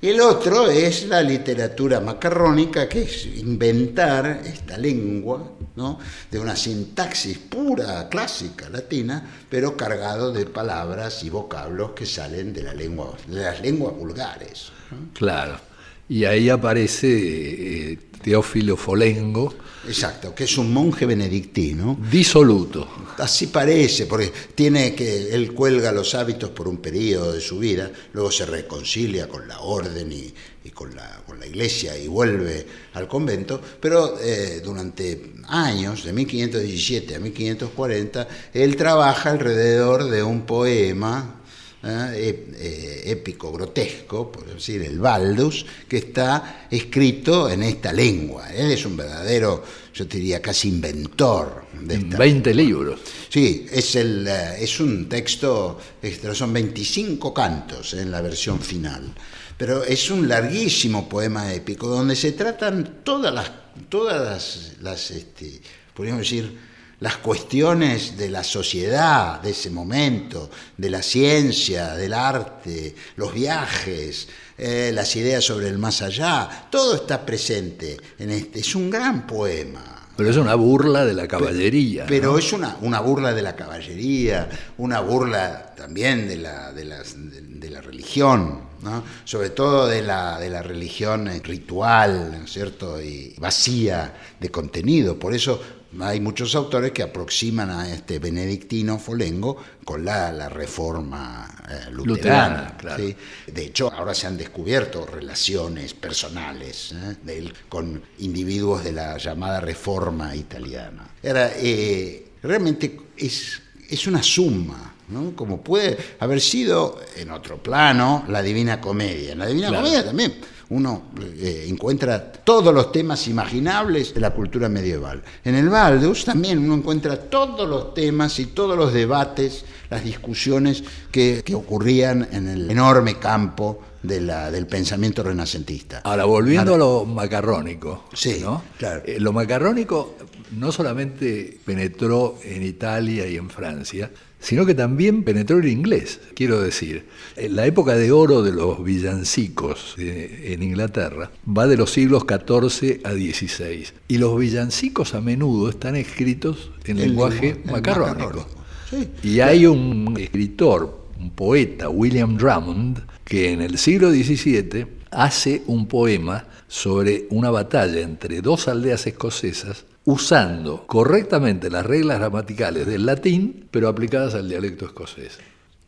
Y 0.00 0.08
el 0.08 0.20
otro 0.20 0.68
es 0.68 1.06
la 1.06 1.22
literatura 1.22 2.00
macarrónica, 2.00 2.88
que 2.88 3.02
es 3.02 3.24
inventar 3.24 4.42
esta 4.44 4.76
lengua, 4.76 5.52
¿no? 5.76 5.98
de 6.28 6.40
una 6.40 6.56
sintaxis 6.56 7.38
pura, 7.38 8.08
clásica, 8.08 8.68
latina, 8.68 9.24
pero 9.48 9.76
cargado 9.76 10.32
de 10.32 10.46
palabras 10.46 11.22
y 11.22 11.30
vocablos 11.30 11.92
que 11.92 12.04
salen 12.04 12.52
de, 12.52 12.64
la 12.64 12.74
lengua, 12.74 13.14
de 13.28 13.42
las 13.42 13.60
lenguas 13.60 13.94
vulgares. 13.94 14.72
¿no? 14.90 15.12
Claro. 15.14 15.71
Y 16.08 16.24
ahí 16.24 16.48
aparece 16.48 17.92
eh, 17.92 17.98
Teófilo 18.22 18.76
Folengo, 18.76 19.54
Exacto, 19.86 20.32
que 20.32 20.44
es 20.44 20.58
un 20.58 20.72
monje 20.72 21.06
benedictino. 21.06 21.98
disoluto. 22.10 22.88
Así 23.18 23.48
parece, 23.48 24.06
porque 24.06 24.32
tiene 24.54 24.94
que 24.94 25.34
él 25.34 25.52
cuelga 25.52 25.90
los 25.90 26.14
hábitos 26.14 26.50
por 26.50 26.68
un 26.68 26.76
periodo 26.76 27.32
de 27.32 27.40
su 27.40 27.58
vida, 27.58 27.90
luego 28.12 28.30
se 28.30 28.46
reconcilia 28.46 29.28
con 29.28 29.48
la 29.48 29.60
orden 29.60 30.12
y, 30.12 30.32
y 30.64 30.70
con, 30.70 30.94
la, 30.94 31.22
con 31.26 31.40
la 31.40 31.46
iglesia 31.46 31.98
y 31.98 32.06
vuelve 32.06 32.64
al 32.94 33.08
convento, 33.08 33.60
pero 33.80 34.18
eh, 34.20 34.60
durante 34.64 35.32
años, 35.48 36.04
de 36.04 36.12
1517 36.12 37.16
a 37.16 37.18
1540, 37.18 38.28
él 38.54 38.76
trabaja 38.76 39.30
alrededor 39.30 40.08
de 40.08 40.22
un 40.22 40.46
poema 40.46 41.41
eh, 41.84 42.32
ép- 42.32 42.54
eh, 42.56 43.02
épico, 43.10 43.50
grotesco, 43.52 44.30
por 44.30 44.46
decir, 44.46 44.82
el 44.82 44.98
Baldus, 45.00 45.66
que 45.88 45.96
está 45.98 46.66
escrito 46.70 47.50
en 47.50 47.62
esta 47.64 47.92
lengua. 47.92 48.52
Él 48.52 48.70
es 48.70 48.84
un 48.86 48.96
verdadero, 48.96 49.64
yo 49.92 50.06
te 50.06 50.18
diría, 50.18 50.40
casi 50.40 50.68
inventor 50.68 51.64
de 51.80 51.94
esta 51.96 52.16
20 52.18 52.54
libros. 52.54 53.00
Sí, 53.28 53.66
es, 53.70 53.96
el, 53.96 54.26
eh, 54.28 54.56
es 54.60 54.78
un 54.80 55.08
texto, 55.08 55.78
extra, 56.02 56.34
son 56.34 56.52
25 56.52 57.34
cantos 57.34 57.94
en 57.94 58.10
la 58.10 58.20
versión 58.20 58.60
final, 58.60 59.12
pero 59.56 59.82
es 59.84 60.10
un 60.10 60.28
larguísimo 60.28 61.08
poema 61.08 61.52
épico 61.52 61.88
donde 61.88 62.14
se 62.16 62.32
tratan 62.32 63.00
todas 63.02 63.32
las, 63.34 63.50
todas 63.88 64.20
las, 64.22 64.72
las, 64.82 65.10
este, 65.10 65.60
podríamos 65.94 66.22
decir, 66.22 66.71
las 67.02 67.16
cuestiones 67.16 68.16
de 68.16 68.30
la 68.30 68.44
sociedad 68.44 69.40
de 69.42 69.50
ese 69.50 69.70
momento, 69.70 70.48
de 70.76 70.88
la 70.88 71.02
ciencia, 71.02 71.94
del 71.96 72.14
arte, 72.14 72.94
los 73.16 73.34
viajes, 73.34 74.28
eh, 74.56 74.92
las 74.94 75.14
ideas 75.16 75.42
sobre 75.44 75.66
el 75.68 75.78
más 75.78 76.00
allá, 76.00 76.68
todo 76.70 76.94
está 76.94 77.26
presente 77.26 77.96
en 78.20 78.30
este. 78.30 78.60
Es 78.60 78.74
un 78.76 78.88
gran 78.88 79.26
poema. 79.26 79.98
Pero 80.16 80.30
es 80.30 80.36
una 80.36 80.54
burla 80.54 81.04
de 81.04 81.14
la 81.14 81.26
caballería. 81.26 82.04
Pero 82.06 82.32
¿no? 82.32 82.38
es 82.38 82.52
una, 82.52 82.76
una 82.82 83.00
burla 83.00 83.32
de 83.32 83.42
la 83.42 83.56
caballería, 83.56 84.48
una 84.78 85.00
burla 85.00 85.74
también 85.74 86.28
de 86.28 86.36
la, 86.36 86.70
de 86.72 86.84
las- 86.84 87.14
de- 87.16 87.40
de 87.62 87.70
la 87.70 87.80
religión, 87.80 88.60
¿no? 88.82 89.02
sobre 89.24 89.50
todo 89.50 89.86
de 89.88 90.02
la, 90.02 90.38
de 90.38 90.50
la 90.50 90.62
religión 90.62 91.28
ritual, 91.42 92.30
¿no 92.38 92.44
es 92.44 92.52
cierto? 92.52 93.00
Y 93.02 93.34
vacía 93.38 94.12
de 94.38 94.50
contenido. 94.50 95.18
Por 95.18 95.34
eso 95.34 95.60
hay 96.00 96.20
muchos 96.20 96.54
autores 96.54 96.92
que 96.92 97.02
aproximan 97.02 97.70
a 97.70 97.92
este 97.92 98.18
benedictino 98.18 98.98
Folengo 98.98 99.56
con 99.84 100.04
la, 100.04 100.32
la 100.32 100.48
reforma 100.48 101.48
eh, 101.68 101.90
luterana. 101.90 102.04
Luterana, 102.04 102.76
claro. 102.78 103.04
¿sí? 103.04 103.16
De 103.46 103.64
hecho, 103.64 103.92
ahora 103.92 104.14
se 104.14 104.26
han 104.26 104.36
descubierto 104.36 105.04
relaciones 105.06 105.94
personales 105.94 106.92
¿eh? 106.92 107.16
de 107.22 107.38
él 107.38 107.54
con 107.68 108.02
individuos 108.18 108.84
de 108.84 108.92
la 108.92 109.18
llamada 109.18 109.60
reforma 109.60 110.34
italiana. 110.34 111.10
Era, 111.22 111.50
eh, 111.56 112.26
realmente 112.42 112.98
es, 113.16 113.60
es 113.92 114.06
una 114.06 114.22
suma, 114.22 114.94
¿no? 115.08 115.36
como 115.36 115.62
puede 115.62 115.98
haber 116.20 116.40
sido 116.40 116.98
en 117.16 117.30
otro 117.30 117.62
plano 117.62 118.24
la 118.28 118.42
Divina 118.42 118.80
Comedia. 118.80 119.32
En 119.32 119.38
la 119.38 119.46
Divina 119.46 119.68
Claro. 119.68 119.84
Comedia 119.84 120.04
también 120.04 120.32
uno 120.72 121.02
eh, 121.20 121.66
encuentra 121.68 122.32
todos 122.32 122.72
los 122.72 122.90
temas 122.92 123.28
imaginables 123.28 124.14
de 124.14 124.20
la 124.20 124.30
cultura 124.30 124.70
medieval. 124.70 125.22
En 125.44 125.54
el 125.54 125.68
Baldus 125.68 126.24
también 126.24 126.58
uno 126.58 126.74
encuentra 126.74 127.16
todos 127.16 127.68
los 127.68 127.92
temas 127.92 128.38
y 128.38 128.46
todos 128.46 128.76
los 128.76 128.92
debates, 128.92 129.66
las 129.90 130.02
discusiones 130.02 130.82
que, 131.10 131.42
que 131.44 131.54
ocurrían 131.54 132.26
en 132.32 132.48
el 132.48 132.70
enorme 132.70 133.18
campo 133.18 133.80
de 134.02 134.20
la- 134.20 134.50
del 134.50 134.66
pensamiento 134.66 135.22
renacentista. 135.22 136.00
Ahora, 136.04 136.24
volviendo 136.24 136.74
a 136.74 136.78
lo 136.78 137.04
macarrónico. 137.04 138.08
Sí, 138.12 138.38
¿no? 138.42 138.62
claro. 138.78 139.02
Eh, 139.06 139.18
lo 139.20 139.32
macarrónico 139.32 140.16
no 140.58 140.72
solamente 140.72 141.58
penetró 141.64 142.38
en 142.44 142.62
Italia 142.62 143.26
y 143.26 143.36
en 143.36 143.48
Francia, 143.48 144.10
sino 144.40 144.66
que 144.66 144.74
también 144.74 145.22
penetró 145.22 145.58
el 145.58 145.68
inglés. 145.68 146.20
Quiero 146.34 146.60
decir, 146.60 147.06
en 147.36 147.54
la 147.56 147.64
época 147.66 147.94
de 147.94 148.10
oro 148.10 148.42
de 148.42 148.50
los 148.52 148.82
villancicos 148.82 149.94
eh, 149.98 150.50
en 150.52 150.62
Inglaterra 150.64 151.30
va 151.46 151.66
de 151.68 151.76
los 151.76 151.92
siglos 151.92 152.24
XIV 152.28 153.00
a 153.04 153.12
XVI. 153.12 153.86
Y 154.08 154.18
los 154.18 154.36
villancicos 154.38 155.14
a 155.14 155.20
menudo 155.20 155.68
están 155.70 155.94
escritos 155.96 156.70
en 156.84 156.98
El 156.98 157.08
lenguaje 157.10 157.60
el 157.64 157.70
macarrónico. 157.70 158.18
macarrónico. 158.18 158.48
Sí. 158.90 159.08
Y 159.22 159.40
hay 159.40 159.64
un 159.66 160.16
escritor, 160.18 161.06
un 161.18 161.30
poeta, 161.30 161.88
William 161.88 162.36
Drummond, 162.36 163.00
que 163.32 163.50
en 163.50 163.62
el 163.62 163.78
siglo 163.78 164.10
XVII 164.10 164.86
hace 165.10 165.62
un 165.66 165.88
poema 165.88 166.46
sobre 166.68 167.28
una 167.30 167.48
batalla 167.48 168.02
entre 168.02 168.42
dos 168.42 168.68
aldeas 168.68 169.06
escocesas 169.06 169.86
usando 170.04 170.86
correctamente 170.86 171.70
las 171.70 171.86
reglas 171.86 172.18
gramaticales 172.18 172.86
del 172.86 173.06
latín, 173.06 173.68
pero 173.70 173.88
aplicadas 173.88 174.34
al 174.34 174.50
dialecto 174.50 174.84
escocés. 174.84 175.38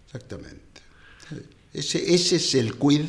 Exactamente. 0.07 0.81
Ese, 1.71 2.15
ese 2.15 2.37
es 2.37 2.55
el 2.55 2.79
quid 2.79 3.05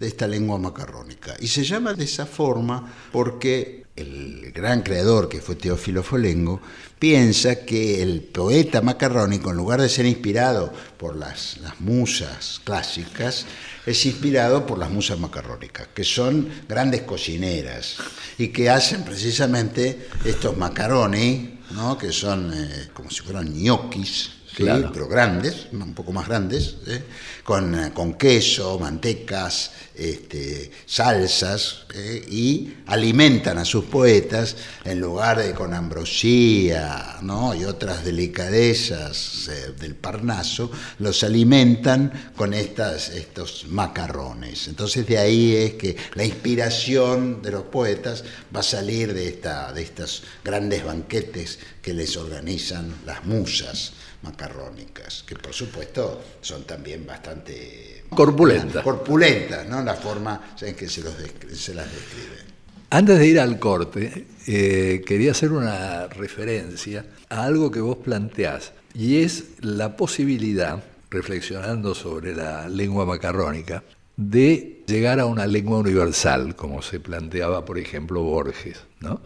de 0.00 0.08
esta 0.08 0.26
lengua 0.26 0.58
macarrónica. 0.58 1.36
Y 1.38 1.46
se 1.46 1.62
llama 1.62 1.94
de 1.94 2.06
esa 2.06 2.26
forma 2.26 2.92
porque 3.12 3.85
el 3.96 4.52
gran 4.52 4.82
creador, 4.82 5.28
que 5.28 5.40
fue 5.40 5.56
Teófilo 5.56 6.02
Folengo, 6.02 6.60
piensa 6.98 7.64
que 7.64 8.02
el 8.02 8.20
poeta 8.22 8.82
macarrónico, 8.82 9.50
en 9.50 9.56
lugar 9.56 9.80
de 9.80 9.88
ser 9.88 10.06
inspirado 10.06 10.72
por 10.98 11.16
las, 11.16 11.58
musas 11.80 12.60
clásicas, 12.64 13.46
es 13.84 14.06
inspirado 14.06 14.66
por 14.66 14.78
las 14.78 14.90
musas 14.90 15.18
macarrónicas, 15.18 15.88
que 15.94 16.04
son 16.04 16.48
grandes 16.68 17.02
cocineras 17.02 17.96
y 18.38 18.48
que 18.48 18.70
hacen 18.70 19.04
precisamente 19.04 20.08
estos 20.24 20.56
macaroni, 20.56 21.60
¿no? 21.72 21.96
que 21.96 22.12
son 22.12 22.52
eh, 22.54 22.88
como 22.92 23.10
si 23.10 23.22
fueran 23.22 23.52
ñoquis. 23.52 24.35
Claro. 24.56 24.90
pero 24.90 25.06
grandes, 25.06 25.66
un 25.70 25.92
poco 25.92 26.12
más 26.12 26.26
grandes, 26.26 26.76
¿eh? 26.86 27.02
con, 27.44 27.74
eh, 27.74 27.90
con 27.92 28.14
queso, 28.14 28.78
mantecas, 28.78 29.72
este, 29.94 30.70
salsas, 30.86 31.84
¿eh? 31.94 32.24
y 32.30 32.74
alimentan 32.86 33.58
a 33.58 33.66
sus 33.66 33.84
poetas 33.84 34.56
en 34.82 34.98
lugar 34.98 35.42
de 35.42 35.52
con 35.52 35.74
ambrosía 35.74 37.18
¿no? 37.20 37.54
y 37.54 37.66
otras 37.66 38.02
delicadezas 38.02 39.48
eh, 39.48 39.74
del 39.78 39.94
Parnaso, 39.94 40.70
los 41.00 41.22
alimentan 41.22 42.32
con 42.34 42.54
estas, 42.54 43.10
estos 43.10 43.66
macarrones. 43.68 44.68
Entonces 44.68 45.06
de 45.06 45.18
ahí 45.18 45.54
es 45.54 45.74
que 45.74 45.96
la 46.14 46.24
inspiración 46.24 47.42
de 47.42 47.50
los 47.50 47.64
poetas 47.64 48.24
va 48.54 48.60
a 48.60 48.62
salir 48.62 49.12
de, 49.12 49.28
esta, 49.28 49.70
de 49.74 49.82
estos 49.82 50.22
grandes 50.42 50.82
banquetes 50.82 51.58
que 51.82 51.92
les 51.92 52.16
organizan 52.16 52.94
las 53.04 53.22
musas 53.26 53.92
macarrónicas, 54.22 55.24
que 55.26 55.36
por 55.36 55.52
supuesto 55.52 56.22
son 56.40 56.64
también 56.64 57.06
bastante 57.06 58.04
Corpulentas. 58.10 58.82
corpulentas, 58.82 59.68
¿no? 59.68 59.82
La 59.82 59.94
forma 59.94 60.54
en 60.60 60.74
que 60.74 60.88
se, 60.88 61.02
los 61.02 61.14
se 61.52 61.74
las 61.74 61.90
describe. 61.92 62.46
Antes 62.90 63.18
de 63.18 63.26
ir 63.26 63.40
al 63.40 63.58
corte, 63.58 64.26
eh, 64.46 65.02
quería 65.04 65.32
hacer 65.32 65.52
una 65.52 66.06
referencia 66.06 67.04
a 67.28 67.44
algo 67.44 67.70
que 67.70 67.80
vos 67.80 67.96
planteás, 67.96 68.72
y 68.94 69.22
es 69.22 69.44
la 69.60 69.96
posibilidad, 69.96 70.82
reflexionando 71.10 71.94
sobre 71.94 72.34
la 72.34 72.68
lengua 72.68 73.04
macarrónica, 73.04 73.82
de 74.16 74.82
llegar 74.86 75.20
a 75.20 75.26
una 75.26 75.46
lengua 75.46 75.78
universal, 75.78 76.56
como 76.56 76.80
se 76.80 77.00
planteaba, 77.00 77.64
por 77.64 77.78
ejemplo, 77.78 78.22
Borges. 78.22 78.78
¿no? 79.00 79.20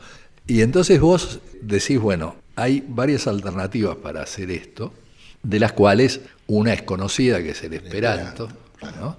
Y 0.46 0.62
entonces 0.62 0.98
vos 1.00 1.40
decís, 1.62 2.00
bueno, 2.00 2.36
hay 2.60 2.84
varias 2.86 3.26
alternativas 3.26 3.96
para 3.96 4.22
hacer 4.22 4.50
esto, 4.50 4.92
de 5.42 5.58
las 5.58 5.72
cuales 5.72 6.20
una 6.46 6.72
es 6.74 6.82
conocida, 6.82 7.42
que 7.42 7.50
es 7.50 7.62
el 7.64 7.72
esperanto, 7.72 8.48
¿no? 9.00 9.16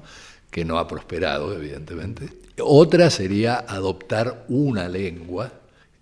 que 0.52 0.64
no 0.64 0.78
ha 0.78 0.88
prosperado, 0.88 1.54
evidentemente. 1.54 2.30
Otra 2.60 3.10
sería 3.10 3.56
adoptar 3.68 4.46
una 4.50 4.88
lengua, 4.88 5.52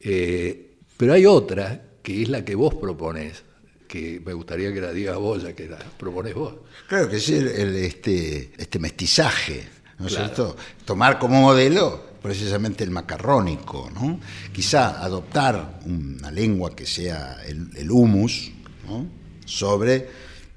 eh, 0.01 0.71
pero 0.97 1.13
hay 1.13 1.25
otra, 1.25 1.81
que 2.03 2.23
es 2.23 2.29
la 2.29 2.43
que 2.43 2.55
vos 2.55 2.73
proponés, 2.75 3.43
que 3.87 4.21
me 4.25 4.33
gustaría 4.33 4.73
que 4.73 4.81
la 4.81 4.91
digas 4.91 5.17
vos, 5.17 5.43
ya 5.43 5.53
que 5.53 5.67
la 5.69 5.77
proponés 5.77 6.33
vos. 6.33 6.55
Claro 6.87 7.09
que 7.09 7.17
es 7.17 7.29
el, 7.29 7.47
el, 7.47 7.75
este, 7.77 8.51
este 8.57 8.79
mestizaje, 8.79 9.67
¿no 9.99 10.07
es 10.07 10.13
Claro. 10.13 10.25
cierto? 10.25 10.57
Tomar 10.85 11.19
como 11.19 11.39
modelo 11.41 12.08
precisamente 12.21 12.83
el 12.83 12.91
macarrónico, 12.91 13.89
¿no? 13.93 14.19
Quizá 14.51 15.03
adoptar 15.03 15.79
una 15.85 16.31
lengua 16.31 16.75
que 16.75 16.85
sea 16.85 17.37
el, 17.45 17.69
el 17.75 17.91
humus, 17.91 18.51
¿no? 18.87 19.07
Sobre 19.45 20.07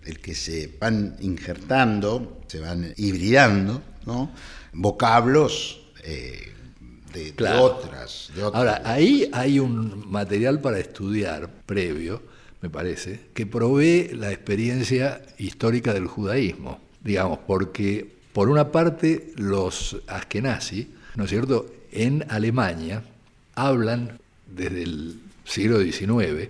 el 0.04 0.18
que 0.18 0.34
se 0.34 0.76
van 0.80 1.16
injertando, 1.20 2.40
se 2.46 2.60
van 2.60 2.92
hibridando, 2.96 3.82
¿no? 4.06 4.30
Vocablos 4.72 5.82
eh, 6.04 6.52
de, 7.12 7.32
otras, 7.58 8.30
de 8.34 8.42
otras. 8.42 8.54
Ahora, 8.54 8.82
ahí 8.84 9.28
hay 9.32 9.58
un 9.58 10.10
material 10.10 10.60
para 10.60 10.78
estudiar 10.78 11.48
previo, 11.66 12.22
me 12.60 12.70
parece, 12.70 13.20
que 13.34 13.46
provee 13.46 14.10
la 14.14 14.32
experiencia 14.32 15.22
histórica 15.38 15.92
del 15.92 16.06
judaísmo, 16.06 16.80
digamos, 17.02 17.40
porque 17.46 18.16
por 18.32 18.48
una 18.48 18.72
parte 18.72 19.32
los 19.36 19.96
askenazi, 20.06 20.90
¿no 21.16 21.24
es 21.24 21.30
cierto?, 21.30 21.66
en 21.92 22.24
Alemania 22.28 23.02
hablan 23.54 24.18
desde 24.46 24.82
el 24.82 25.16
siglo 25.44 25.80
XIX 25.80 26.48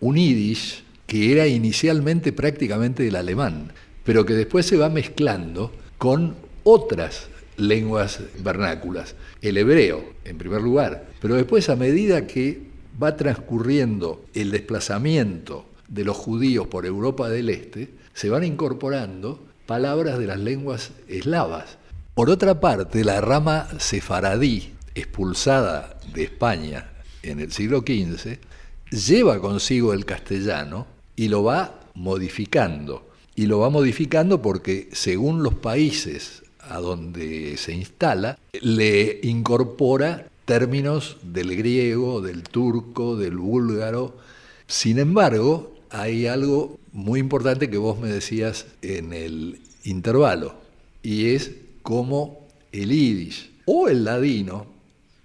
un 0.00 0.16
yiddish 0.16 0.84
que 1.06 1.32
era 1.32 1.46
inicialmente 1.46 2.32
prácticamente 2.32 3.02
del 3.02 3.16
alemán, 3.16 3.72
pero 4.04 4.26
que 4.26 4.34
después 4.34 4.66
se 4.66 4.76
va 4.76 4.88
mezclando 4.88 5.72
con 5.98 6.34
otras 6.64 7.28
lenguas 7.56 8.20
vernáculas. 8.40 9.14
El 9.40 9.56
hebreo, 9.56 10.04
en 10.24 10.36
primer 10.36 10.60
lugar, 10.60 11.08
pero 11.20 11.36
después 11.36 11.68
a 11.68 11.76
medida 11.76 12.26
que 12.26 12.60
va 13.02 13.16
transcurriendo 13.16 14.24
el 14.34 14.50
desplazamiento 14.50 15.66
de 15.88 16.04
los 16.04 16.16
judíos 16.16 16.66
por 16.66 16.86
Europa 16.86 17.28
del 17.28 17.50
Este, 17.50 17.90
se 18.14 18.30
van 18.30 18.44
incorporando 18.44 19.44
palabras 19.66 20.18
de 20.18 20.26
las 20.26 20.40
lenguas 20.40 20.90
eslavas. 21.08 21.78
Por 22.16 22.30
otra 22.30 22.60
parte, 22.60 23.04
la 23.04 23.20
rama 23.20 23.68
sefaradí, 23.78 24.72
expulsada 24.94 26.00
de 26.14 26.22
España 26.22 26.90
en 27.22 27.40
el 27.40 27.52
siglo 27.52 27.80
XV, 27.80 28.38
lleva 28.90 29.38
consigo 29.38 29.92
el 29.92 30.06
castellano 30.06 30.86
y 31.14 31.28
lo 31.28 31.42
va 31.42 31.78
modificando. 31.92 33.06
Y 33.34 33.44
lo 33.44 33.58
va 33.58 33.68
modificando 33.68 34.40
porque 34.40 34.88
según 34.92 35.42
los 35.42 35.56
países 35.56 36.42
a 36.60 36.78
donde 36.78 37.58
se 37.58 37.74
instala, 37.74 38.38
le 38.62 39.20
incorpora 39.22 40.26
términos 40.46 41.18
del 41.22 41.54
griego, 41.54 42.22
del 42.22 42.44
turco, 42.44 43.18
del 43.18 43.36
búlgaro. 43.36 44.16
Sin 44.66 44.98
embargo, 44.98 45.74
hay 45.90 46.26
algo 46.26 46.78
muy 46.92 47.20
importante 47.20 47.68
que 47.68 47.76
vos 47.76 48.00
me 48.00 48.08
decías 48.08 48.64
en 48.80 49.12
el 49.12 49.60
intervalo, 49.84 50.54
y 51.02 51.34
es 51.34 51.65
cómo 51.86 52.48
el 52.72 52.88
yiddish 52.90 53.52
o 53.66 53.86
el 53.88 54.02
ladino 54.04 54.66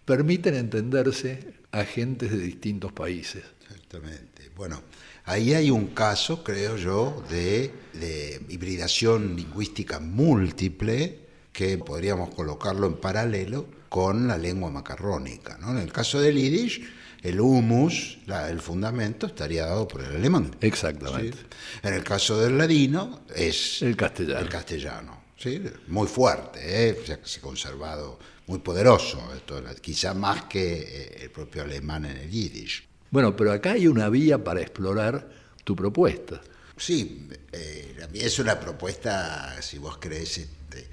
permiten 0.06 0.54
entenderse 0.54 1.56
a 1.72 1.84
gentes 1.86 2.30
de 2.30 2.38
distintos 2.38 2.92
países. 2.94 3.44
Exactamente. 3.64 4.52
Bueno, 4.56 4.80
ahí 5.26 5.56
hay 5.56 5.72
un 5.72 5.88
caso, 5.88 6.44
creo 6.44 6.78
yo, 6.78 7.24
de, 7.32 7.72
de 7.94 8.40
hibridación 8.50 9.36
lingüística 9.36 10.00
múltiple 10.00 11.18
que 11.52 11.80
podríamos 11.80 12.30
colocarlo 12.36 12.86
en 12.86 12.94
paralelo 12.98 13.66
con 13.90 14.28
la 14.28 14.38
lengua 14.38 14.70
macarrónica. 14.70 15.58
¿no? 15.60 15.72
En 15.72 15.80
el 15.80 15.92
caso 15.92 16.22
del 16.22 16.36
yiddish, 16.36 16.82
el 17.24 17.40
humus, 17.42 18.20
la- 18.28 18.50
el 18.52 18.60
fundamento, 18.62 19.26
estaría 19.26 19.66
dado 19.66 19.88
por 19.88 20.02
el 20.04 20.16
alemán. 20.16 20.56
Exactamente. 20.62 21.38
¿sí? 21.38 21.44
En 21.88 21.94
el 21.96 22.04
caso 22.04 22.40
del 22.40 22.56
ladino 22.58 23.22
es 23.36 23.82
El 23.82 23.96
castellano. 23.98 24.40
el 24.40 24.50
castellano, 24.50 25.21
¿sí? 25.42 25.62
muy 25.88 26.08
fuerte, 26.08 26.60
¿eh? 26.90 26.98
Se 27.06 27.14
ha 27.14 27.42
conservado 27.42 28.20
muy 28.48 28.60
poderoso, 28.60 29.20
esto, 29.36 29.62
quizá 29.82 30.14
más 30.14 30.44
que 30.44 30.74
eh, 30.82 31.18
el 31.24 31.32
propio 31.32 31.64
alemán 31.64 32.06
en 32.06 32.18
el 32.18 32.30
yiddish. 32.30 32.88
Bueno, 33.10 33.36
pero 33.36 33.52
acá 33.52 33.72
hay 33.74 33.88
una 33.88 34.10
vía 34.10 34.44
para 34.44 34.62
explorar 34.62 35.28
tu 35.64 35.76
propuesta. 35.76 36.42
Sí, 36.78 37.28
eh, 37.52 37.96
es 38.14 38.40
una 38.40 38.60
propuesta, 38.60 39.62
si 39.62 39.78
vos 39.78 39.98
crees, 40.00 40.38
este, 40.40 40.88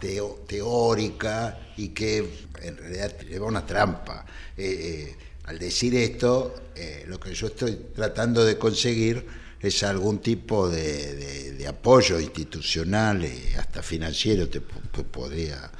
teo- 0.00 0.44
teórica 0.46 1.72
y 1.76 1.88
que 1.88 2.28
en 2.62 2.76
realidad 2.76 3.18
lleva 3.20 3.46
una 3.46 3.66
trampa. 3.66 4.24
Eh, 4.56 4.64
eh, 5.10 5.16
al 5.44 5.58
decir 5.58 5.94
esto, 5.96 6.54
eh, 6.76 7.04
lo 7.08 7.18
que 7.18 7.34
yo 7.34 7.48
estoy 7.48 7.74
tratando 7.94 8.44
de 8.44 8.56
conseguir 8.56 9.26
es 9.62 9.82
algún 9.82 10.18
tipo 10.18 10.68
de, 10.68 11.14
de- 11.14 11.52
de 11.52 11.68
apoyo 11.68 12.18
institucional 12.18 13.24
y 13.24 13.54
hasta 13.56 13.82
financiero, 13.82 14.48
te 14.48 14.60
po- 14.60 14.80
po- 14.90 15.04
podría, 15.04 15.70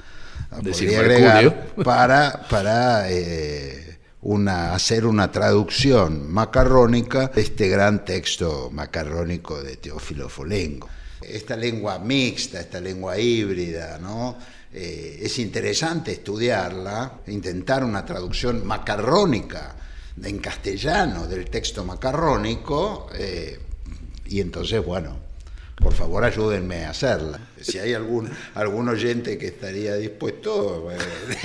Decir 0.61 0.89
podría 0.95 0.99
agregar, 0.99 1.67
para, 1.83 2.47
para 2.49 3.11
eh, 3.11 3.99
una, 4.21 4.73
hacer 4.73 5.05
una 5.05 5.31
traducción 5.31 6.31
macarrónica 6.31 7.27
de 7.27 7.41
este 7.41 7.67
gran 7.67 8.05
texto 8.05 8.69
macarrónico 8.71 9.61
de 9.61 9.75
Teófilo 9.77 10.29
Folengo. 10.29 10.87
Esta 11.21 11.55
lengua 11.57 11.99
mixta, 11.99 12.59
esta 12.61 12.79
lengua 12.79 13.17
híbrida, 13.17 13.97
¿no? 13.99 14.37
Eh, 14.73 15.19
es 15.21 15.39
interesante 15.39 16.11
estudiarla, 16.13 17.19
intentar 17.27 17.83
una 17.83 18.05
traducción 18.05 18.65
macarrónica 18.65 19.75
en 20.21 20.37
castellano 20.39 21.27
del 21.27 21.49
texto 21.49 21.83
macarrónico, 21.83 23.07
eh, 23.15 23.59
y 24.25 24.39
entonces, 24.41 24.83
bueno, 24.85 25.17
por 25.75 25.93
favor 25.93 26.23
ayúdenme 26.23 26.85
a 26.85 26.91
hacerla. 26.91 27.39
Si 27.59 27.79
hay 27.79 27.93
algún, 27.93 28.29
algún 28.55 28.89
oyente 28.89 29.37
que 29.37 29.47
estaría 29.47 29.95
dispuesto. 29.95 30.89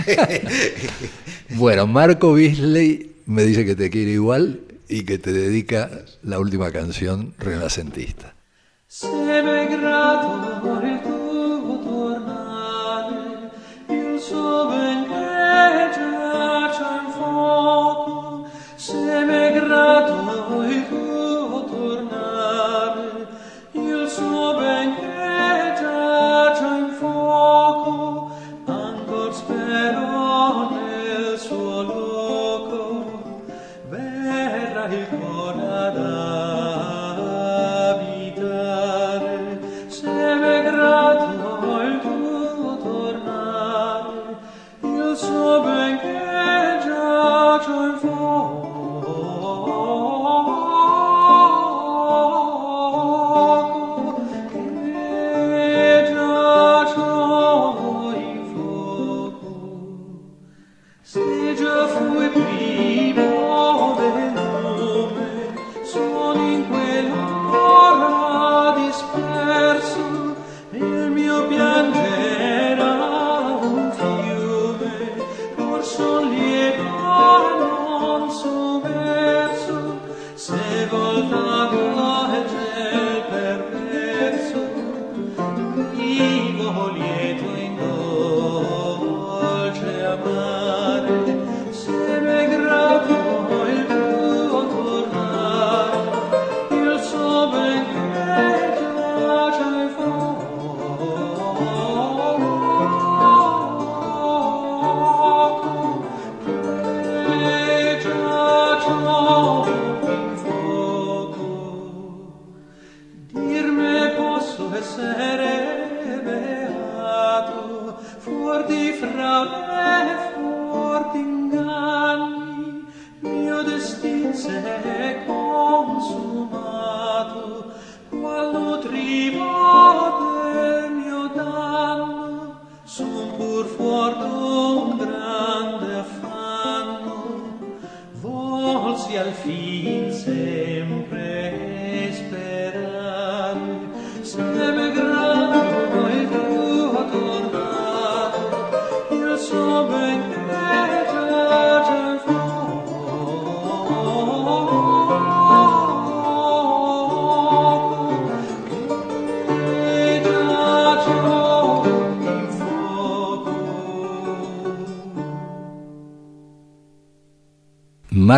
eh, 0.06 0.42
Bueno, 1.50 1.86
Marco 1.86 2.34
Bisley 2.34 3.16
me 3.26 3.42
dice 3.44 3.64
que 3.64 3.74
te 3.74 3.90
quiere 3.90 4.12
igual 4.12 4.60
y 4.88 5.02
que 5.04 5.18
te 5.18 5.32
dedica 5.32 5.90
la 6.22 6.38
última 6.38 6.70
canción 6.70 7.34
renacentista. 7.38 8.34
Se 8.86 9.06
m'è 9.08 9.66
grato 9.68 10.80
il 10.82 11.00
tuo 11.02 11.78
tornare, 11.84 13.50
il 13.90 14.18
suo 14.18 14.68
ben 14.70 15.04
che 15.04 15.90
giace 15.94 16.82
in 17.04 17.12
fuoco. 17.12 18.48
Se 18.76 18.94
m'è 19.26 19.52
grato 19.60 20.67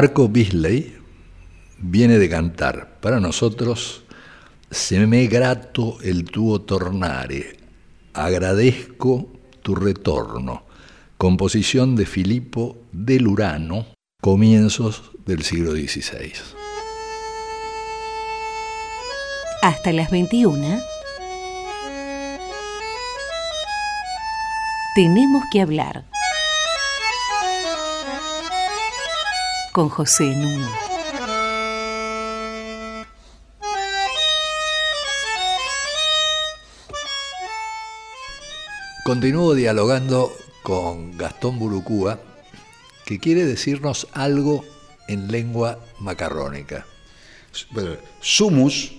Marco 0.01 0.31
Bisley 0.31 0.97
viene 1.77 2.17
de 2.17 2.31
cantar 2.31 3.01
para 3.01 3.21
nosotros 3.21 4.03
Se 4.71 5.07
me 5.07 5.27
grato 5.27 5.99
el 6.03 6.25
tuo 6.25 6.63
tornare, 6.63 7.59
agradezco 8.15 9.31
tu 9.61 9.75
retorno, 9.75 10.63
composición 11.19 11.97
de 11.97 12.07
Filippo 12.07 12.79
del 12.93 13.29
Urano, 13.29 13.89
comienzos 14.23 15.11
del 15.27 15.43
siglo 15.43 15.73
XVI. 15.73 16.33
Hasta 19.61 19.93
las 19.93 20.11
21. 20.11 20.81
Tenemos 24.95 25.45
que 25.53 25.61
hablar. 25.61 26.10
Con 29.73 29.89
José 29.89 30.35
Nuno. 30.35 30.69
Continúo 39.05 39.55
dialogando 39.55 40.33
con 40.65 41.17
Gastón 41.17 41.61
Burucúa, 41.61 42.19
que 43.05 43.21
quiere 43.21 43.45
decirnos 43.45 44.09
algo 44.13 44.65
en 45.07 45.31
lengua 45.31 45.79
macarrónica. 46.01 46.85
Bueno, 47.71 47.97
Sumus 48.21 48.93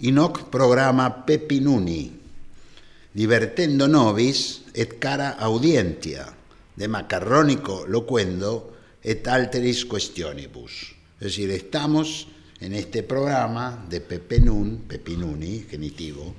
inoc 0.00 0.50
programa 0.50 1.24
pepinuni, 1.24 2.10
divertendo 3.14 3.86
nobis 3.86 4.64
et 4.74 4.98
cara 4.98 5.30
audientia, 5.30 6.34
de 6.74 6.88
macarrónico 6.88 7.84
loquendo 7.86 8.72
et 9.02 9.26
alteris 9.28 9.84
questionibus. 9.84 10.94
Es 11.20 11.26
decir, 11.26 11.50
estamos 11.50 12.28
en 12.60 12.74
este 12.74 13.02
programa 13.02 13.84
de 13.88 14.00
Pepenun, 14.00 14.84
Pepinuni, 14.86 15.66
genitivo, 15.68 16.34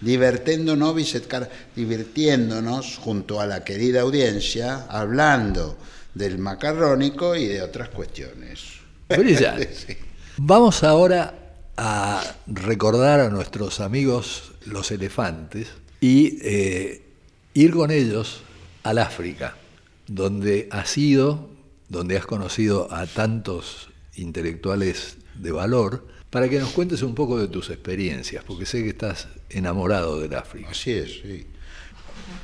divertendo 0.00 0.76
nobis 0.76 1.14
et 1.14 1.26
cara, 1.26 1.48
divirtiéndonos 1.74 2.98
junto 2.98 3.40
a 3.40 3.46
la 3.46 3.64
querida 3.64 4.02
audiencia, 4.02 4.86
hablando 4.88 5.78
del 6.14 6.38
macarrónico 6.38 7.34
y 7.34 7.46
de 7.46 7.62
otras 7.62 7.88
cuestiones. 7.88 8.80
Brillante. 9.08 9.70
Sí. 9.86 9.96
Vamos 10.36 10.84
ahora 10.84 11.34
a 11.76 12.22
recordar 12.46 13.20
a 13.20 13.28
nuestros 13.28 13.80
amigos 13.80 14.52
los 14.66 14.90
elefantes 14.90 15.68
y 16.00 16.38
eh, 16.42 17.02
ir 17.54 17.72
con 17.72 17.90
ellos 17.90 18.42
al 18.82 18.98
África, 18.98 19.56
donde 20.06 20.68
has 20.70 20.96
ido, 20.96 21.49
donde 21.90 22.16
has 22.16 22.24
conocido 22.24 22.90
a 22.92 23.06
tantos 23.06 23.90
intelectuales 24.14 25.18
de 25.34 25.52
valor, 25.52 26.06
para 26.30 26.48
que 26.48 26.60
nos 26.60 26.70
cuentes 26.70 27.02
un 27.02 27.14
poco 27.14 27.38
de 27.38 27.48
tus 27.48 27.68
experiencias, 27.70 28.44
porque 28.44 28.64
sé 28.64 28.82
que 28.84 28.90
estás 28.90 29.28
enamorado 29.50 30.20
del 30.20 30.34
África. 30.34 30.70
Así 30.70 30.92
es, 30.92 31.20
sí. 31.20 31.46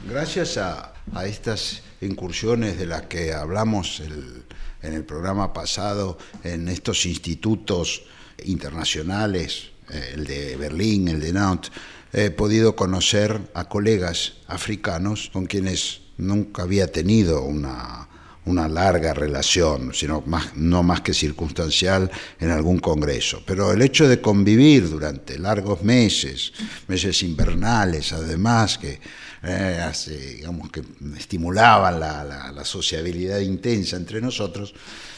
Gracias 0.08 0.56
a, 0.58 0.92
estas 1.24 1.82
incursiones 2.00 2.78
de 2.78 2.86
las 2.86 3.02
que 3.02 3.32
hablamos 3.32 4.00
en 4.00 4.92
el 4.94 5.04
programa 5.04 5.52
pasado 5.52 6.18
en 6.42 6.68
estos 6.68 7.06
institutos 7.06 8.02
internacionales, 8.44 9.70
eh, 9.90 10.14
el 10.14 10.24
de 10.24 10.56
Berlín, 10.56 11.06
el 11.06 11.20
de 11.20 11.32
Nantes, 11.32 11.70
he 12.12 12.30
podido 12.30 12.74
conocer 12.74 13.40
a 13.54 13.68
colegas 13.68 14.38
africanos 14.48 15.30
con 15.32 15.46
quienes 15.46 16.00
nunca 16.16 16.62
había 16.62 16.90
tenido 16.90 17.42
una, 17.42 18.08
una 18.46 18.68
larga 18.68 19.12
relación, 19.12 19.92
sino 19.92 20.22
más, 20.26 20.56
no 20.56 20.82
más 20.82 21.00
que 21.00 21.12
circunstancial 21.12 22.10
en 22.38 22.50
algún 22.50 22.78
congreso. 22.78 23.42
Pero 23.44 23.72
el 23.72 23.82
hecho 23.82 24.08
de 24.08 24.20
convivir 24.20 24.88
durante 24.88 25.38
largos 25.38 25.82
meses, 25.82 26.52
meses 26.86 27.22
invernales, 27.22 28.12
además, 28.12 28.78
que, 28.78 29.00
eh, 29.42 29.92
digamos, 30.36 30.70
que 30.70 30.82
estimulaban 31.16 32.00
la, 32.00 32.64
sociabilidad 32.64 33.40
intensa 33.40 33.96
entre 33.96 34.20
nosotros, 34.20 34.74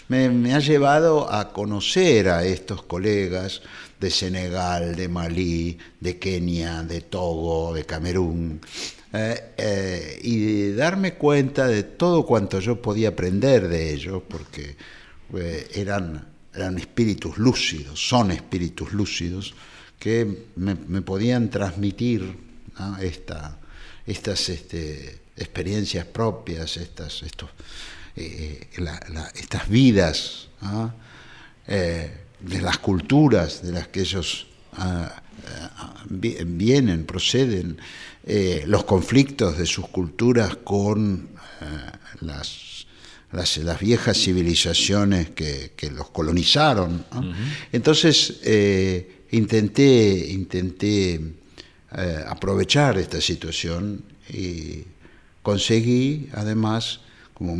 me 0.08 0.54
ha 0.54 0.58
llevado 0.58 1.30
a 1.30 1.52
conocer 1.52 2.30
a 2.30 2.44
estos 2.44 2.82
colegas 2.82 3.60
de 4.01 4.11
Senegal, 4.11 4.94
de 4.94 5.09
Malí, 5.09 5.78
de 6.01 6.18
Kenia, 6.18 6.82
de 6.82 7.01
Togo, 7.01 7.74
de 7.74 7.84
Camerún, 7.84 8.61
eh, 9.12 9.53
eh, 9.57 10.20
y 10.22 10.72
darme 10.72 11.14
cuenta 11.14 11.66
de 11.66 11.82
todo 11.82 12.24
cuanto 12.26 12.61
yo 12.61 12.80
podía 12.80 13.09
aprender 13.09 13.68
de 13.68 13.92
ellos, 13.94 14.22
porque 14.28 14.76
eh, 15.34 15.68
eran, 15.74 16.28
eran 16.55 16.78
espíritus 16.78 17.38
lúcidos, 17.38 18.07
son 18.09 18.30
espíritus 18.30 18.92
lúcidos, 18.92 19.55
que 19.99 20.44
me, 20.57 20.76
podían 21.03 21.51
transmitir. 21.51 22.46
Esta- 23.01 23.59
estas 24.07 24.49
este, 24.49 25.18
experiencias 25.36 26.07
propias, 26.07 26.76
estas, 26.76 27.22
estos, 27.24 27.51
estas 28.14 29.68
vidas. 29.68 30.49
De 32.41 32.61
las 32.61 32.78
culturas 32.78 33.62
de 33.62 33.72
las 33.72 33.89
que 33.89 34.01
ellos 34.01 34.47
ah, 34.74 35.22
ah, 35.76 36.05
vi- 36.09 36.36
vienen, 36.45 37.05
proceden, 37.05 37.78
eh, 38.24 38.64
los 38.66 38.84
conflictos 38.84 39.57
de 39.59 39.66
sus 39.66 39.89
culturas 39.89 40.57
con 40.57 41.28
eh, 41.61 41.64
las, 42.20 42.86
las, 43.32 43.57
las 43.59 43.80
viejas 43.80 44.16
civilizaciones 44.18 45.30
que, 45.30 45.72
que 45.76 45.91
los 45.91 46.11
colonizaron. 46.11 47.05
¿no? 47.12 47.32
Entonces 47.72 48.41
eh, 48.45 49.24
intenté, 49.30 50.28
intenté 50.30 51.20
aprovechar 52.26 52.99
esta 52.99 53.20
situación 53.20 54.03
y 54.28 54.84
conseguí 55.43 56.28
además, 56.34 57.01
como 57.32 57.57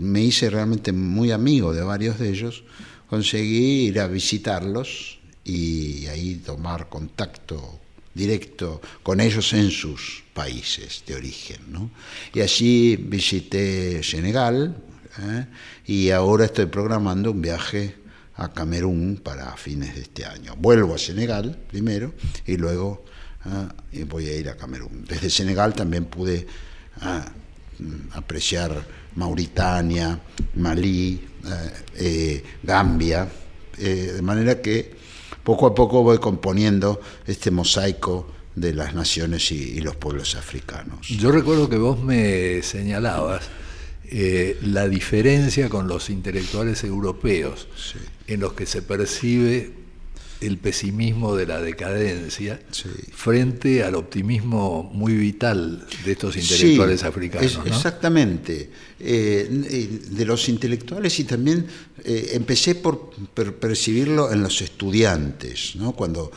me 0.00 0.22
hice 0.22 0.50
realmente 0.50 0.90
muy 0.92 1.30
amigo 1.30 1.72
de 1.72 1.82
varios 1.82 2.18
de 2.18 2.30
ellos, 2.30 2.64
conseguí 3.08 3.88
ir 3.88 4.00
a 4.00 4.06
visitarlos 4.06 5.18
y 5.44 6.06
ahí 6.06 6.36
tomar 6.36 6.88
contacto 6.88 7.80
directo 8.14 8.80
con 9.02 9.20
ellos 9.20 9.52
en 9.52 9.70
sus 9.70 10.24
países 10.34 11.04
de 11.06 11.14
origen. 11.14 11.90
Y 12.34 12.40
allí 12.40 12.96
visité 12.96 14.02
Senegal 14.02 14.76
¿eh? 15.20 15.46
y 15.86 16.10
ahora 16.10 16.46
estoy 16.46 16.66
programando 16.66 17.30
un 17.30 17.40
viaje 17.40 17.94
a 18.34 18.52
Camerún 18.52 19.20
para 19.22 19.56
fines 19.56 19.94
de 19.94 20.02
este 20.02 20.24
año. 20.24 20.54
Vuelvo 20.56 20.94
a 20.94 20.98
Senegal 20.98 21.56
primero 21.68 22.12
y 22.46 22.56
luego 22.56 23.04
y 23.92 24.02
voy 24.04 24.28
a 24.28 24.36
ir 24.36 24.48
a 24.48 24.56
Camerún. 24.56 25.04
Desde 25.08 25.30
Senegal 25.30 25.74
también 25.74 26.04
pude 26.04 26.46
mm, 27.78 28.12
apreciar 28.12 28.84
Mauritania, 29.18 30.18
Malí, 30.56 31.20
eh, 31.44 31.70
eh, 31.96 32.42
Gambia, 32.62 33.28
eh, 33.78 34.12
de 34.16 34.22
manera 34.22 34.62
que 34.62 34.92
poco 35.44 35.66
a 35.66 35.74
poco 35.74 36.02
voy 36.02 36.18
componiendo 36.18 37.00
este 37.26 37.50
mosaico 37.50 38.28
de 38.54 38.72
las 38.74 38.94
naciones 38.94 39.50
y, 39.52 39.56
y 39.76 39.80
los 39.80 39.96
pueblos 39.96 40.34
africanos. 40.34 41.08
Yo 41.08 41.30
recuerdo 41.32 41.68
que 41.68 41.76
vos 41.78 42.02
me 42.02 42.62
señalabas 42.62 43.44
eh, 44.10 44.56
la 44.62 44.88
diferencia 44.88 45.68
con 45.68 45.86
los 45.88 46.10
intelectuales 46.10 46.82
europeos, 46.84 47.68
en 48.26 48.40
los 48.40 48.52
que 48.54 48.66
se 48.66 48.82
percibe 48.82 49.72
el 50.40 50.56
pesimismo 50.58 51.34
de 51.34 51.46
la 51.46 51.60
decadencia 51.60 52.60
Sí. 52.70 52.88
frente 53.12 53.82
al 53.82 53.96
optimismo 53.96 54.88
muy 54.94 55.14
vital 55.14 55.84
de 56.04 56.12
estos 56.12 56.36
intelectuales 56.36 57.00
Sí, 57.00 57.06
africanos. 57.06 57.46
es- 57.52 57.58
¿no? 57.58 57.64
Exactamente. 57.66 58.70
Eh, 59.00 60.00
de 60.10 60.24
los 60.24 60.48
intelectuales 60.48 61.20
y 61.20 61.24
también 61.24 61.66
eh, 62.04 62.30
empecé 62.32 62.74
por 62.74 63.10
per- 63.32 63.54
percibirlo 63.54 64.32
en 64.32 64.42
los 64.42 64.60
estudiantes, 64.60 65.76
¿no? 65.76 65.92
cuando 65.92 66.32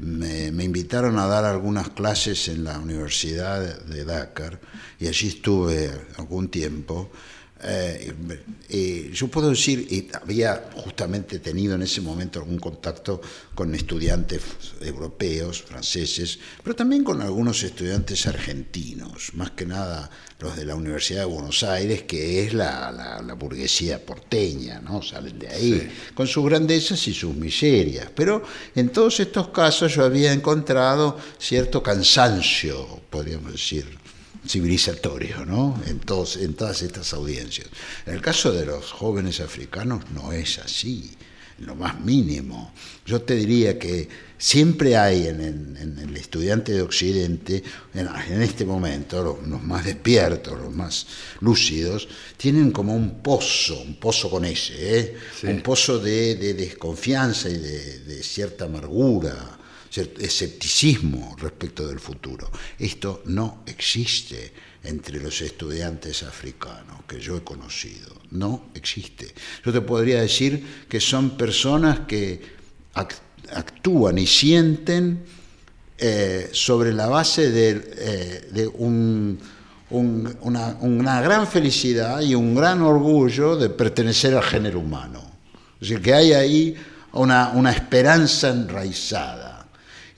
me 0.00 0.64
invitaron 0.64 1.18
a 1.18 1.26
dar 1.26 1.44
algunas 1.44 1.90
clases 1.90 2.48
en 2.48 2.64
la 2.64 2.78
Universidad 2.78 3.84
de 3.84 4.04
Dakar 4.04 4.58
y 4.98 5.06
allí 5.06 5.28
estuve 5.28 5.90
algún 6.16 6.48
tiempo. 6.48 7.10
Eh, 7.62 8.12
eh, 8.68 9.10
yo 9.12 9.28
puedo 9.28 9.50
decir, 9.50 9.86
y 9.90 10.08
había 10.14 10.70
justamente 10.74 11.38
tenido 11.40 11.74
en 11.74 11.82
ese 11.82 12.00
momento 12.00 12.38
algún 12.38 12.58
contacto 12.58 13.20
con 13.54 13.74
estudiantes 13.74 14.40
europeos, 14.80 15.62
franceses, 15.62 16.38
pero 16.62 16.74
también 16.74 17.04
con 17.04 17.20
algunos 17.20 17.62
estudiantes 17.62 18.26
argentinos, 18.26 19.32
más 19.34 19.50
que 19.50 19.66
nada 19.66 20.08
los 20.38 20.56
de 20.56 20.64
la 20.64 20.74
Universidad 20.74 21.20
de 21.20 21.26
Buenos 21.26 21.62
Aires, 21.62 22.02
que 22.04 22.44
es 22.44 22.54
la, 22.54 22.90
la- 22.90 23.20
la 23.20 23.34
burguesía 23.34 24.04
porteña, 24.04 24.80
¿no? 24.80 25.02
Salen 25.02 25.38
de 25.38 25.48
ahí, 25.48 25.90
con 26.14 26.26
sus 26.26 26.44
grandezas 26.46 27.06
y 27.08 27.12
sus 27.14 27.34
miserias. 27.34 28.08
Pero 28.14 28.42
en 28.74 28.88
todos 28.88 29.20
estos 29.20 29.48
casos 29.48 29.94
yo 29.94 30.04
había 30.04 30.32
encontrado 30.32 31.18
cierto 31.38 31.82
cansancio, 31.82 33.00
podríamos 33.10 33.52
decir, 33.52 33.86
civilizatorio, 34.46 35.44
¿no? 35.44 35.80
En, 35.86 35.98
todos, 36.00 36.36
en 36.36 36.54
todas 36.54 36.82
estas 36.82 37.12
audiencias. 37.14 37.68
En 38.06 38.14
el 38.14 38.20
caso 38.22 38.52
de 38.52 38.66
los 38.66 38.90
jóvenes 38.92 39.40
africanos 39.40 40.04
no 40.14 40.32
es 40.32 40.58
así, 40.58 41.10
en 41.58 41.66
lo 41.66 41.74
más 41.74 42.00
mínimo. 42.00 42.72
Yo 43.04 43.20
te 43.22 43.34
diría 43.34 43.78
que 43.78 44.08
siempre 44.38 44.96
hay 44.96 45.26
en, 45.26 45.40
en- 45.42 45.76
en 45.76 45.98
el 45.98 46.16
estudiante 46.16 46.72
de 46.72 46.80
Occidente, 46.82 47.62
en, 47.94 48.08
en 48.30 48.42
este 48.42 48.64
momento, 48.64 49.22
los, 49.22 49.46
los 49.46 49.62
más 49.62 49.84
despiertos, 49.84 50.58
los 50.58 50.74
más 50.74 51.06
lúcidos, 51.40 52.08
tienen 52.38 52.70
como 52.70 52.94
un 52.94 53.22
pozo, 53.22 53.80
un 53.82 53.96
pozo 53.96 54.30
con 54.30 54.44
ese, 54.46 54.98
¿eh? 55.00 55.16
Sí. 55.38 55.46
un 55.48 55.60
pozo 55.62 55.98
de, 55.98 56.36
de 56.36 56.54
desconfianza 56.54 57.48
y 57.50 57.58
de, 57.58 57.98
de 58.00 58.22
cierta 58.22 58.64
amargura 58.64 59.58
escepticismo 59.92 61.36
respecto 61.40 61.86
del 61.86 61.98
futuro. 61.98 62.50
Esto 62.78 63.22
no 63.26 63.62
existe 63.66 64.52
entre 64.84 65.20
los 65.20 65.40
estudiantes 65.42 66.22
africanos 66.22 67.00
que 67.06 67.20
yo 67.20 67.36
he 67.36 67.42
conocido. 67.42 68.14
No 68.30 68.66
existe. 68.74 69.34
Yo 69.64 69.72
te 69.72 69.80
podría 69.80 70.20
decir 70.22 70.84
que 70.88 71.00
son 71.00 71.36
personas 71.36 72.00
que 72.06 72.40
ac- 72.94 73.18
actúan 73.52 74.18
y 74.18 74.26
sienten 74.26 75.24
eh, 75.98 76.48
sobre 76.52 76.94
la 76.94 77.08
base 77.08 77.50
de, 77.50 78.48
eh, 78.54 78.68
una, 79.90 81.20
gran 81.20 81.46
felicidad 81.46 82.20
y 82.20 82.34
un 82.34 82.54
gran 82.54 82.80
orgullo 82.80 83.56
de 83.56 83.68
pertenecer 83.68 84.34
al 84.34 84.44
género 84.44 84.78
humano. 84.80 85.20
Es 85.74 85.88
decir, 85.88 86.00
que 86.00 86.14
hay 86.14 86.32
ahí 86.32 86.76
una 87.12 87.72
esperanza 87.72 88.50
enraizada. 88.50 89.49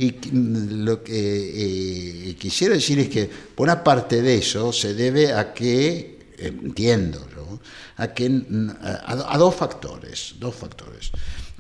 Y 0.03 0.11
mm, 0.33 0.83
lo 0.85 1.05
que 1.05 1.15
eh, 1.15 2.35
quisiera 2.35 2.75
decir 2.75 2.99
es 2.99 3.09
que 3.09 3.31
buena 3.57 3.85
parte 3.85 4.21
de 4.21 4.39
eso 4.39 4.73
se 4.73 4.95
debe 4.95 5.33
a 5.33 5.55
que, 5.55 6.35
entiendo 6.39 7.25
yo, 7.33 7.61
a, 7.99 8.09
que, 8.09 8.29
mm, 8.29 8.71
a, 8.83 9.39
dos 9.39 9.55
factores, 9.55 10.35
dos 10.41 10.57
factores. 10.57 11.13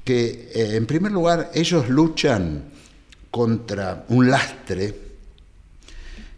Que 0.02 0.50
eh, 0.52 0.74
en 0.74 0.86
primer 0.86 1.12
lugar 1.12 1.52
ellos 1.54 1.88
luchan 1.88 2.64
contra 3.30 4.06
un 4.08 4.28
lastre 4.28 4.92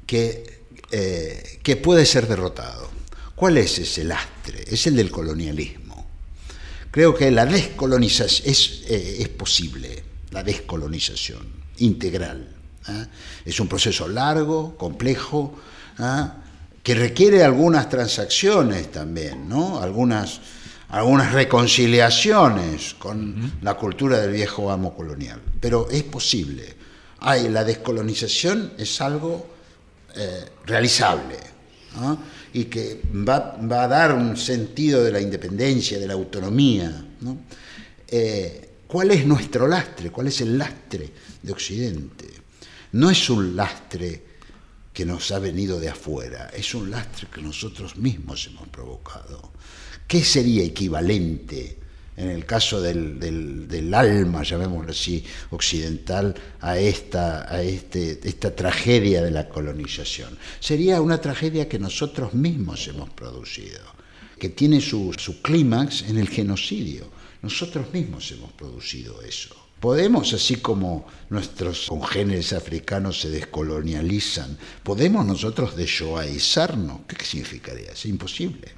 que, 0.07 0.61
eh, 0.91 1.59
que 1.63 1.77
puede 1.77 2.05
ser 2.05 2.29
derrotado. 2.29 2.91
¿Cuál 3.35 3.57
es 3.57 3.79
ese 3.79 4.05
lastre? 4.05 4.63
Es 4.67 4.87
el 4.87 4.97
del 4.97 5.11
colonialismo. 5.11 6.07
Creo 6.91 7.15
que 7.15 7.31
la 7.31 7.47
descolonización 7.47 8.51
es, 8.51 8.83
eh, 8.89 9.17
es 9.21 9.29
posible, 9.31 10.05
la 10.33 10.43
descolonización 10.43 11.64
integral. 11.79 12.49
¿ah? 12.87 13.07
Es 13.45 13.61
un 13.61 13.69
proceso 13.69 14.09
largo, 14.09 14.77
complejo, 14.77 15.55
¿ah? 15.99 16.37
que 16.83 16.95
requiere 16.95 17.43
algunas 17.43 17.89
transacciones 17.89 18.93
también, 18.93 19.49
¿no? 19.49 19.81
algunas, 19.81 20.41
algunas 20.91 21.33
reconciliaciones 21.33 22.95
con 22.95 23.53
la 23.63 23.75
cultura 23.75 24.19
del 24.19 24.33
viejo 24.33 24.71
amo 24.71 24.95
colonial. 24.95 25.41
Pero 25.61 25.89
es 25.91 26.03
posible. 26.03 26.75
Hay, 27.21 27.49
la 27.49 27.65
descolonización 27.65 28.75
es 28.77 29.01
algo 29.01 29.47
eh, 30.15 30.45
realizable. 30.67 31.39
y 32.53 32.65
que 32.65 33.01
va, 33.27 33.57
va 33.57 33.85
a 33.85 33.89
dar 33.89 34.13
un 34.13 34.37
sentido 34.37 35.03
de 35.03 35.11
la 35.11 35.21
independencia, 35.21 35.99
de 35.99 36.07
la 36.07 36.15
autonomía. 36.15 37.05
¿no? 37.21 37.39
Eh, 38.07 38.71
¿Cuál 38.87 39.11
es 39.13 39.27
nuestro 39.27 39.67
lastre? 39.67 40.11
¿Cuál 40.11 40.29
es 40.29 40.41
el 40.43 40.59
lastre 40.59 41.11
de 41.45 41.53
Occidente? 41.53 42.29
No 42.93 43.11
es 43.11 43.29
un 43.31 43.55
lastre 43.57 44.23
que 44.93 45.05
nos 45.05 45.31
ha 45.33 45.39
venido 45.41 45.81
de 45.81 45.89
afuera, 45.89 46.51
es 46.57 46.75
un 46.75 46.91
lastre 46.91 47.27
que 47.33 47.43
nosotros 47.43 47.97
mismos 47.97 48.47
hemos 48.47 48.69
provocado. 48.69 49.53
¿Qué 50.07 50.23
sería 50.23 50.63
equivalente 50.63 51.79
en 52.17 52.29
el 52.31 52.47
caso 52.47 52.81
del, 52.81 53.19
del- 53.19 53.93
alma, 53.95 54.45
llamémoslo 54.45 54.93
así, 54.93 55.25
occidental, 55.51 56.35
a, 56.61 56.79
esta, 56.79 57.53
a 57.53 57.63
este, 57.63 58.21
esta 58.23 58.55
tragedia 58.55 59.23
de 59.23 59.33
la 59.33 59.49
colonización? 59.49 60.39
Sería 60.61 61.01
una 61.01 61.21
tragedia 61.21 61.69
que 61.69 61.79
nosotros 61.81 62.35
mismos 62.35 62.87
hemos 62.87 63.11
producido, 63.11 63.81
que 64.39 64.51
tiene 64.51 64.81
su, 64.81 65.13
su 65.19 65.43
clímax 65.43 66.03
en 66.03 66.19
el 66.19 66.29
genocidio. 66.29 67.11
Nosotros 67.43 67.93
mismos 67.93 68.31
hemos 68.31 68.53
producido 68.53 69.21
eso. 69.23 69.57
Podemos, 69.85 70.33
así 70.33 70.57
como 70.57 71.07
nuestros 71.29 71.89
congéneres 71.91 72.55
africanos 72.55 73.21
se 73.21 73.29
descolonializan, 73.29 74.57
podemos 74.83 75.27
nosotros 75.27 75.77
deshoaizarnos. 75.77 77.01
¿Qué 77.07 77.23
significaría? 77.23 77.93
Es 77.93 78.07
imposible. 78.07 78.73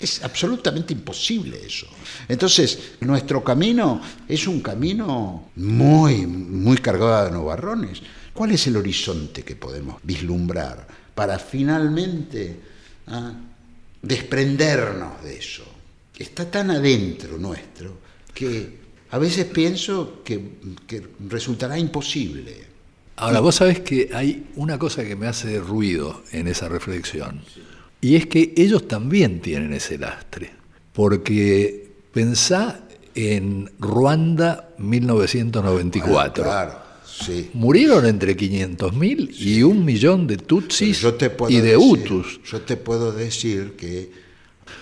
Es 0.00 0.24
absolutamente 0.24 0.92
imposible 0.92 1.64
eso. 1.64 1.86
Entonces, 2.28 2.94
nuestro 2.98 3.44
camino 3.44 4.02
es 4.26 4.48
un 4.48 4.60
camino 4.60 5.50
muy, 5.54 6.26
muy 6.26 6.78
cargado 6.78 7.26
de 7.26 7.30
nubarrones. 7.30 8.02
¿Cuál 8.34 8.50
es 8.50 8.66
el 8.66 8.76
horizonte 8.76 9.44
que 9.44 9.54
podemos 9.54 10.00
vislumbrar 10.02 10.84
para 11.14 11.38
finalmente 11.38 12.60
ah, 13.06 13.34
desprendernos 14.02 15.22
de 15.22 15.38
eso? 15.38 15.62
Está 16.18 16.50
tan 16.50 16.72
adentro 16.72 17.38
nuestro 17.38 17.98
que 18.34 18.87
a 19.10 19.18
veces 19.18 19.46
pienso 19.46 20.22
que, 20.24 20.40
que 20.86 21.02
resultará 21.28 21.78
imposible. 21.78 22.66
Ahora, 23.16 23.40
vos 23.40 23.56
sabés 23.56 23.80
que 23.80 24.10
hay 24.14 24.46
una 24.56 24.78
cosa 24.78 25.04
que 25.04 25.16
me 25.16 25.26
hace 25.26 25.58
ruido 25.58 26.22
en 26.32 26.46
esa 26.46 26.68
reflexión, 26.68 27.42
y 28.00 28.14
es 28.14 28.26
que 28.26 28.54
ellos 28.56 28.86
también 28.86 29.40
tienen 29.40 29.72
ese 29.72 29.98
lastre, 29.98 30.50
porque 30.92 31.90
pensá 32.12 32.84
en 33.14 33.70
Ruanda 33.80 34.68
1994. 34.78 36.44
Ah, 36.44 36.44
claro, 36.44 36.78
sí. 37.04 37.50
Murieron 37.54 38.06
entre 38.06 38.36
500.000 38.36 39.34
y 39.40 39.62
un 39.64 39.84
millón 39.84 40.26
de 40.28 40.36
tutsis 40.36 40.98
Pero 40.98 41.10
yo 41.12 41.14
te 41.18 41.30
puedo 41.30 41.50
y 41.52 41.56
de 41.60 41.76
decir- 41.76 41.78
hutus. 41.78 42.40
Yo 42.44 42.60
te 42.60 42.76
puedo 42.76 43.10
decir 43.12 43.72
que, 43.76 44.12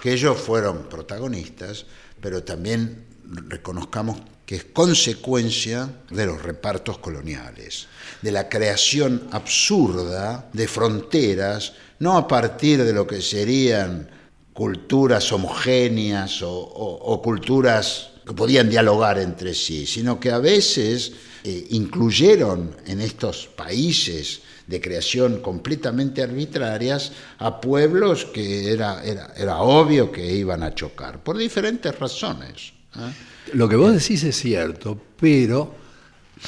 que 0.02 0.12
ellos 0.12 0.36
fueron 0.38 0.88
protagonistas, 0.90 1.86
pero 2.20 2.42
también 2.42 3.04
reconozcamos 3.26 4.18
que 4.46 4.56
es 4.56 4.64
consecuencia 4.64 5.90
de 6.08 6.24
los 6.24 6.40
repartos 6.40 6.98
coloniales, 6.98 7.88
de 8.22 8.30
la 8.30 8.48
creación 8.48 9.26
absurda 9.32 10.48
de 10.52 10.68
fronteras, 10.68 11.72
no 11.98 12.16
a 12.16 12.28
partir 12.28 12.84
de 12.84 12.92
lo 12.92 13.06
que 13.06 13.20
serían 13.20 14.08
culturas 14.52 15.32
homogéneas 15.32 16.40
o, 16.42 17.20
culturas 17.22 18.10
que 18.24 18.32
podían 18.32 18.70
dialogar 18.70 19.18
entre 19.18 19.52
sí, 19.52 19.84
sino 19.84 20.18
que 20.18 20.30
a 20.30 20.38
veces 20.38 21.12
eh, 21.42 21.66
incluyeron 21.70 22.74
en 22.86 23.00
estos 23.00 23.48
países 23.48 24.40
de 24.66 24.80
creación 24.80 25.40
completamente 25.40 26.22
arbitrarias 26.22 27.12
a 27.38 27.60
pueblos 27.60 28.24
que 28.24 28.72
era, 28.72 29.04
era, 29.04 29.32
era 29.36 29.60
obvio 29.60 30.10
que 30.10 30.24
iban 30.24 30.62
a 30.62 30.74
chocar, 30.74 31.22
por 31.22 31.36
diferentes 31.36 31.96
razones. 31.98 32.75
¿Eh? 32.98 33.12
Lo 33.52 33.68
que 33.68 33.76
vos 33.76 33.92
decís 33.92 34.22
es 34.24 34.36
cierto, 34.36 35.00
pero 35.18 35.74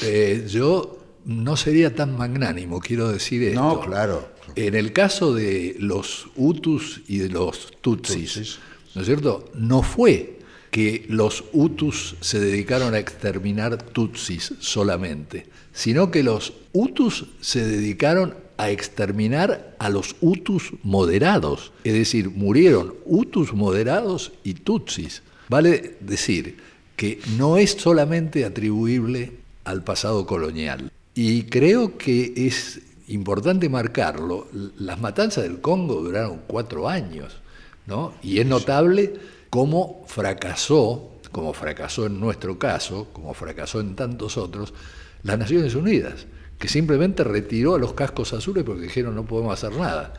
eh, 0.03 0.47
yo 0.49 0.99
no 1.25 1.57
sería 1.57 1.95
tan 1.95 2.17
magnánimo, 2.17 2.81
quiero 2.81 3.09
decir 3.11 3.43
esto. 3.45 3.61
No, 3.61 3.81
claro. 3.81 4.29
En 4.57 4.75
el 4.75 4.93
caso 4.93 5.35
de 5.35 5.77
los 5.79 6.29
Hutus 6.35 7.03
y 7.07 7.19
de 7.19 7.29
los 7.29 7.71
Tutsis, 7.81 8.35
Tutsis. 8.35 8.59
¿no 8.95 9.03
es 9.03 9.07
cierto? 9.07 9.51
No 9.55 9.83
fue 9.83 10.39
que 10.71 11.07
los 11.09 11.45
Hutus 11.53 12.17
se 12.21 12.41
dedicaron 12.41 12.95
a 12.95 12.99
exterminar 12.99 13.83
Tutsis 13.83 14.55
solamente, 14.59 15.47
sino 15.73 16.11
que 16.11 16.23
los 16.23 16.55
Hutus 16.73 17.27
se 17.41 17.65
dedicaron 17.67 18.35
a 18.57 18.71
exterminar 18.71 19.77
a 19.79 19.89
los 19.89 20.17
Hutus 20.21 20.73
moderados, 20.83 21.73
es 21.85 21.93
decir, 21.93 22.31
murieron 22.31 22.95
Hutus 23.05 23.53
moderados 23.53 24.33
y 24.43 24.55
Tutsis. 24.55 25.23
Vale 25.49 25.97
decir 26.01 26.57
que 26.97 27.21
no 27.37 27.59
es 27.59 27.73
solamente 27.73 28.45
atribuible 28.45 29.33
al 29.65 29.85
pasado 29.85 30.27
colonial. 30.27 30.91
Y 31.15 31.45
creo 31.45 31.97
que 31.97 32.33
es 32.37 32.81
importante 33.09 33.69
marcarlo. 33.69 34.49
Las 34.79 35.01
matanzas 35.01 35.45
del 35.45 35.61
Congo 35.61 36.03
duraron 36.03 36.43
cuatro 36.47 36.89
años, 36.89 37.39
¿no? 37.87 38.15
Y 38.23 38.41
es 38.41 38.47
notable 38.47 39.15
cómo 39.51 40.05
fracasó, 40.07 41.11
como 41.33 41.53
fracasó 41.53 42.07
en 42.07 42.21
nuestro 42.21 42.59
caso, 42.59 43.09
como 43.13 43.35
fracasó 43.35 43.81
en 43.81 43.97
tantos 43.97 44.37
otros, 44.37 44.75
las 45.23 45.39
Naciones 45.39 45.75
Unidas, 45.75 46.27
que 46.59 46.69
simplemente 46.69 47.25
retiró 47.25 47.75
a 47.75 47.79
los 47.79 47.93
cascos 47.93 48.33
azules 48.33 48.65
porque 48.65 48.83
dijeron 48.83 49.15
no 49.15 49.25
podemos 49.25 49.53
hacer 49.53 49.79
nada, 49.79 50.15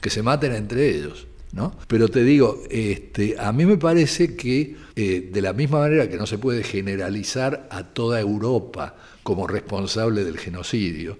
que 0.00 0.10
se 0.10 0.22
maten 0.22 0.54
entre 0.54 0.88
ellos. 0.90 1.26
¿No? 1.54 1.72
Pero 1.86 2.08
te 2.08 2.24
digo, 2.24 2.62
este, 2.68 3.36
a 3.38 3.52
mí 3.52 3.64
me 3.64 3.76
parece 3.76 4.34
que 4.34 4.76
eh, 4.96 5.30
de 5.32 5.40
la 5.40 5.52
misma 5.52 5.78
manera 5.78 6.08
que 6.08 6.16
no 6.16 6.26
se 6.26 6.38
puede 6.38 6.64
generalizar 6.64 7.68
a 7.70 7.84
toda 7.84 8.20
Europa 8.20 8.96
como 9.22 9.46
responsable 9.46 10.24
del 10.24 10.38
genocidio, 10.38 11.16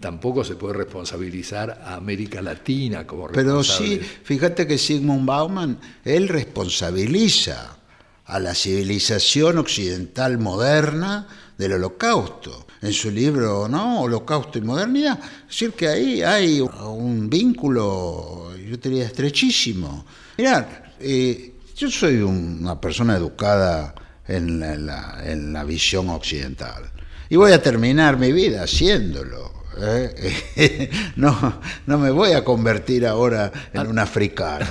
tampoco 0.00 0.44
se 0.44 0.56
puede 0.56 0.74
responsabilizar 0.74 1.82
a 1.84 1.94
América 1.94 2.42
Latina 2.42 3.06
como 3.06 3.28
Pero 3.28 3.58
responsable. 3.58 4.00
sí, 4.00 4.10
fíjate 4.24 4.66
que 4.66 4.78
Sigmund 4.78 5.26
Bauman, 5.26 5.78
él 6.04 6.28
responsabiliza 6.28 7.78
a 8.24 8.40
la 8.40 8.54
civilización 8.54 9.58
occidental 9.58 10.38
moderna 10.38 11.28
del 11.56 11.74
holocausto. 11.74 12.66
En 12.80 12.92
su 12.92 13.10
libro, 13.10 13.66
¿no? 13.68 14.02
Holocausto 14.02 14.58
y 14.58 14.62
modernidad. 14.62 15.18
Es 15.18 15.46
decir, 15.48 15.72
que 15.72 15.88
ahí 15.88 16.22
hay 16.22 16.60
un 16.60 17.28
vínculo, 17.28 18.52
yo 18.56 18.76
diría, 18.76 19.06
estrechísimo. 19.06 20.06
Mirá, 20.36 20.94
eh, 21.00 21.54
yo 21.76 21.90
soy 21.90 22.18
una 22.18 22.80
persona 22.80 23.16
educada 23.16 23.94
en 24.26 24.60
la- 24.86 25.22
en 25.24 25.52
la 25.52 25.64
visión 25.64 26.08
occidental. 26.10 26.90
Y 27.28 27.36
voy 27.36 27.52
a 27.52 27.62
terminar 27.62 28.16
mi 28.18 28.32
vida 28.32 28.62
haciéndolo. 28.62 29.57
¿Eh? 29.80 30.90
no, 31.16 31.60
no 31.86 31.98
me 31.98 32.10
voy 32.10 32.32
a 32.32 32.44
convertir 32.44 33.06
ahora 33.06 33.50
en 33.72 33.86
un 33.86 33.98
africano. 33.98 34.66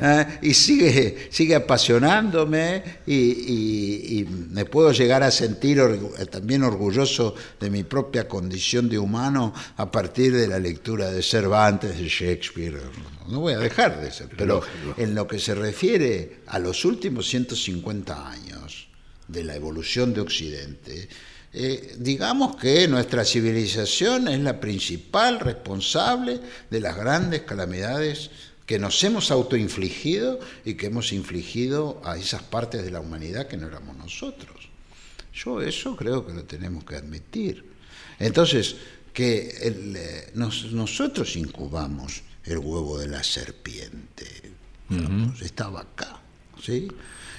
¿eh? 0.00 0.38
Y 0.42 0.54
sigue, 0.54 1.28
sigue 1.30 1.54
apasionándome 1.54 2.82
y, 3.06 3.14
y- 3.14 4.18
y 4.20 4.24
me 4.24 4.64
puedo 4.64 4.92
llegar 4.92 5.22
a 5.22 5.30
sentir 5.30 5.78
orgu- 5.78 6.28
también 6.30 6.62
orgulloso 6.62 7.34
de 7.60 7.70
mi 7.70 7.84
propia 7.84 8.26
condición 8.28 8.88
de 8.88 8.98
humano 8.98 9.52
a 9.76 9.90
partir 9.90 10.34
de 10.34 10.46
la 10.48 10.58
lectura 10.58 11.10
de 11.10 11.22
Cervantes, 11.22 11.98
de 11.98 12.08
Shakespeare. 12.08 12.80
No 13.28 13.40
voy 13.40 13.52
a 13.54 13.58
dejar 13.58 14.00
de 14.00 14.10
ser, 14.10 14.28
pero 14.36 14.62
en 14.96 15.14
lo 15.14 15.26
que 15.26 15.38
se 15.38 15.54
refiere 15.54 16.40
a 16.46 16.58
los 16.58 16.84
últimos 16.84 17.28
150 17.28 18.30
años 18.30 18.88
de 19.26 19.44
la 19.44 19.54
evolución 19.54 20.14
de 20.14 20.22
Occidente, 20.22 21.08
eh, 21.52 21.94
digamos 21.98 22.56
que 22.56 22.86
nuestra 22.88 23.24
civilización 23.24 24.28
es 24.28 24.40
la 24.40 24.60
principal 24.60 25.40
responsable 25.40 26.40
de 26.70 26.80
las 26.80 26.96
grandes 26.96 27.42
calamidades 27.42 28.30
que 28.66 28.78
nos 28.78 29.02
hemos 29.02 29.30
autoinfligido 29.30 30.38
y 30.64 30.74
que 30.74 30.86
hemos 30.86 31.12
infligido 31.12 32.02
a 32.04 32.18
esas 32.18 32.42
partes 32.42 32.84
de 32.84 32.90
la 32.90 33.00
humanidad 33.00 33.46
que 33.48 33.56
no 33.56 33.66
éramos 33.66 33.96
nosotros. 33.96 34.68
Yo 35.32 35.62
eso 35.62 35.96
creo 35.96 36.26
que 36.26 36.34
lo 36.34 36.44
tenemos 36.44 36.84
que 36.84 36.96
admitir. 36.96 37.64
Entonces, 38.18 38.76
que 39.12 39.48
el, 39.62 39.96
eh, 39.96 40.30
nos- 40.34 40.70
nosotros 40.72 41.34
incubamos 41.36 42.22
el 42.44 42.58
huevo 42.58 42.98
de 42.98 43.08
la 43.08 43.22
serpiente, 43.24 44.26
estaba 45.42 45.80
acá, 45.80 46.20
¿sí? 46.62 46.88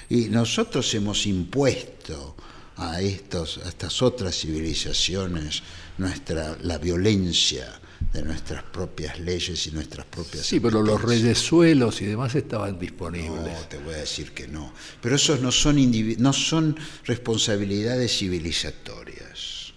Y 0.08 0.26
nosotros 0.26 0.92
hemos 0.94 1.26
impuesto 1.26 2.36
a, 2.80 3.00
estos, 3.00 3.58
a 3.64 3.68
estas 3.68 4.00
otras 4.02 4.34
civilizaciones 4.36 5.62
nuestra, 5.98 6.56
la 6.62 6.78
violencia 6.78 7.78
de 8.12 8.22
nuestras 8.22 8.62
propias 8.62 9.20
leyes 9.20 9.66
y 9.66 9.70
nuestras 9.72 10.06
propias 10.06 10.46
Sí, 10.46 10.58
pero 10.58 10.82
los 10.82 11.00
reyesuelos 11.02 12.00
y 12.00 12.06
demás 12.06 12.34
estaban 12.34 12.78
disponibles. 12.78 13.52
No, 13.52 13.66
te 13.68 13.76
voy 13.78 13.94
a 13.94 13.98
decir 13.98 14.32
que 14.32 14.48
no. 14.48 14.72
Pero 15.02 15.16
esos 15.16 15.40
no 15.40 15.52
son, 15.52 15.76
no 16.18 16.32
son 16.32 16.76
responsabilidades 17.04 18.16
civilizatorias. 18.18 19.74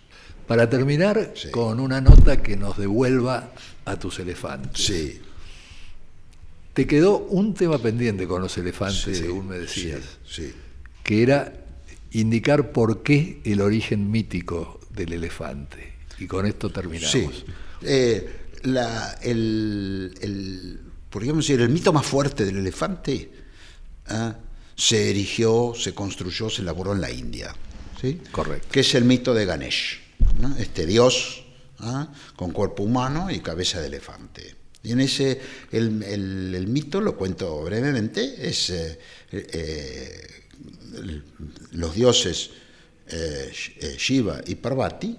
Para 0.48 0.70
terminar 0.70 1.34
Sí. 1.36 1.50
con 1.52 1.80
una 1.82 2.00
nota 2.02 2.42
que 2.42 2.56
nos 2.56 2.78
devuelva 2.78 3.52
a 3.86 4.00
tus 4.00 4.20
elefantes. 4.20 4.86
Sí. 4.86 5.22
Te 6.74 6.88
quedó 6.88 7.18
un 7.20 7.54
tema 7.54 7.78
pendiente 7.78 8.26
con 8.28 8.42
los 8.42 8.58
elefantes, 8.58 9.04
Sí, 9.04 9.16
según 9.16 9.48
me 9.48 9.60
decías, 9.60 10.02
Sí, 10.26 10.48
sí. 10.48 10.54
que 11.04 11.22
era 11.24 11.63
indicar 12.14 12.72
por 12.72 13.04
qué 13.04 13.42
el 13.44 13.62
origen 13.62 14.10
mítico 14.10 14.80
del 14.90 15.14
elefante. 15.14 15.94
Y 16.20 16.28
con 16.28 16.46
esto 16.46 16.70
terminamos. 16.72 17.12
Sí. 17.12 17.28
Eh, 17.82 18.40
la- 18.64 19.18
el, 19.22 20.14
el- 20.22 20.80
podríamos 21.10 21.46
decir, 21.46 21.62
el 21.62 21.70
mito 21.70 21.92
más 21.92 22.06
fuerte 22.06 22.46
del 22.46 22.58
elefante 22.58 23.30
ah, 24.08 24.36
se 24.76 25.10
erigió, 25.10 25.74
se 25.76 25.94
construyó, 25.94 26.50
se 26.50 26.62
elaboró 26.62 26.94
en 26.94 27.02
la 27.02 27.12
India. 27.12 27.54
¿sí? 28.00 28.22
Correcto. 28.32 28.68
Que 28.72 28.80
es 28.82 28.96
el 28.96 29.04
mito 29.06 29.34
de 29.34 29.46
Ganesh, 29.46 30.00
¿no? 30.40 30.56
este 30.58 30.86
dios 30.86 31.44
ah, 31.80 32.12
con 32.36 32.52
cuerpo 32.52 32.84
humano 32.84 33.30
y 33.32 33.40
cabeza 33.40 33.82
de 33.82 33.88
elefante. 33.88 34.56
Y 34.84 34.92
en 34.92 35.00
ese, 35.00 35.40
el, 35.72 36.04
el- 36.04 36.68
mito, 36.68 37.00
lo 37.02 37.16
cuento 37.16 37.64
brevemente, 37.64 38.48
es 38.50 38.70
eh, 38.70 39.00
eh, 39.32 40.43
los 41.72 41.96
dioses 41.96 42.52
eh, 43.08 43.52
eh, 43.80 43.96
Shiva 43.98 44.42
y 44.46 44.56
Parvati, 44.56 45.18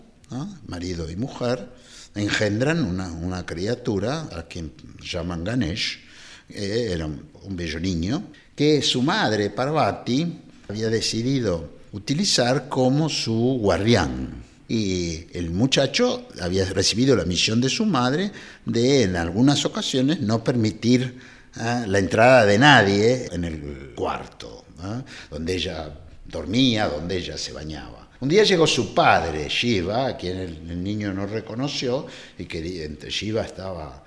marido 0.66 1.10
y 1.10 1.16
mujer, 1.16 1.68
engendran 2.14 2.84
una, 2.84 3.46
criatura 3.46 4.28
a 4.32 4.44
quien 4.44 4.72
llaman 5.00 5.44
Ganesh, 5.44 6.00
era 6.48 7.06
un, 7.06 7.28
un 7.42 7.56
bello 7.56 7.78
niño, 7.78 8.30
que 8.54 8.82
su 8.82 9.02
madre 9.02 9.50
Parvati 9.50 10.40
había 10.68 10.88
decidido 10.88 11.74
utilizar 11.92 12.68
como 12.68 13.08
su 13.08 13.58
guardián. 13.60 14.42
Y 14.68 15.26
el 15.32 15.50
muchacho 15.50 16.26
había 16.40 16.64
recibido 16.64 17.14
la 17.14 17.24
misión 17.24 17.60
de 17.60 17.68
su 17.68 17.84
madre 17.84 18.32
de 18.64 19.02
en 19.02 19.16
algunas 19.16 19.64
ocasiones 19.64 20.20
no 20.20 20.42
permitir 20.42 21.18
ah, 21.54 21.84
la 21.86 21.98
entrada 21.98 22.46
de 22.46 22.58
nadie 22.58 23.28
en 23.30 23.44
el 23.44 23.92
cuarto, 23.94 24.63
¿ah? 24.84 25.04
donde 25.30 25.54
ella 25.54 25.90
dormía, 26.24 26.88
donde 26.88 27.16
ella 27.16 27.36
se 27.36 27.52
bañaba. 27.52 28.04
Un 28.20 28.28
día 28.28 28.44
llegó 28.44 28.66
su 28.66 28.94
padre, 28.94 29.48
Shiva, 29.48 30.06
a 30.06 30.16
quien 30.16 30.38
el, 30.38 30.82
niño 30.82 31.12
no 31.12 31.26
reconoció, 31.26 32.06
y 32.38 32.46
entre- 32.82 33.10
Shiva 33.10 33.42
estaba 33.42 34.02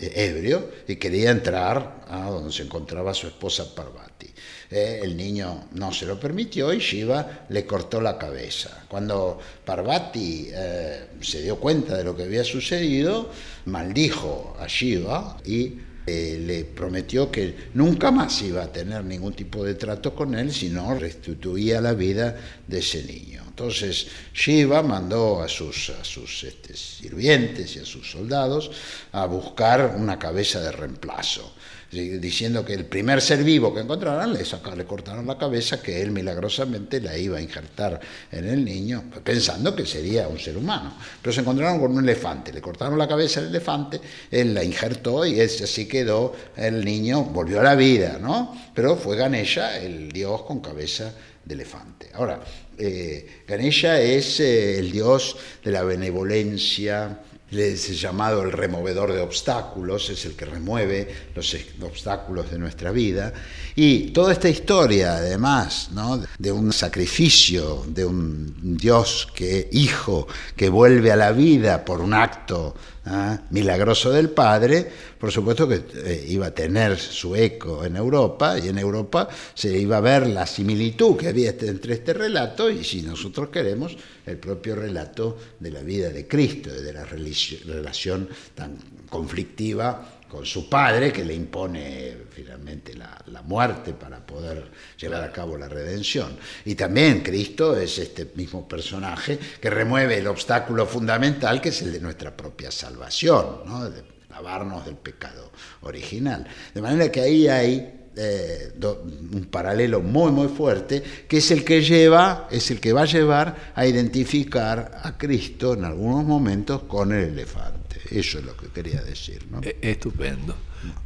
eh, 0.00 0.12
ebrio 0.14 0.70
y 0.88 0.96
quería 0.96 1.30
entrar 1.30 2.04
a 2.08 2.28
donde 2.30 2.52
se 2.52 2.62
encontraba 2.62 3.14
su 3.14 3.26
esposa 3.26 3.74
Parvati. 3.74 4.26
Eh, 4.70 5.00
el 5.02 5.16
niño 5.16 5.68
no 5.72 5.92
se 5.92 6.06
lo 6.06 6.18
permitió 6.18 6.72
y 6.72 6.78
Shiva 6.78 7.46
le 7.48 7.66
cortó 7.66 8.00
la 8.00 8.18
cabeza. 8.18 8.84
Cuando 8.88 9.38
Parvati 9.64 10.48
eh, 10.52 11.06
se 11.20 11.42
dio 11.42 11.56
cuenta 11.60 11.96
de 11.96 12.04
lo 12.04 12.16
que 12.16 12.24
había 12.24 12.44
sucedido, 12.44 13.30
maldijo 13.66 14.56
a 14.58 14.66
Shiva 14.66 15.36
y 15.44 15.78
eh, 16.04 16.42
le 16.44 16.64
prometió 16.64 17.30
que 17.30 17.70
nunca 17.74 18.10
más 18.10 18.42
iba 18.42 18.64
a 18.64 18.72
tener 18.72 19.04
ningún 19.04 19.34
tipo 19.34 19.64
de 19.64 19.74
trato 19.74 20.14
con 20.14 20.34
él, 20.34 20.52
sino 20.52 20.94
restituía 20.94 21.80
la 21.80 21.94
vida 21.94 22.36
de 22.66 22.78
ese 22.78 23.04
niño. 23.04 23.42
Entonces 23.46 24.08
Shiva 24.34 24.82
mandó 24.82 25.42
a 25.42 25.48
sus, 25.48 25.92
sus 26.02 26.44
este, 26.44 26.74
sirvientes 26.74 27.76
y 27.76 27.80
a 27.80 27.84
sus 27.84 28.10
soldados 28.10 28.70
a 29.12 29.26
buscar 29.26 29.94
una 29.96 30.18
cabeza 30.18 30.60
de 30.60 30.72
reemplazo, 30.72 31.54
diciendo 31.92 32.64
que 32.64 32.72
el 32.72 32.86
primer 32.86 33.20
ser 33.20 33.44
vivo 33.44 33.74
que 33.74 33.80
encontraran 33.80 34.32
le, 34.32 34.44
saca- 34.44 34.74
le 34.74 34.84
cortaron 34.84 35.26
la 35.26 35.36
cabeza, 35.36 35.82
que 35.82 36.00
él 36.00 36.10
milagrosamente 36.10 37.00
la 37.00 37.16
iba 37.18 37.36
a 37.36 37.40
injertar 37.42 38.00
en 38.30 38.46
el 38.48 38.64
niño, 38.64 39.04
pensando 39.22 39.76
que 39.76 39.84
sería 39.84 40.26
un 40.26 40.38
ser 40.38 40.56
humano. 40.56 40.96
Pero 41.20 41.32
se 41.32 41.40
encontraron 41.42 41.78
con 41.78 41.92
un 41.92 42.02
elefante, 42.02 42.52
le 42.52 42.62
cortaron 42.62 42.98
la 42.98 43.06
cabeza 43.06 43.40
al 43.40 43.48
elefante, 43.48 44.00
él 44.30 44.54
la 44.54 44.64
injertó 44.64 45.26
y 45.26 45.38
así 45.40 45.86
quedó, 45.86 46.34
el 46.56 46.82
niño 46.84 47.24
volvió 47.24 47.60
a 47.60 47.62
la 47.62 47.74
vida, 47.74 48.18
¿no? 48.20 48.56
Pero 48.74 48.96
fue 48.96 49.16
Ganesha, 49.16 49.76
el 49.78 50.10
dios 50.10 50.42
con 50.42 50.60
cabeza 50.60 51.12
de 51.44 51.54
elefante. 51.54 52.08
Ahora, 52.14 52.40
eh, 52.78 53.44
es 53.46 54.40
eh, 54.40 54.78
el 54.78 54.90
dios 54.90 55.36
de 55.62 55.70
la 55.70 55.82
benevolencia, 55.82 57.18
es 57.52 58.00
llamado 58.00 58.42
el 58.42 58.52
removedor 58.52 59.12
de 59.12 59.20
obstáculos, 59.20 60.08
es 60.10 60.24
el 60.24 60.32
que 60.32 60.46
remueve 60.46 61.08
los 61.34 61.56
obstáculos 61.82 62.50
de 62.50 62.58
nuestra 62.58 62.90
vida. 62.90 63.32
Y 63.74 64.10
toda 64.10 64.32
esta 64.32 64.48
historia, 64.48 65.16
además, 65.16 65.90
¿no? 65.92 66.22
de 66.38 66.52
un 66.52 66.72
sacrificio, 66.72 67.84
de 67.86 68.04
un 68.04 68.76
Dios 68.78 69.28
que 69.34 69.68
hijo 69.72 70.26
que 70.56 70.68
vuelve 70.68 71.12
a 71.12 71.16
la 71.16 71.32
vida 71.32 71.84
por 71.84 72.00
un 72.00 72.14
acto 72.14 72.74
¿ah? 73.06 73.40
milagroso 73.50 74.10
del 74.10 74.30
Padre, 74.30 74.90
por 75.18 75.30
supuesto 75.30 75.68
que 75.68 75.82
eh, 76.04 76.26
iba 76.28 76.46
a 76.46 76.50
tener 76.54 76.98
su 76.98 77.34
eco 77.36 77.84
en 77.84 77.96
Europa 77.96 78.58
y 78.58 78.68
en 78.68 78.78
Europa 78.78 79.28
se 79.54 79.76
iba 79.78 79.96
a 79.96 80.00
ver 80.00 80.26
la 80.26 80.46
similitud 80.46 81.16
que 81.16 81.28
había 81.28 81.50
este- 81.50 81.68
entre 81.68 81.94
este 81.94 82.12
relato 82.12 82.70
y 82.70 82.84
si 82.84 83.02
nosotros 83.02 83.48
queremos 83.48 83.96
el 84.26 84.36
propio 84.38 84.76
relato 84.76 85.36
de 85.58 85.70
la 85.70 85.80
vida 85.80 86.10
de 86.10 86.26
Cristo, 86.26 86.70
de 86.70 86.92
la 86.92 87.04
relación 87.04 88.28
tan 88.54 88.76
conflictiva 89.08 90.11
con 90.32 90.46
su 90.46 90.66
padre 90.66 91.12
que 91.12 91.26
le 91.26 91.34
impone 91.34 92.16
finalmente 92.30 92.94
la, 92.94 93.10
muerte 93.44 93.92
para 93.92 94.24
poder 94.24 94.70
llevar 94.96 95.24
a 95.24 95.32
cabo 95.32 95.58
la 95.58 95.68
redención. 95.68 96.38
Y 96.64 96.74
también 96.74 97.20
Cristo 97.20 97.76
es 97.76 97.98
este 97.98 98.30
mismo 98.34 98.66
personaje 98.66 99.38
que 99.60 99.68
remueve 99.68 100.16
el 100.16 100.26
obstáculo 100.28 100.86
fundamental 100.86 101.60
que 101.60 101.68
es 101.68 101.82
el 101.82 101.92
de 101.92 102.00
nuestra 102.00 102.34
propia 102.34 102.70
salvación, 102.70 103.62
¿no? 103.66 103.90
de 103.90 104.02
lavarnos 104.30 104.86
del 104.86 104.94
pecado 104.94 105.50
original. 105.82 106.46
De 106.72 106.80
manera 106.80 107.12
que 107.12 107.20
ahí 107.20 107.48
hay 107.48 108.08
eh, 108.16 108.72
un 108.80 109.48
paralelo 109.50 110.00
muy 110.00 110.30
muy 110.30 110.48
fuerte 110.48 111.02
que 111.28 111.38
es 111.38 111.50
el 111.50 111.62
que 111.62 111.82
lleva, 111.82 112.48
es 112.50 112.70
el 112.70 112.80
que 112.80 112.94
va 112.94 113.02
a 113.02 113.06
llevar 113.06 113.72
a 113.74 113.84
identificar 113.84 115.00
a 115.02 115.18
Cristo 115.18 115.74
en 115.74 115.84
algunos 115.84 116.24
momentos 116.24 116.84
con 116.84 117.12
el 117.12 117.30
elefante. 117.30 117.81
Eso 118.10 118.38
es 118.38 118.44
lo 118.44 118.56
que 118.56 118.68
quería 118.68 119.02
decir. 119.02 119.46
¿no? 119.50 119.60
E- 119.62 119.76
Estupendo. 119.82 120.54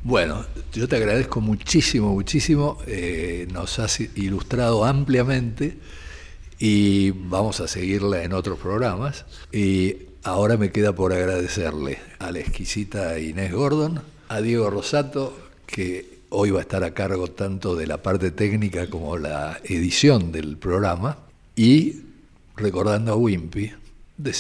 Bueno, 0.03 0.45
yo 0.73 0.89
te 0.89 0.97
agradezco 0.97 1.41
muchísimo, 1.41 2.13
muchísimo. 2.13 2.79
eh, 2.87 3.47
nos 3.53 3.79
has 3.79 4.01
ilustrado 4.01 4.85
ampliamente 4.85 5.77
y 6.59 7.11
vamos 7.11 7.61
a 7.61 7.69
seguirla 7.69 8.23
en 8.25 8.33
otros 8.33 8.59
programas. 8.59 9.27
Y 9.53 9.97
ahora 10.23 10.57
me 10.57 10.71
queda 10.73 10.95
por 10.95 11.13
agradecerle 11.13 11.99
a 12.19 12.31
la 12.31 12.39
exquisita 12.41 13.19
Inés 13.19 13.53
Gordon, 13.53 14.01
a 14.29 14.41
Diego 14.41 14.71
Rosato, 14.71 15.39
que 15.67 16.17
hoy 16.31 16.51
va 16.51 16.59
a 16.61 16.63
estar 16.63 16.83
a 16.83 16.93
cargo 16.95 17.29
tanto 17.29 17.77
de 17.77 17.87
la 17.87 18.03
parte 18.03 18.31
técnica 18.31 18.89
como 18.89 19.17
la 19.19 19.61
edición 19.65 20.33
del 20.33 20.57
programa, 20.57 21.19
y 21.55 22.01
recordando 22.57 23.13
a 23.13 23.17
Wimpy, 23.17 23.73
decir 24.17 24.35